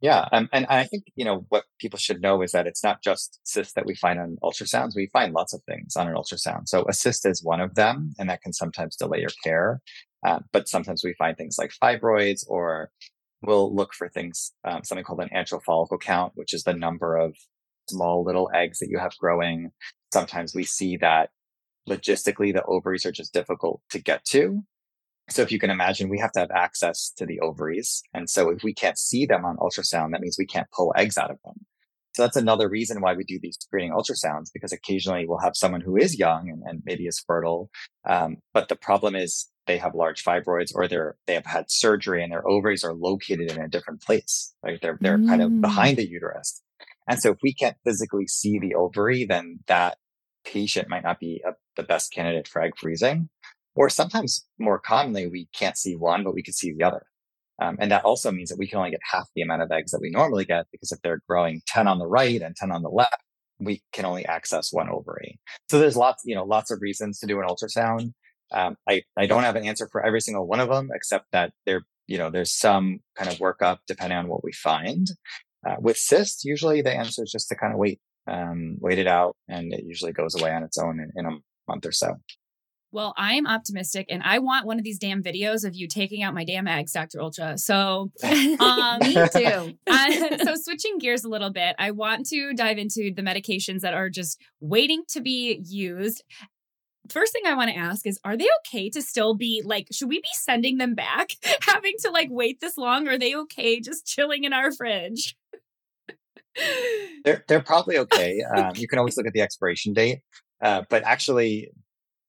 Yeah, 0.00 0.28
um, 0.32 0.48
and 0.52 0.64
I 0.66 0.84
think 0.84 1.04
you 1.16 1.24
know 1.24 1.44
what 1.48 1.64
people 1.80 1.98
should 1.98 2.22
know 2.22 2.42
is 2.42 2.52
that 2.52 2.68
it's 2.68 2.84
not 2.84 3.02
just 3.02 3.40
cysts 3.42 3.72
that 3.74 3.86
we 3.86 3.96
find 3.96 4.20
on 4.20 4.36
ultrasounds. 4.42 4.94
We 4.94 5.08
find 5.12 5.32
lots 5.32 5.52
of 5.52 5.62
things 5.64 5.96
on 5.96 6.06
an 6.06 6.14
ultrasound. 6.14 6.68
So 6.68 6.84
a 6.88 6.92
cyst 6.92 7.26
is 7.26 7.42
one 7.42 7.60
of 7.60 7.74
them, 7.74 8.14
and 8.18 8.30
that 8.30 8.42
can 8.42 8.52
sometimes 8.52 8.94
delay 8.96 9.20
your 9.20 9.30
care. 9.42 9.80
Uh, 10.24 10.40
but 10.52 10.68
sometimes 10.68 11.02
we 11.04 11.14
find 11.14 11.36
things 11.36 11.56
like 11.58 11.72
fibroids, 11.82 12.44
or 12.48 12.90
we'll 13.42 13.74
look 13.74 13.92
for 13.92 14.08
things 14.08 14.52
um, 14.64 14.84
something 14.84 15.04
called 15.04 15.20
an 15.20 15.30
antral 15.34 15.62
follicle 15.62 15.98
count, 15.98 16.32
which 16.36 16.54
is 16.54 16.62
the 16.62 16.74
number 16.74 17.16
of 17.16 17.34
small 17.90 18.22
little 18.24 18.50
eggs 18.54 18.78
that 18.78 18.90
you 18.90 18.98
have 18.98 19.16
growing. 19.18 19.70
Sometimes 20.12 20.54
we 20.54 20.64
see 20.64 20.96
that 20.98 21.30
logistically 21.88 22.52
the 22.52 22.64
ovaries 22.64 23.04
are 23.04 23.12
just 23.12 23.32
difficult 23.32 23.80
to 23.90 23.98
get 23.98 24.24
to. 24.26 24.62
So 25.30 25.42
if 25.42 25.52
you 25.52 25.58
can 25.58 25.70
imagine, 25.70 26.08
we 26.08 26.18
have 26.18 26.32
to 26.32 26.40
have 26.40 26.50
access 26.50 27.10
to 27.16 27.26
the 27.26 27.40
ovaries. 27.40 28.02
And 28.14 28.28
so 28.30 28.50
if 28.50 28.62
we 28.62 28.72
can't 28.72 28.98
see 28.98 29.26
them 29.26 29.44
on 29.44 29.56
ultrasound, 29.58 30.12
that 30.12 30.20
means 30.20 30.36
we 30.38 30.46
can't 30.46 30.70
pull 30.74 30.92
eggs 30.96 31.18
out 31.18 31.30
of 31.30 31.38
them. 31.44 31.66
So 32.14 32.22
that's 32.22 32.36
another 32.36 32.68
reason 32.68 33.00
why 33.00 33.14
we 33.14 33.22
do 33.24 33.38
these 33.40 33.58
screening 33.60 33.92
ultrasounds, 33.92 34.46
because 34.52 34.72
occasionally 34.72 35.26
we'll 35.26 35.38
have 35.38 35.54
someone 35.54 35.82
who 35.82 35.96
is 35.96 36.18
young 36.18 36.48
and, 36.48 36.62
and 36.64 36.82
maybe 36.84 37.06
is 37.06 37.22
fertile. 37.24 37.70
Um, 38.08 38.38
but 38.52 38.68
the 38.68 38.74
problem 38.74 39.14
is 39.14 39.48
they 39.66 39.78
have 39.78 39.94
large 39.94 40.24
fibroids 40.24 40.72
or 40.74 40.88
they're, 40.88 41.16
they 41.26 41.34
have 41.34 41.46
had 41.46 41.66
surgery 41.68 42.22
and 42.22 42.32
their 42.32 42.48
ovaries 42.48 42.82
are 42.82 42.94
located 42.94 43.52
in 43.52 43.60
a 43.60 43.68
different 43.68 44.02
place. 44.02 44.54
Like 44.64 44.80
they're, 44.80 44.98
they're 45.00 45.18
kind 45.18 45.42
of 45.42 45.50
Mm. 45.50 45.60
behind 45.60 45.98
the 45.98 46.08
uterus. 46.08 46.62
And 47.06 47.20
so 47.20 47.30
if 47.32 47.38
we 47.42 47.54
can't 47.54 47.76
physically 47.84 48.26
see 48.26 48.58
the 48.58 48.74
ovary, 48.74 49.24
then 49.24 49.60
that 49.66 49.98
patient 50.44 50.88
might 50.88 51.04
not 51.04 51.20
be 51.20 51.42
a, 51.46 51.52
the 51.76 51.82
best 51.82 52.12
candidate 52.12 52.48
for 52.48 52.62
egg 52.62 52.72
freezing. 52.76 53.28
Or 53.78 53.88
sometimes 53.88 54.44
more 54.58 54.80
commonly, 54.80 55.28
we 55.28 55.48
can't 55.54 55.78
see 55.78 55.94
one, 55.94 56.24
but 56.24 56.34
we 56.34 56.42
can 56.42 56.52
see 56.52 56.72
the 56.72 56.82
other. 56.82 57.06
Um, 57.62 57.76
and 57.78 57.92
that 57.92 58.04
also 58.04 58.32
means 58.32 58.50
that 58.50 58.58
we 58.58 58.66
can 58.66 58.78
only 58.78 58.90
get 58.90 59.00
half 59.08 59.28
the 59.36 59.42
amount 59.42 59.62
of 59.62 59.70
eggs 59.70 59.92
that 59.92 60.00
we 60.00 60.10
normally 60.10 60.44
get 60.44 60.66
because 60.72 60.90
if 60.90 61.00
they're 61.00 61.22
growing 61.28 61.62
10 61.68 61.86
on 61.86 62.00
the 62.00 62.06
right 62.08 62.42
and 62.42 62.56
10 62.56 62.72
on 62.72 62.82
the 62.82 62.88
left, 62.88 63.22
we 63.60 63.80
can 63.92 64.04
only 64.04 64.26
access 64.26 64.72
one 64.72 64.88
ovary. 64.88 65.38
So 65.70 65.78
there's 65.78 65.96
lots, 65.96 66.24
you 66.24 66.34
know, 66.34 66.42
lots 66.44 66.72
of 66.72 66.82
reasons 66.82 67.20
to 67.20 67.28
do 67.28 67.38
an 67.40 67.46
ultrasound. 67.46 68.14
Um, 68.50 68.74
I, 68.88 69.02
I 69.16 69.26
don't 69.26 69.44
have 69.44 69.54
an 69.54 69.64
answer 69.64 69.88
for 69.92 70.04
every 70.04 70.22
single 70.22 70.48
one 70.48 70.58
of 70.58 70.68
them, 70.68 70.90
except 70.92 71.26
that 71.30 71.52
there, 71.64 71.82
you 72.08 72.18
know, 72.18 72.30
there's 72.30 72.52
some 72.52 72.98
kind 73.16 73.30
of 73.30 73.38
workup 73.38 73.78
depending 73.86 74.18
on 74.18 74.26
what 74.26 74.42
we 74.42 74.52
find. 74.52 75.06
Uh, 75.64 75.76
with 75.78 75.96
cysts, 75.96 76.44
usually 76.44 76.82
the 76.82 76.92
answer 76.92 77.22
is 77.22 77.30
just 77.30 77.48
to 77.50 77.54
kind 77.54 77.72
of 77.72 77.78
wait, 77.78 78.00
um, 78.26 78.76
wait 78.80 78.98
it 78.98 79.06
out, 79.06 79.36
and 79.46 79.72
it 79.72 79.84
usually 79.84 80.12
goes 80.12 80.34
away 80.40 80.50
on 80.50 80.64
its 80.64 80.78
own 80.78 80.98
in, 80.98 81.12
in 81.14 81.26
a 81.26 81.38
month 81.68 81.86
or 81.86 81.92
so. 81.92 82.16
Well, 82.90 83.12
I'm 83.16 83.46
optimistic 83.46 84.06
and 84.08 84.22
I 84.22 84.38
want 84.38 84.66
one 84.66 84.78
of 84.78 84.84
these 84.84 84.98
damn 84.98 85.22
videos 85.22 85.66
of 85.66 85.74
you 85.74 85.86
taking 85.88 86.22
out 86.22 86.34
my 86.34 86.44
damn 86.44 86.66
eggs, 86.66 86.92
Dr. 86.92 87.18
Olcha. 87.18 87.58
So 87.58 88.10
Um, 88.22 88.98
Me 89.00 89.14
too. 89.32 89.74
Uh, 89.86 90.38
so 90.44 90.54
switching 90.54 90.98
gears 90.98 91.24
a 91.24 91.28
little 91.28 91.50
bit, 91.50 91.74
I 91.78 91.90
want 91.90 92.26
to 92.28 92.52
dive 92.54 92.78
into 92.78 93.12
the 93.14 93.22
medications 93.22 93.80
that 93.80 93.94
are 93.94 94.08
just 94.08 94.40
waiting 94.60 95.02
to 95.08 95.20
be 95.20 95.60
used. 95.66 96.22
First 97.10 97.32
thing 97.32 97.42
I 97.46 97.54
want 97.54 97.70
to 97.70 97.76
ask 97.76 98.06
is 98.06 98.18
are 98.24 98.36
they 98.36 98.48
okay 98.60 98.90
to 98.90 99.02
still 99.02 99.34
be 99.34 99.62
like 99.64 99.88
should 99.92 100.08
we 100.08 100.20
be 100.20 100.28
sending 100.32 100.78
them 100.78 100.94
back 100.94 101.30
having 101.66 101.94
to 102.00 102.10
like 102.10 102.28
wait 102.30 102.60
this 102.60 102.76
long 102.76 103.08
or 103.08 103.12
are 103.12 103.18
they 103.18 103.34
okay 103.34 103.80
just 103.80 104.06
chilling 104.06 104.44
in 104.44 104.52
our 104.52 104.72
fridge? 104.72 105.36
They're 107.24 107.44
they're 107.48 107.62
probably 107.62 107.98
okay. 107.98 108.42
Um, 108.42 108.72
you 108.76 108.88
can 108.88 108.98
always 108.98 109.16
look 109.16 109.26
at 109.26 109.32
the 109.32 109.42
expiration 109.42 109.92
date, 109.92 110.20
uh, 110.62 110.82
but 110.88 111.02
actually, 111.04 111.70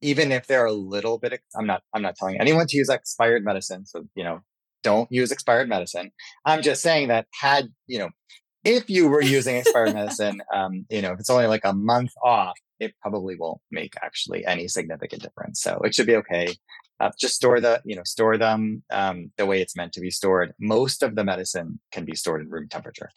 even 0.01 0.31
if 0.31 0.47
they're 0.47 0.65
a 0.65 0.71
little 0.71 1.17
bit, 1.17 1.41
I'm 1.55 1.65
not 1.65 1.83
I'm 1.93 2.01
not 2.01 2.15
telling 2.15 2.39
anyone 2.39 2.67
to 2.67 2.77
use 2.77 2.89
expired 2.89 3.43
medicine. 3.43 3.85
So 3.85 4.03
you 4.15 4.23
know, 4.23 4.39
don't 4.83 5.11
use 5.11 5.31
expired 5.31 5.69
medicine. 5.69 6.11
I'm 6.45 6.61
just 6.61 6.81
saying 6.81 7.09
that 7.09 7.27
had 7.39 7.69
you 7.87 7.99
know, 7.99 8.09
if 8.63 8.89
you 8.89 9.07
were 9.09 9.21
using 9.21 9.55
expired 9.55 9.93
medicine, 9.93 10.41
um, 10.53 10.85
you 10.89 11.01
know, 11.01 11.13
if 11.13 11.19
it's 11.19 11.29
only 11.29 11.47
like 11.47 11.65
a 11.65 11.73
month 11.73 12.11
off, 12.23 12.57
it 12.79 12.93
probably 13.01 13.35
won't 13.37 13.61
make 13.71 13.93
actually 14.01 14.45
any 14.45 14.67
significant 14.67 15.21
difference. 15.21 15.61
So 15.61 15.79
it 15.83 15.93
should 15.93 16.07
be 16.07 16.15
okay. 16.17 16.55
Uh, 17.01 17.11
just 17.17 17.35
store 17.35 17.61
the 17.61 17.81
you 17.85 17.95
know 17.95 18.03
store 18.03 18.37
them 18.37 18.83
um, 18.91 19.31
the 19.37 19.45
way 19.45 19.61
it's 19.61 19.75
meant 19.75 19.93
to 19.93 20.01
be 20.01 20.11
stored. 20.11 20.53
Most 20.59 21.03
of 21.03 21.15
the 21.15 21.23
medicine 21.23 21.79
can 21.91 22.05
be 22.05 22.15
stored 22.15 22.41
in 22.41 22.49
room 22.49 22.67
temperature. 22.69 23.09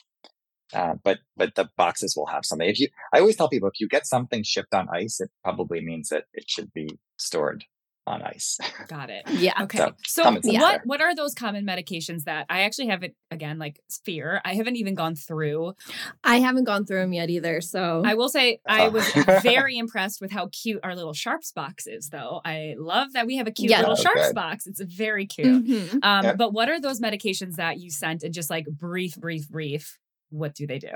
Uh, 0.72 0.94
but 1.04 1.18
but 1.36 1.54
the 1.54 1.68
boxes 1.76 2.14
will 2.16 2.26
have 2.26 2.44
something. 2.44 2.68
If 2.68 2.80
you, 2.80 2.88
I 3.12 3.20
always 3.20 3.36
tell 3.36 3.48
people 3.48 3.68
if 3.68 3.80
you 3.80 3.88
get 3.88 4.06
something 4.06 4.42
shipped 4.42 4.74
on 4.74 4.88
ice, 4.92 5.20
it 5.20 5.30
probably 5.44 5.80
means 5.80 6.08
that 6.08 6.24
it 6.32 6.44
should 6.48 6.72
be 6.72 6.88
stored 7.16 7.64
on 8.04 8.20
ice. 8.20 8.58
Got 8.88 9.10
it. 9.10 9.22
Yeah. 9.30 9.62
Okay. 9.62 9.78
So, 9.78 9.92
So, 10.04 10.22
common 10.24 10.42
what 10.42 10.70
there. 10.72 10.80
what 10.84 11.00
are 11.00 11.14
those 11.14 11.34
common 11.34 11.64
medications 11.64 12.24
that 12.24 12.46
I 12.50 12.62
actually 12.62 12.88
have 12.88 13.04
it 13.04 13.14
again 13.30 13.60
like 13.60 13.78
fear. 14.04 14.40
I 14.44 14.54
haven't 14.54 14.74
even 14.74 14.96
gone 14.96 15.14
through. 15.14 15.74
I 16.24 16.40
haven't 16.40 16.64
gone 16.64 16.84
through 16.84 16.98
them 17.00 17.12
yet 17.12 17.30
either. 17.30 17.60
So 17.60 18.02
I 18.04 18.14
will 18.14 18.28
say 18.28 18.58
I 18.66 18.86
Oh. 18.86 18.90
was 18.90 19.08
very 19.44 19.78
impressed 19.78 20.20
with 20.20 20.32
how 20.32 20.48
cute 20.50 20.80
our 20.82 20.96
little 20.96 21.12
Sharps 21.12 21.52
box 21.52 21.86
is 21.86 22.08
though. 22.08 22.40
I 22.44 22.74
love 22.76 23.12
that 23.12 23.26
we 23.28 23.36
have 23.36 23.46
a 23.46 23.52
cute 23.52 23.70
Yeah. 23.70 23.78
little 23.80 23.92
Oh, 23.96 24.02
Sharps 24.02 24.26
good. 24.28 24.34
box. 24.34 24.66
It's 24.66 24.80
very 24.82 25.26
cute. 25.26 25.64
Mhm. 25.64 25.98
Um, 26.02 26.24
Yep. 26.24 26.38
But 26.38 26.52
what 26.52 26.68
are 26.68 26.80
those 26.80 27.00
medications 27.00 27.54
that 27.54 27.78
you 27.78 27.88
sent 27.90 28.24
and 28.24 28.34
just 28.34 28.50
like 28.50 28.66
brief, 28.66 29.14
brief, 29.16 29.48
brief? 29.48 29.96
What 30.32 30.54
do 30.54 30.66
they 30.66 30.78
do? 30.78 30.88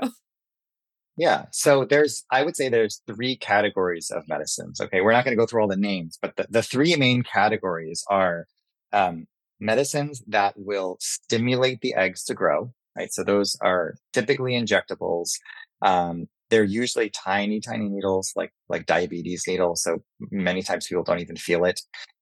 Yeah. 1.15 1.45
So 1.51 1.85
there's, 1.85 2.25
I 2.31 2.43
would 2.43 2.55
say 2.55 2.69
there's 2.69 3.01
three 3.07 3.37
categories 3.37 4.11
of 4.11 4.27
medicines. 4.27 4.81
Okay. 4.81 5.01
We're 5.01 5.13
not 5.13 5.25
going 5.25 5.35
to 5.35 5.41
go 5.41 5.47
through 5.47 5.61
all 5.61 5.67
the 5.67 5.75
names, 5.75 6.17
but 6.21 6.35
the, 6.35 6.45
the 6.49 6.61
three 6.61 6.95
main 6.95 7.23
categories 7.23 8.03
are 8.09 8.45
um, 8.93 9.25
medicines 9.59 10.23
that 10.27 10.53
will 10.57 10.97
stimulate 10.99 11.81
the 11.81 11.95
eggs 11.95 12.23
to 12.25 12.33
grow. 12.33 12.71
Right. 12.95 13.11
So 13.11 13.23
those 13.23 13.57
are 13.61 13.95
typically 14.13 14.53
injectables. 14.53 15.33
Um, 15.81 16.27
they're 16.49 16.63
usually 16.63 17.09
tiny, 17.09 17.59
tiny 17.61 17.89
needles, 17.89 18.33
like 18.35 18.53
like 18.69 18.85
diabetes 18.85 19.43
needles. 19.47 19.83
So 19.83 20.03
many 20.31 20.63
times 20.63 20.87
people 20.87 21.03
don't 21.03 21.19
even 21.19 21.35
feel 21.35 21.65
it. 21.65 21.81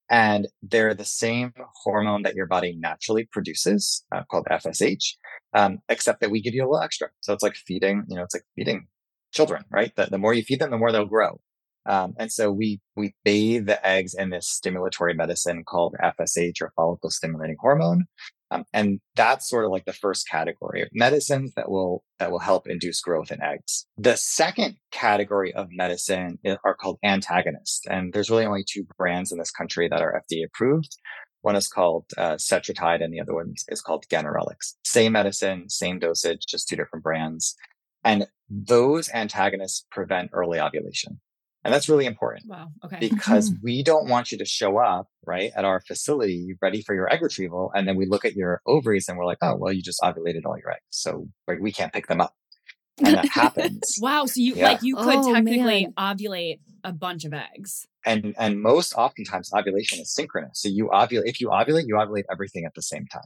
And 0.10 0.48
they're 0.62 0.94
the 0.94 1.06
same 1.06 1.54
hormone 1.84 2.24
that 2.24 2.36
your 2.36 2.46
body 2.46 2.76
naturally 2.78 3.28
produces, 3.32 4.06
uh, 4.14 4.24
called 4.30 4.46
FSH, 4.52 5.16
um, 5.54 5.80
except 5.90 6.22
that 6.22 6.30
we 6.30 6.42
give 6.42 6.54
you 6.54 6.62
a 6.62 6.70
little 6.70 6.82
extra. 6.82 7.10
So 7.22 7.34
it's 7.34 7.44
like 7.44 7.56
feeding, 7.56 8.04
you 8.08 8.16
know, 8.16 8.24
it's 8.24 8.36
like 8.36 8.46
feeding 8.56 8.88
children, 9.34 9.66
right? 9.72 9.96
The, 9.96 10.06
the 10.06 10.18
more 10.18 10.34
you 10.34 10.44
feed 10.44 10.60
them, 10.60 10.72
the 10.72 10.78
more 10.78 10.92
they'll 10.92 11.06
grow. 11.06 11.40
Um, 11.88 12.14
and 12.18 12.32
so 12.32 12.52
we 12.52 12.82
we 12.96 13.14
bathe 13.24 13.68
the 13.68 13.86
eggs 13.86 14.16
in 14.16 14.32
this 14.32 14.60
stimulatory 14.60 15.16
medicine 15.16 15.64
called 15.64 15.96
FSH 16.02 16.62
or 16.62 16.72
follicle 16.76 17.12
stimulating 17.12 17.58
hormone, 17.60 18.06
um, 18.52 18.66
and 18.74 19.00
that's 19.16 19.50
sort 19.50 19.66
of 19.66 19.72
like 19.72 19.86
the 19.86 19.94
first 19.94 20.30
category 20.30 20.82
of 20.82 20.90
medicines 20.94 21.54
that 21.56 21.70
will 21.70 22.04
that 22.20 22.32
will 22.32 22.40
help 22.40 22.68
induce 22.68 23.02
growth 23.02 23.32
in 23.32 23.42
eggs. 23.42 23.86
The 23.98 24.16
second 24.16 24.78
category 24.92 25.54
of 25.54 25.68
medicine 25.72 26.38
are 26.64 26.76
called 26.76 27.00
antagonists, 27.04 27.86
and 27.88 28.14
there's 28.14 28.30
really 28.30 28.46
only 28.46 28.64
two 28.68 28.86
brands 28.98 29.32
in 29.32 29.38
this 29.38 29.52
country 29.52 29.88
that 29.90 30.02
are 30.02 30.22
FDA 30.30 30.46
approved. 30.46 30.96
One 31.42 31.56
is 31.56 31.68
called 31.68 32.06
uh, 32.18 32.36
Cetrotide, 32.36 33.04
and 33.04 33.14
the 33.14 33.20
other 33.20 33.36
one 33.36 33.54
is 33.68 33.82
called 33.82 34.06
Ganirelix. 34.10 34.74
Same 34.84 35.12
medicine, 35.12 35.70
same 35.70 36.00
dosage, 36.00 36.46
just 36.48 36.68
two 36.68 36.76
different 36.76 37.04
brands. 37.04 37.56
And 38.04 38.28
those 38.50 39.10
antagonists 39.10 39.86
prevent 39.92 40.30
early 40.34 40.60
ovulation. 40.60 41.20
And 41.66 41.74
that's 41.74 41.90
really 41.90 42.06
important. 42.06 42.46
Wow. 42.48 42.68
Okay. 42.86 43.00
Because 43.00 43.52
we 43.64 43.82
don't 43.82 44.08
want 44.08 44.32
you 44.32 44.38
to 44.38 44.46
show 44.46 44.78
up, 44.78 45.08
right, 45.26 45.52
at 45.58 45.66
our 45.66 45.82
facility 45.82 46.56
ready 46.62 46.84
for 46.84 46.94
your 46.94 47.12
egg 47.12 47.24
retrieval. 47.24 47.72
And 47.74 47.88
then 47.88 47.96
we 47.96 48.06
look 48.06 48.24
at 48.24 48.36
your 48.36 48.62
ovaries 48.68 49.10
and 49.10 49.18
we're 49.18 49.26
like, 49.26 49.40
oh, 49.42 49.56
well, 49.56 49.74
you 49.74 49.82
just 49.82 50.00
ovulated 50.02 50.46
all 50.46 50.60
your 50.60 50.70
eggs. 50.70 50.84
So 50.92 51.28
we 51.60 51.72
can't 51.72 51.92
pick 51.92 52.06
them 52.06 52.22
up. 52.22 52.36
And 53.04 53.16
that 53.16 53.26
happens. 53.34 53.98
Wow. 54.00 54.28
So 54.28 54.40
you 54.40 54.54
yeah. 54.54 54.70
like 54.70 54.84
you 54.84 54.96
could 54.96 55.16
oh, 55.16 55.34
technically 55.34 55.88
man. 55.88 55.94
ovulate 55.98 56.60
a 56.84 56.94
bunch 56.94 57.26
of 57.26 57.34
eggs. 57.34 57.88
And 58.06 58.36
and 58.38 58.62
most 58.62 58.94
oftentimes 58.94 59.52
ovulation 59.52 60.00
is 60.00 60.14
synchronous. 60.14 60.62
So 60.62 60.70
you 60.70 60.90
ovulate 60.94 61.24
if 61.26 61.42
you 61.42 61.50
ovulate, 61.50 61.86
you 61.88 61.96
ovulate 61.96 62.26
everything 62.32 62.66
at 62.66 62.76
the 62.76 62.84
same 62.84 63.08
time. 63.08 63.24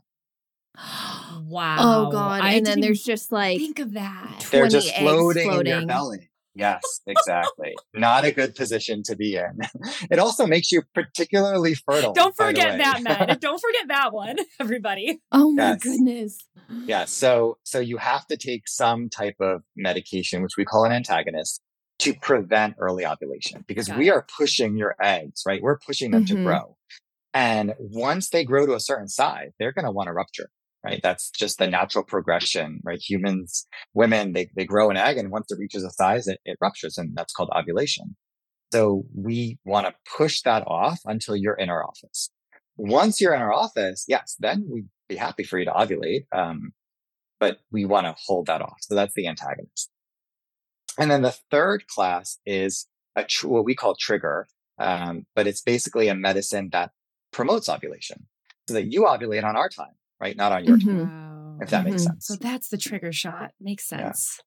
Oh, 0.77 1.43
wow. 1.45 1.75
Oh 1.79 2.11
god. 2.11 2.41
I 2.41 2.53
and 2.53 2.65
then 2.65 2.79
there's 2.79 3.03
just 3.03 3.33
like 3.33 3.57
think 3.57 3.79
of 3.79 3.93
that. 3.93 4.47
They're 4.49 4.69
just 4.69 4.95
floating, 4.95 5.43
floating, 5.49 5.73
in 5.73 5.79
your 5.79 5.87
belly. 5.87 6.28
Yes, 6.55 6.81
exactly. 7.07 7.75
Not 7.93 8.25
a 8.25 8.31
good 8.31 8.55
position 8.55 9.03
to 9.05 9.15
be 9.15 9.35
in. 9.35 9.59
It 10.11 10.17
also 10.17 10.47
makes 10.47 10.71
you 10.71 10.83
particularly 10.93 11.75
fertile. 11.75 12.13
Don't 12.13 12.35
forget 12.35 12.77
that, 12.77 13.03
Matt. 13.03 13.39
Don't 13.41 13.59
forget 13.59 13.87
that 13.89 14.13
one, 14.13 14.37
everybody. 14.59 15.21
Oh 15.31 15.51
my 15.51 15.71
yes. 15.71 15.83
goodness. 15.83 16.37
Yeah. 16.85 17.05
So, 17.05 17.57
so 17.63 17.79
you 17.79 17.97
have 17.97 18.25
to 18.27 18.37
take 18.37 18.67
some 18.67 19.09
type 19.09 19.35
of 19.39 19.61
medication, 19.75 20.41
which 20.41 20.53
we 20.57 20.65
call 20.65 20.85
an 20.85 20.91
antagonist, 20.91 21.61
to 21.99 22.13
prevent 22.13 22.75
early 22.79 23.05
ovulation 23.05 23.63
because 23.67 23.87
Got 23.87 23.97
we 23.97 24.07
it. 24.07 24.11
are 24.11 24.25
pushing 24.37 24.77
your 24.77 24.95
eggs, 25.01 25.43
right? 25.45 25.61
We're 25.61 25.77
pushing 25.77 26.11
them 26.11 26.25
mm-hmm. 26.25 26.37
to 26.37 26.43
grow. 26.43 26.77
And 27.33 27.73
once 27.77 28.29
they 28.29 28.43
grow 28.43 28.65
to 28.65 28.73
a 28.73 28.79
certain 28.79 29.07
size, 29.07 29.51
they're 29.59 29.73
going 29.73 29.85
to 29.85 29.91
want 29.91 30.07
to 30.07 30.13
rupture 30.13 30.49
right? 30.83 30.99
That's 31.03 31.29
just 31.29 31.59
the 31.59 31.67
natural 31.67 32.03
progression, 32.03 32.79
right? 32.83 32.99
Humans, 33.01 33.67
women, 33.93 34.33
they, 34.33 34.49
they 34.55 34.65
grow 34.65 34.89
an 34.89 34.97
egg 34.97 35.17
and 35.17 35.31
once 35.31 35.51
it 35.51 35.59
reaches 35.59 35.83
a 35.83 35.91
size, 35.91 36.27
it, 36.27 36.39
it 36.45 36.57
ruptures 36.61 36.97
and 36.97 37.15
that's 37.15 37.33
called 37.33 37.49
ovulation. 37.55 38.15
So 38.71 39.03
we 39.15 39.57
want 39.65 39.87
to 39.87 39.95
push 40.17 40.41
that 40.43 40.63
off 40.67 40.99
until 41.05 41.35
you're 41.35 41.55
in 41.55 41.69
our 41.69 41.83
office. 41.83 42.29
Once 42.77 43.19
you're 43.19 43.33
in 43.33 43.41
our 43.41 43.53
office, 43.53 44.05
yes, 44.07 44.35
then 44.39 44.65
we'd 44.69 44.87
be 45.09 45.15
happy 45.15 45.43
for 45.43 45.57
you 45.57 45.65
to 45.65 45.71
ovulate. 45.71 46.25
Um, 46.31 46.71
but 47.39 47.59
we 47.71 47.85
want 47.85 48.05
to 48.05 48.15
hold 48.25 48.47
that 48.47 48.61
off. 48.61 48.77
So 48.81 48.95
that's 48.95 49.13
the 49.15 49.27
antagonist. 49.27 49.89
And 50.97 51.09
then 51.09 51.21
the 51.21 51.35
third 51.49 51.87
class 51.87 52.37
is 52.45 52.87
a 53.15 53.23
tr- 53.23 53.47
what 53.47 53.65
we 53.65 53.75
call 53.75 53.95
trigger. 53.95 54.47
Um, 54.77 55.25
but 55.35 55.47
it's 55.47 55.61
basically 55.61 56.07
a 56.07 56.15
medicine 56.15 56.69
that 56.71 56.91
promotes 57.31 57.67
ovulation 57.67 58.27
so 58.67 58.75
that 58.75 58.91
you 58.91 59.03
ovulate 59.03 59.43
on 59.43 59.57
our 59.57 59.67
time 59.67 59.95
right? 60.19 60.35
Not 60.35 60.51
on 60.51 60.65
your 60.65 60.77
mm-hmm. 60.77 61.03
Wow. 61.03 61.57
If 61.61 61.69
that 61.69 61.81
mm-hmm. 61.81 61.91
makes 61.91 62.03
sense. 62.03 62.27
So 62.27 62.35
that's 62.35 62.69
the 62.69 62.77
trigger 62.77 63.11
shot. 63.11 63.51
Makes 63.59 63.87
sense. 63.87 64.37
Yeah. 64.39 64.43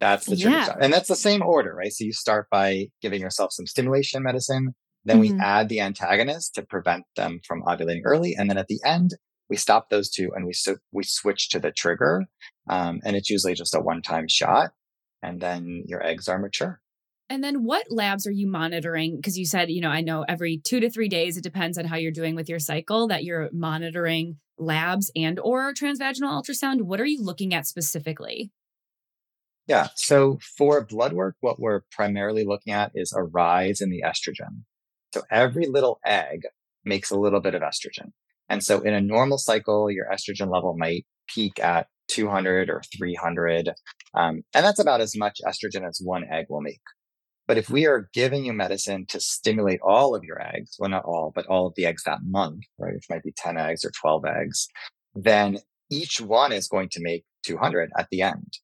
That's 0.00 0.26
the 0.26 0.36
trigger 0.36 0.56
yeah. 0.56 0.64
shot. 0.66 0.78
And 0.82 0.92
that's 0.92 1.08
the 1.08 1.16
same 1.16 1.42
order, 1.42 1.74
right? 1.74 1.92
So 1.92 2.04
you 2.04 2.12
start 2.12 2.48
by 2.50 2.88
giving 3.00 3.20
yourself 3.20 3.52
some 3.52 3.66
stimulation 3.66 4.22
medicine. 4.22 4.74
Then 5.04 5.22
mm-hmm. 5.22 5.36
we 5.36 5.42
add 5.42 5.68
the 5.68 5.80
antagonist 5.80 6.54
to 6.56 6.62
prevent 6.62 7.04
them 7.16 7.40
from 7.46 7.62
ovulating 7.62 8.02
early. 8.04 8.34
And 8.36 8.50
then 8.50 8.58
at 8.58 8.68
the 8.68 8.80
end, 8.84 9.12
we 9.48 9.56
stop 9.56 9.88
those 9.88 10.10
two 10.10 10.30
and 10.34 10.44
we, 10.44 10.52
so 10.52 10.76
we 10.92 11.04
switch 11.04 11.48
to 11.50 11.58
the 11.58 11.72
trigger. 11.72 12.24
Um, 12.68 13.00
and 13.04 13.16
it's 13.16 13.30
usually 13.30 13.54
just 13.54 13.74
a 13.74 13.80
one 13.80 14.02
time 14.02 14.26
shot. 14.28 14.70
And 15.22 15.40
then 15.40 15.84
your 15.86 16.04
eggs 16.04 16.28
are 16.28 16.38
mature. 16.38 16.81
And 17.28 17.42
then 17.42 17.64
what 17.64 17.86
labs 17.90 18.26
are 18.26 18.32
you 18.32 18.46
monitoring? 18.46 19.16
Because 19.16 19.38
you 19.38 19.46
said, 19.46 19.70
you 19.70 19.80
know, 19.80 19.88
I 19.88 20.02
know 20.02 20.24
every 20.28 20.58
two 20.58 20.80
to 20.80 20.90
three 20.90 21.08
days, 21.08 21.36
it 21.36 21.42
depends 21.42 21.78
on 21.78 21.86
how 21.86 21.96
you're 21.96 22.12
doing 22.12 22.34
with 22.34 22.48
your 22.48 22.58
cycle, 22.58 23.08
that 23.08 23.24
you're 23.24 23.48
monitoring 23.52 24.36
labs 24.58 25.10
and 25.16 25.38
or 25.40 25.72
transvaginal 25.72 26.30
ultrasound. 26.30 26.82
What 26.82 27.00
are 27.00 27.06
you 27.06 27.22
looking 27.22 27.54
at 27.54 27.66
specifically? 27.66 28.50
Yeah. 29.66 29.88
So 29.94 30.38
for 30.56 30.84
blood 30.84 31.12
work, 31.12 31.36
what 31.40 31.60
we're 31.60 31.82
primarily 31.90 32.44
looking 32.44 32.72
at 32.72 32.92
is 32.94 33.12
a 33.12 33.22
rise 33.22 33.80
in 33.80 33.90
the 33.90 34.02
estrogen. 34.04 34.64
So 35.14 35.22
every 35.30 35.66
little 35.66 36.00
egg 36.04 36.42
makes 36.84 37.10
a 37.10 37.18
little 37.18 37.40
bit 37.40 37.54
of 37.54 37.62
estrogen. 37.62 38.10
And 38.48 38.62
so 38.62 38.80
in 38.80 38.92
a 38.92 39.00
normal 39.00 39.38
cycle, 39.38 39.90
your 39.90 40.06
estrogen 40.12 40.52
level 40.52 40.74
might 40.76 41.06
peak 41.28 41.60
at 41.60 41.86
200 42.08 42.68
or 42.68 42.82
300. 42.96 43.70
Um, 44.14 44.42
and 44.54 44.64
that's 44.64 44.80
about 44.80 45.00
as 45.00 45.16
much 45.16 45.40
estrogen 45.46 45.88
as 45.88 46.00
one 46.02 46.24
egg 46.30 46.46
will 46.48 46.60
make. 46.60 46.80
But 47.52 47.58
if 47.58 47.68
we 47.68 47.86
are 47.86 48.08
giving 48.14 48.46
you 48.46 48.54
medicine 48.54 49.04
to 49.10 49.20
stimulate 49.20 49.78
all 49.82 50.14
of 50.14 50.24
your 50.24 50.40
eggs, 50.40 50.76
well, 50.78 50.88
not 50.88 51.04
all, 51.04 51.32
but 51.34 51.44
all 51.48 51.66
of 51.66 51.74
the 51.74 51.84
eggs 51.84 52.02
that 52.04 52.20
month, 52.24 52.62
right, 52.78 52.94
which 52.94 53.10
might 53.10 53.22
be 53.22 53.34
10 53.36 53.58
eggs 53.58 53.84
or 53.84 53.90
12 53.90 54.24
eggs, 54.24 54.68
then 55.14 55.58
each 55.90 56.18
one 56.18 56.50
is 56.50 56.66
going 56.66 56.88
to 56.88 57.02
make 57.02 57.26
200 57.44 57.90
at 57.98 58.08
the 58.10 58.22
end. 58.22 58.54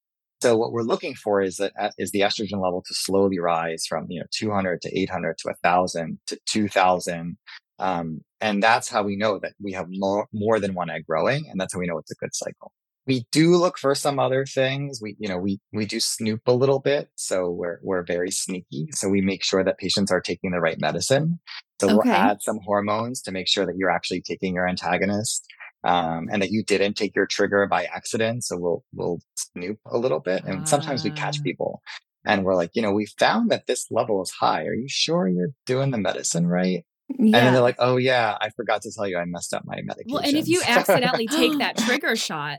So 0.40 0.56
what 0.56 0.72
we're 0.72 0.80
looking 0.80 1.14
for 1.14 1.42
is 1.42 1.58
that 1.58 1.74
uh, 1.78 1.90
the 1.98 2.20
estrogen 2.20 2.62
level 2.62 2.82
to 2.88 2.94
slowly 2.94 3.38
rise 3.38 3.84
from 3.86 4.06
you 4.08 4.20
know 4.20 4.26
200 4.30 4.80
to 4.80 4.98
800 4.98 5.36
to 5.36 5.48
1,000 5.48 6.18
to 6.28 6.38
2,000, 6.46 7.36
um, 7.78 8.22
and 8.40 8.62
that's 8.62 8.88
how 8.88 9.02
we 9.02 9.16
know 9.16 9.38
that 9.40 9.52
we 9.62 9.72
have 9.72 9.88
more 9.90 10.28
more 10.32 10.58
than 10.60 10.72
one 10.72 10.88
egg 10.88 11.04
growing, 11.06 11.46
and 11.50 11.60
that's 11.60 11.74
how 11.74 11.80
we 11.80 11.86
know 11.86 11.98
it's 11.98 12.10
a 12.10 12.14
good 12.14 12.34
cycle 12.34 12.72
we 13.08 13.26
do 13.32 13.56
look 13.56 13.78
for 13.78 13.94
some 13.94 14.18
other 14.18 14.44
things. 14.44 15.00
We, 15.02 15.16
you 15.18 15.28
know, 15.28 15.38
we, 15.38 15.58
we 15.72 15.86
do 15.86 15.98
snoop 15.98 16.42
a 16.46 16.52
little 16.52 16.78
bit. 16.78 17.08
So 17.16 17.48
we're, 17.48 17.78
we're 17.82 18.04
very 18.04 18.30
sneaky. 18.30 18.88
So 18.92 19.08
we 19.08 19.22
make 19.22 19.42
sure 19.42 19.64
that 19.64 19.78
patients 19.78 20.12
are 20.12 20.20
taking 20.20 20.50
the 20.50 20.60
right 20.60 20.78
medicine. 20.78 21.40
So 21.80 21.86
okay. 21.86 21.94
we'll 21.96 22.14
add 22.14 22.42
some 22.42 22.58
hormones 22.64 23.22
to 23.22 23.32
make 23.32 23.48
sure 23.48 23.64
that 23.64 23.76
you're 23.78 23.90
actually 23.90 24.20
taking 24.20 24.54
your 24.54 24.68
antagonist. 24.68 25.44
Um, 25.84 26.28
and 26.32 26.42
that 26.42 26.50
you 26.50 26.64
didn't 26.64 26.94
take 26.94 27.14
your 27.14 27.26
trigger 27.26 27.64
by 27.68 27.84
accident. 27.84 28.42
So 28.42 28.58
we'll, 28.58 28.84
we'll 28.92 29.20
snoop 29.36 29.78
a 29.86 29.96
little 29.96 30.18
bit. 30.18 30.42
And 30.44 30.68
sometimes 30.68 31.04
we 31.04 31.10
catch 31.12 31.38
ah. 31.38 31.42
people 31.44 31.82
and 32.26 32.44
we're 32.44 32.56
like, 32.56 32.72
you 32.74 32.82
know, 32.82 32.90
we 32.92 33.06
found 33.06 33.50
that 33.52 33.68
this 33.68 33.86
level 33.88 34.20
is 34.20 34.30
high. 34.30 34.64
Are 34.64 34.74
you 34.74 34.88
sure 34.88 35.28
you're 35.28 35.52
doing 35.66 35.92
the 35.92 35.98
medicine 35.98 36.48
right? 36.48 36.84
Yeah. 37.10 37.24
And 37.24 37.34
then 37.34 37.52
they're 37.54 37.62
like, 37.62 37.76
oh, 37.78 37.96
yeah, 37.96 38.36
I 38.40 38.50
forgot 38.50 38.82
to 38.82 38.92
tell 38.92 39.06
you 39.06 39.18
I 39.18 39.24
messed 39.24 39.54
up 39.54 39.62
my 39.64 39.76
medication. 39.76 40.12
Well, 40.12 40.22
and 40.22 40.36
if 40.36 40.48
you 40.48 40.60
accidentally 40.66 41.26
take 41.26 41.58
that 41.58 41.78
trigger 41.86 42.16
shot, 42.16 42.58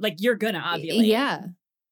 like 0.00 0.16
you're 0.18 0.36
gonna 0.36 0.60
ovulate. 0.60 1.06
Yeah. 1.06 1.42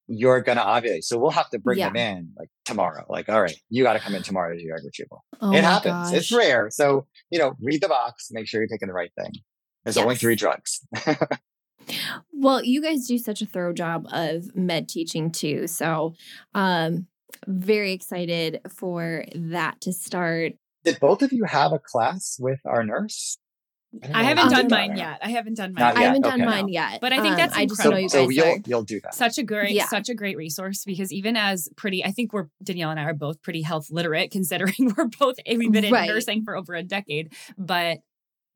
You're 0.07 0.41
gonna 0.41 0.65
ovulate. 0.65 1.05
So 1.05 1.19
we'll 1.19 1.31
have 1.31 1.51
to 1.51 1.59
bring 1.59 1.79
yeah. 1.79 1.89
them 1.89 1.97
in 1.97 2.33
like 2.37 2.49
tomorrow. 2.65 3.05
Like, 3.09 3.29
all 3.29 3.41
right, 3.41 3.57
you 3.69 3.83
gotta 3.83 4.01
come 4.01 4.15
in 4.15 4.23
tomorrow 4.23 4.55
to 4.55 4.63
do 4.63 4.71
egg 4.73 4.85
retrieval. 4.85 5.25
Oh 5.41 5.53
it 5.53 5.65
happens. 5.65 6.11
Gosh. 6.11 6.15
It's 6.15 6.33
rare. 6.33 6.71
So, 6.71 7.07
you 7.31 7.39
know, 7.39 7.55
read 7.61 7.83
the 7.83 7.89
box, 7.89 8.29
make 8.31 8.47
sure 8.47 8.61
you're 8.61 8.69
taking 8.69 8.89
the 8.89 8.95
right 8.95 9.13
thing. 9.19 9.33
There's 9.85 9.97
yes. 9.97 10.03
only 10.03 10.17
three 10.17 10.35
drugs. 10.35 10.87
well, 12.33 12.65
you 12.65 12.83
guys 12.83 13.07
do 13.07 13.19
such 13.19 13.43
a 13.43 13.47
thorough 13.47 13.73
job 13.73 14.07
of 14.13 14.55
med 14.57 14.89
teaching 14.89 15.31
too. 15.31 15.67
So 15.67 16.15
um 16.55 17.07
very 17.47 17.93
excited 17.93 18.61
for 18.69 19.25
that 19.35 19.81
to 19.83 19.93
start. 19.93 20.55
Did 20.85 21.01
both 21.01 21.23
of 21.23 21.33
you 21.33 21.45
have 21.45 21.73
a 21.73 21.79
class 21.79 22.37
with 22.41 22.61
our 22.65 22.85
nurse? 22.85 23.39
I, 24.03 24.21
I 24.21 24.23
haven't 24.23 24.51
done 24.51 24.69
mine 24.69 24.97
yet. 24.97 25.19
I 25.23 25.31
haven't 25.31 25.55
done 25.55 25.73
mine. 25.73 25.97
I 25.97 26.03
haven't 26.03 26.23
done 26.23 26.45
mine 26.45 26.69
yet. 26.69 27.01
But 27.01 27.13
I 27.13 27.23
think 27.23 27.37
that's 27.37 27.57
um, 27.57 27.63
incredible. 27.63 27.97
I 27.97 28.03
just 28.03 28.15
know 28.15 28.29
you 28.29 28.37
guys 28.37 28.45
so 28.45 28.51
you'll, 28.51 28.59
you'll 28.67 28.83
do 28.83 29.01
that. 29.01 29.15
Such 29.15 29.39
a 29.39 29.43
great, 29.43 29.71
yeah. 29.71 29.87
such 29.87 30.09
a 30.09 30.15
great 30.15 30.37
resource 30.37 30.85
because 30.85 31.13
even 31.13 31.37
as 31.37 31.69
pretty, 31.77 32.05
I 32.05 32.11
think 32.11 32.33
we're 32.33 32.49
Danielle 32.63 32.91
and 32.91 33.01
I 33.01 33.05
are 33.05 33.15
both 33.15 33.41
pretty 33.43 33.63
health 33.63 33.91
literate, 33.91 34.31
considering 34.39 34.95
we're 34.97 35.09
both 35.19 35.37
we've 35.47 35.73
been 35.73 35.85
in 35.85 35.93
right. 35.93 36.09
nursing 36.09 36.45
for 36.45 36.57
over 36.57 36.75
a 36.75 36.83
decade. 36.83 37.33
But 37.57 37.99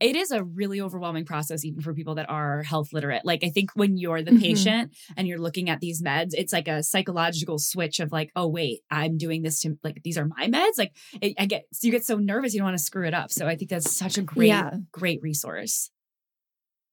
it 0.02 0.16
is 0.16 0.30
a 0.30 0.42
really 0.42 0.80
overwhelming 0.80 1.24
process 1.24 1.64
even 1.64 1.80
for 1.80 1.94
people 1.94 2.16
that 2.16 2.28
are 2.28 2.62
health 2.62 2.92
literate 2.92 3.24
like 3.24 3.44
i 3.44 3.48
think 3.48 3.70
when 3.74 3.96
you're 3.96 4.22
the 4.22 4.30
mm-hmm. 4.30 4.40
patient 4.40 4.94
and 5.16 5.26
you're 5.28 5.38
looking 5.38 5.70
at 5.70 5.80
these 5.80 6.02
meds 6.02 6.30
it's 6.32 6.52
like 6.52 6.68
a 6.68 6.82
psychological 6.82 7.58
switch 7.58 8.00
of 8.00 8.12
like 8.12 8.30
oh 8.36 8.48
wait 8.48 8.80
i'm 8.90 9.16
doing 9.16 9.42
this 9.42 9.60
to 9.60 9.78
like 9.82 10.00
these 10.02 10.18
are 10.18 10.26
my 10.26 10.46
meds 10.48 10.78
like 10.78 10.92
it, 11.20 11.34
i 11.38 11.46
get 11.46 11.64
you 11.82 11.90
get 11.90 12.04
so 12.04 12.16
nervous 12.16 12.52
you 12.52 12.58
don't 12.58 12.66
want 12.66 12.78
to 12.78 12.82
screw 12.82 13.06
it 13.06 13.14
up 13.14 13.30
so 13.30 13.46
i 13.46 13.56
think 13.56 13.70
that's 13.70 13.90
such 13.90 14.18
a 14.18 14.22
great 14.22 14.48
yeah. 14.48 14.70
great 14.90 15.20
resource 15.22 15.90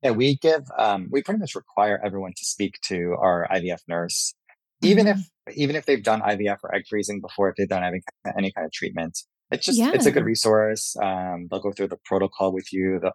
yeah 0.03 0.11
we 0.11 0.37
give 0.37 0.63
um 0.77 1.07
we 1.11 1.21
pretty 1.21 1.39
much 1.39 1.55
require 1.55 1.99
everyone 2.03 2.31
to 2.35 2.45
speak 2.45 2.79
to 2.81 3.15
our 3.19 3.47
ivf 3.51 3.81
nurse 3.87 4.33
even 4.81 5.05
mm-hmm. 5.05 5.19
if 5.19 5.29
even 5.55 5.75
if 5.75 5.85
they've 5.85 6.03
done 6.03 6.21
IVF 6.21 6.57
or 6.63 6.73
egg 6.75 6.83
freezing 6.87 7.21
before, 7.21 7.49
if 7.49 7.55
they've 7.55 7.67
done 7.67 7.83
any, 7.83 8.01
any 8.37 8.51
kind 8.51 8.65
of 8.65 8.71
treatment, 8.71 9.17
it's 9.51 9.65
just 9.65 9.79
yeah. 9.79 9.91
it's 9.93 10.05
a 10.05 10.11
good 10.11 10.25
resource. 10.25 10.95
Um, 11.01 11.47
they'll 11.49 11.61
go 11.61 11.71
through 11.71 11.87
the 11.87 11.99
protocol 12.05 12.53
with 12.53 12.71
you. 12.71 12.99
The, 12.99 13.11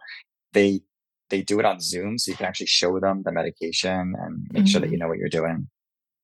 they 0.53 0.81
they 1.29 1.41
do 1.41 1.59
it 1.59 1.65
on 1.65 1.79
Zoom, 1.79 2.17
so 2.17 2.31
you 2.31 2.37
can 2.37 2.45
actually 2.45 2.67
show 2.67 2.99
them 2.99 3.23
the 3.23 3.31
medication 3.31 4.13
and 4.17 4.47
make 4.51 4.63
mm-hmm. 4.63 4.65
sure 4.65 4.81
that 4.81 4.87
you 4.87 4.93
mm-hmm. 4.93 5.01
know 5.01 5.07
what 5.07 5.17
you're 5.17 5.29
doing. 5.29 5.69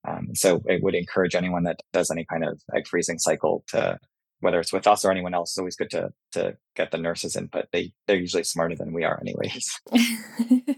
Um, 0.08 0.30
so 0.34 0.62
it 0.66 0.82
would 0.82 0.96
encourage 0.96 1.36
anyone 1.36 1.64
that 1.64 1.80
does 1.94 2.10
any 2.10 2.26
kind 2.26 2.44
of 2.44 2.60
egg 2.76 2.88
freezing 2.88 3.20
cycle 3.20 3.64
to 3.70 4.00
whether 4.42 4.60
it's 4.60 4.74
with 4.74 4.88
us 4.88 5.06
or 5.06 5.12
anyone 5.12 5.34
else, 5.34 5.52
it's 5.52 5.58
always 5.58 5.76
good 5.76 5.90
to 5.92 6.12
to 6.34 6.58
get 6.76 6.92
the 6.92 6.98
nurses 6.98 7.36
input. 7.36 7.66
They 7.72 7.94
they're 8.08 8.18
usually 8.18 8.44
smarter 8.44 8.76
than 8.76 8.92
we 8.92 9.04
are, 9.04 9.20
anyways. 9.22 9.80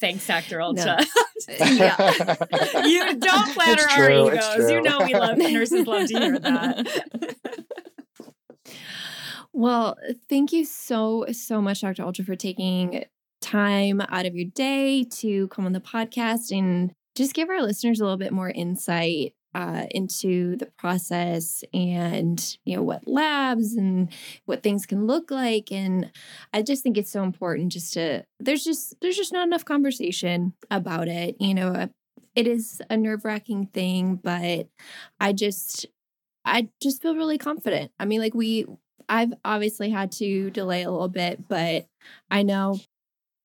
Thanks, 0.00 0.26
Dr. 0.26 0.58
Olcha. 0.58 1.06
No. 1.48 2.82
you 2.86 3.18
don't 3.18 3.48
flatter 3.48 3.88
our 3.88 4.10
egos. 4.10 4.70
You 4.70 4.82
know 4.82 5.00
we 5.00 5.14
love 5.14 5.38
nurses 5.38 5.86
love 5.86 6.08
to 6.08 6.18
hear 6.18 6.38
that. 6.38 7.36
Well, 9.52 9.96
thank 10.28 10.52
you 10.52 10.64
so 10.64 11.26
so 11.32 11.60
much, 11.60 11.80
Dr. 11.80 12.02
Olcha, 12.04 12.24
for 12.24 12.36
taking 12.36 13.04
time 13.40 14.00
out 14.08 14.26
of 14.26 14.34
your 14.34 14.48
day 14.54 15.04
to 15.04 15.48
come 15.48 15.66
on 15.66 15.72
the 15.72 15.80
podcast 15.80 16.56
and 16.56 16.92
just 17.16 17.34
give 17.34 17.48
our 17.48 17.62
listeners 17.62 18.00
a 18.00 18.04
little 18.04 18.18
bit 18.18 18.32
more 18.32 18.50
insight 18.50 19.34
uh, 19.54 19.86
into 19.90 20.56
the 20.56 20.66
process 20.78 21.64
and 21.74 22.56
you 22.64 22.76
know 22.76 22.82
what 22.82 23.06
labs 23.08 23.74
and 23.74 24.12
what 24.44 24.62
things 24.62 24.86
can 24.86 25.06
look 25.08 25.28
like 25.30 25.72
and 25.72 26.08
i 26.52 26.62
just 26.62 26.84
think 26.84 26.96
it's 26.96 27.10
so 27.10 27.24
important 27.24 27.72
just 27.72 27.92
to 27.94 28.22
there's 28.38 28.62
just 28.62 28.94
there's 29.00 29.16
just 29.16 29.32
not 29.32 29.46
enough 29.48 29.64
conversation 29.64 30.52
about 30.70 31.08
it 31.08 31.34
you 31.40 31.52
know 31.52 31.88
it 32.36 32.46
is 32.46 32.80
a 32.90 32.96
nerve-wracking 32.96 33.66
thing 33.66 34.14
but 34.22 34.68
i 35.18 35.32
just 35.32 35.86
i 36.44 36.68
just 36.82 37.02
feel 37.02 37.16
really 37.16 37.38
confident 37.38 37.90
i 37.98 38.04
mean 38.04 38.20
like 38.20 38.34
we 38.34 38.66
i've 39.08 39.32
obviously 39.44 39.90
had 39.90 40.12
to 40.12 40.50
delay 40.50 40.82
a 40.82 40.90
little 40.90 41.08
bit 41.08 41.48
but 41.48 41.86
i 42.30 42.42
know 42.42 42.78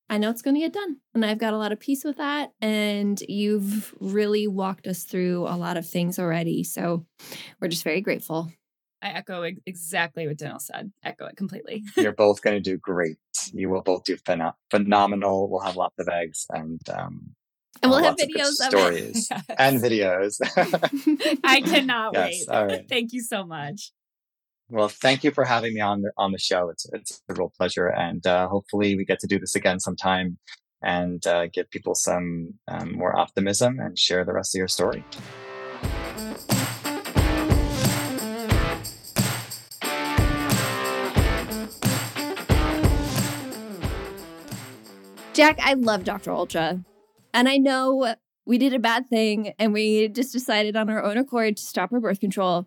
I 0.10 0.18
know 0.18 0.30
it's 0.30 0.42
going 0.42 0.56
to 0.56 0.60
get 0.62 0.74
done. 0.74 0.98
And 1.14 1.26
I've 1.26 1.40
got 1.40 1.54
a 1.54 1.58
lot 1.58 1.72
of 1.72 1.80
peace 1.80 2.04
with 2.04 2.18
that. 2.18 2.52
And 2.62 3.20
you've 3.28 3.94
really 4.00 4.48
walked 4.48 4.88
us 4.88 5.04
through 5.04 5.48
a 5.48 5.58
lot 5.58 5.78
of 5.78 5.90
things 5.90 6.20
already. 6.20 6.64
So 6.64 7.06
we're 7.60 7.70
just 7.70 7.84
very 7.84 8.02
grateful. 8.02 8.52
I 9.02 9.10
echo 9.10 9.44
exactly 9.66 10.28
what 10.28 10.38
Danielle 10.38 10.60
said. 10.60 10.92
Echo 11.04 11.26
it 11.26 11.38
completely. 11.38 11.84
You're 11.98 12.14
both 12.14 12.42
going 12.42 12.56
to 12.56 12.60
do 12.60 12.78
great. 12.78 13.18
You 13.54 13.70
will 13.70 13.82
both 13.82 14.04
do 14.04 14.18
phen- 14.18 14.54
phenomenal. 14.72 15.50
We'll 15.50 15.62
have 15.62 15.76
lots 15.76 15.96
of 16.00 16.08
eggs 16.08 16.46
and 16.50 16.80
um, 16.90 17.36
and 17.82 17.92
we'll 17.92 18.04
have 18.04 18.16
videos 18.16 18.60
of 18.60 18.70
stories 18.70 19.28
yes. 19.32 19.46
and 19.58 19.82
videos. 19.82 20.40
I 21.44 21.62
cannot 21.62 22.14
yes, 22.14 22.46
wait. 22.48 22.56
Right. 22.56 22.90
Thank 22.90 23.14
you 23.14 23.22
so 23.22 23.46
much. 23.46 23.92
Well, 24.70 24.90
thank 24.90 25.24
you 25.24 25.32
for 25.32 25.44
having 25.44 25.76
me 25.76 25.82
on 25.82 26.02
the, 26.02 26.12
on 26.18 26.32
the 26.32 26.40
show. 26.40 26.70
It's 26.70 26.88
it's 26.92 27.22
a 27.30 27.36
real 27.36 27.52
pleasure, 27.56 27.88
and 27.88 28.26
uh, 28.26 28.48
hopefully 28.48 28.96
we 28.96 29.06
get 29.06 29.20
to 29.20 29.28
do 29.28 29.40
this 29.40 29.56
again 29.56 29.80
sometime 29.80 30.40
and 30.82 31.26
uh, 31.28 31.48
give 31.48 31.70
people 31.70 31.96
some 31.96 32.54
um, 32.68 32.94
more 32.96 33.18
optimism 33.18 33.80
and 33.80 33.98
share 33.98 34.24
the 34.26 34.34
rest 34.34 34.56
of 34.56 34.60
your 34.60 34.68
story. 34.68 35.04
Jac, 45.34 45.60
I 45.62 45.74
love 45.74 46.06
Dr. 46.06 46.32
Olcha. 46.32 46.84
And 47.36 47.50
I 47.50 47.58
know 47.58 48.16
we 48.46 48.58
did 48.58 48.74
a 48.74 48.80
bad 48.80 49.10
thing 49.10 49.54
and 49.60 49.74
we 49.74 50.08
just 50.08 50.32
decided 50.32 50.78
on 50.78 50.90
our 50.90 51.04
own 51.04 51.18
accord 51.18 51.58
to 51.58 51.64
stop 51.64 51.92
our 51.92 52.00
birth 52.00 52.22
control. 52.22 52.66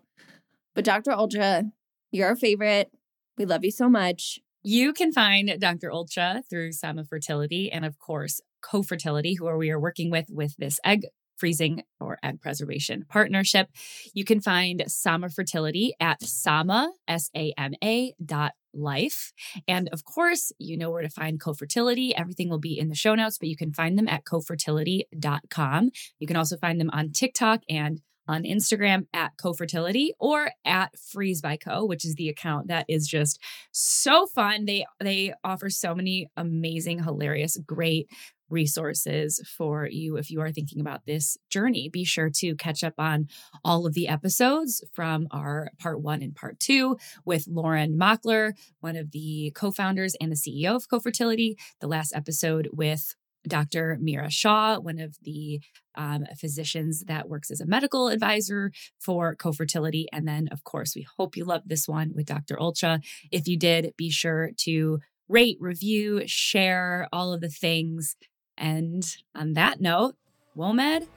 But 0.75 0.85
Dr. 0.85 1.09
Olcha, 1.09 1.71
you're 2.11 2.27
our 2.27 2.35
favorite. 2.35 2.91
We 3.35 3.45
love 3.45 3.65
you 3.65 3.71
so 3.71 3.89
much. 3.89 4.39
You 4.61 4.93
can 4.93 5.11
find 5.11 5.59
Dr. 5.59 5.89
Olcha 5.89 6.43
through 6.47 6.73
Sama 6.73 7.03
Fertility 7.03 7.71
and, 7.71 7.83
of 7.83 7.97
course, 7.97 8.41
Co-Fertility, 8.61 9.33
who 9.33 9.49
we 9.57 9.71
are 9.71 9.79
working 9.79 10.11
with 10.11 10.27
with 10.29 10.55
this 10.57 10.79
egg 10.85 11.07
freezing 11.35 11.81
or 11.99 12.19
egg 12.21 12.39
preservation 12.39 13.05
partnership. 13.09 13.69
You 14.13 14.23
can 14.23 14.39
find 14.39 14.83
Sama 14.87 15.29
Fertility 15.29 15.93
at 15.99 16.21
Sama, 16.21 16.91
S 17.07 17.31
A 17.35 17.53
M 17.57 17.73
A 17.83 18.13
dot 18.23 18.53
life. 18.73 19.31
And 19.67 19.89
of 19.89 20.03
course, 20.03 20.51
you 20.59 20.77
know 20.77 20.91
where 20.91 21.01
to 21.01 21.09
find 21.09 21.39
Co-Fertility. 21.39 22.15
Everything 22.15 22.49
will 22.49 22.59
be 22.59 22.77
in 22.77 22.89
the 22.89 22.95
show 22.95 23.15
notes, 23.15 23.37
but 23.37 23.49
you 23.49 23.57
can 23.57 23.73
find 23.73 23.97
them 23.97 24.07
at 24.07 24.23
cofertility.com. 24.25 25.89
You 26.19 26.27
can 26.27 26.37
also 26.37 26.57
find 26.57 26.79
them 26.79 26.89
on 26.91 27.11
TikTok 27.11 27.61
and 27.69 28.01
on 28.29 28.43
Instagram 28.43 29.07
at 29.11 29.31
cofertility 29.43 30.09
or 30.19 30.51
at 30.63 30.91
freeze 30.97 31.41
by 31.41 31.57
co, 31.57 31.83
which 31.83 32.05
is 32.05 32.13
the 32.13 32.29
account 32.29 32.67
that 32.67 32.85
is 32.87 33.07
just 33.07 33.41
so 33.71 34.27
fun. 34.27 34.65
They 34.65 34.85
they 34.99 35.33
offer 35.43 35.69
so 35.69 35.95
many 35.95 36.27
amazing, 36.37 37.03
hilarious, 37.03 37.57
great 37.65 38.07
resources 38.49 39.41
for 39.57 39.87
you 39.87 40.17
if 40.17 40.29
you 40.31 40.41
are 40.41 40.51
thinking 40.51 40.79
about 40.79 41.05
this 41.05 41.37
journey. 41.49 41.89
Be 41.89 42.03
sure 42.03 42.29
to 42.35 42.55
catch 42.55 42.83
up 42.83 42.95
on 42.97 43.27
all 43.63 43.85
of 43.85 43.93
the 43.93 44.07
episodes 44.07 44.83
from 44.93 45.27
our 45.31 45.69
part 45.79 46.01
one 46.01 46.21
and 46.21 46.35
part 46.35 46.59
two 46.59 46.97
with 47.25 47.47
Lauren 47.47 47.97
Makler, 47.97 48.53
one 48.79 48.95
of 48.95 49.11
the 49.11 49.51
co 49.55 49.71
founders 49.71 50.15
and 50.19 50.31
the 50.31 50.35
CEO 50.35 50.75
of 50.75 50.89
Co-Fertility. 50.89 51.57
The 51.79 51.87
last 51.87 52.15
episode 52.15 52.69
with 52.71 53.15
Dr. 53.47 53.97
Mira 54.01 54.29
Shaw, 54.29 54.79
one 54.79 54.99
of 54.99 55.15
the 55.23 55.61
um, 55.95 56.25
physicians 56.37 57.03
that 57.07 57.29
works 57.29 57.51
as 57.51 57.61
a 57.61 57.65
medical 57.65 58.09
advisor 58.09 58.71
for 58.99 59.35
co-fertility. 59.35 60.07
And 60.11 60.27
then, 60.27 60.49
of 60.51 60.63
course, 60.63 60.95
we 60.95 61.05
hope 61.17 61.37
you 61.37 61.45
loved 61.45 61.69
this 61.69 61.87
one 61.87 62.11
with 62.13 62.25
Dr. 62.25 62.55
Olcha. 62.55 63.01
If 63.31 63.47
you 63.47 63.57
did, 63.57 63.93
be 63.97 64.09
sure 64.09 64.51
to 64.59 64.99
rate, 65.27 65.57
review, 65.59 66.23
share 66.25 67.07
all 67.13 67.33
of 67.33 67.41
the 67.41 67.49
things. 67.49 68.15
And 68.59 69.05
on 69.33 69.53
that 69.53 69.79
note, 69.79 70.15
WOMED 70.55 71.07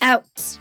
out. 0.00 0.58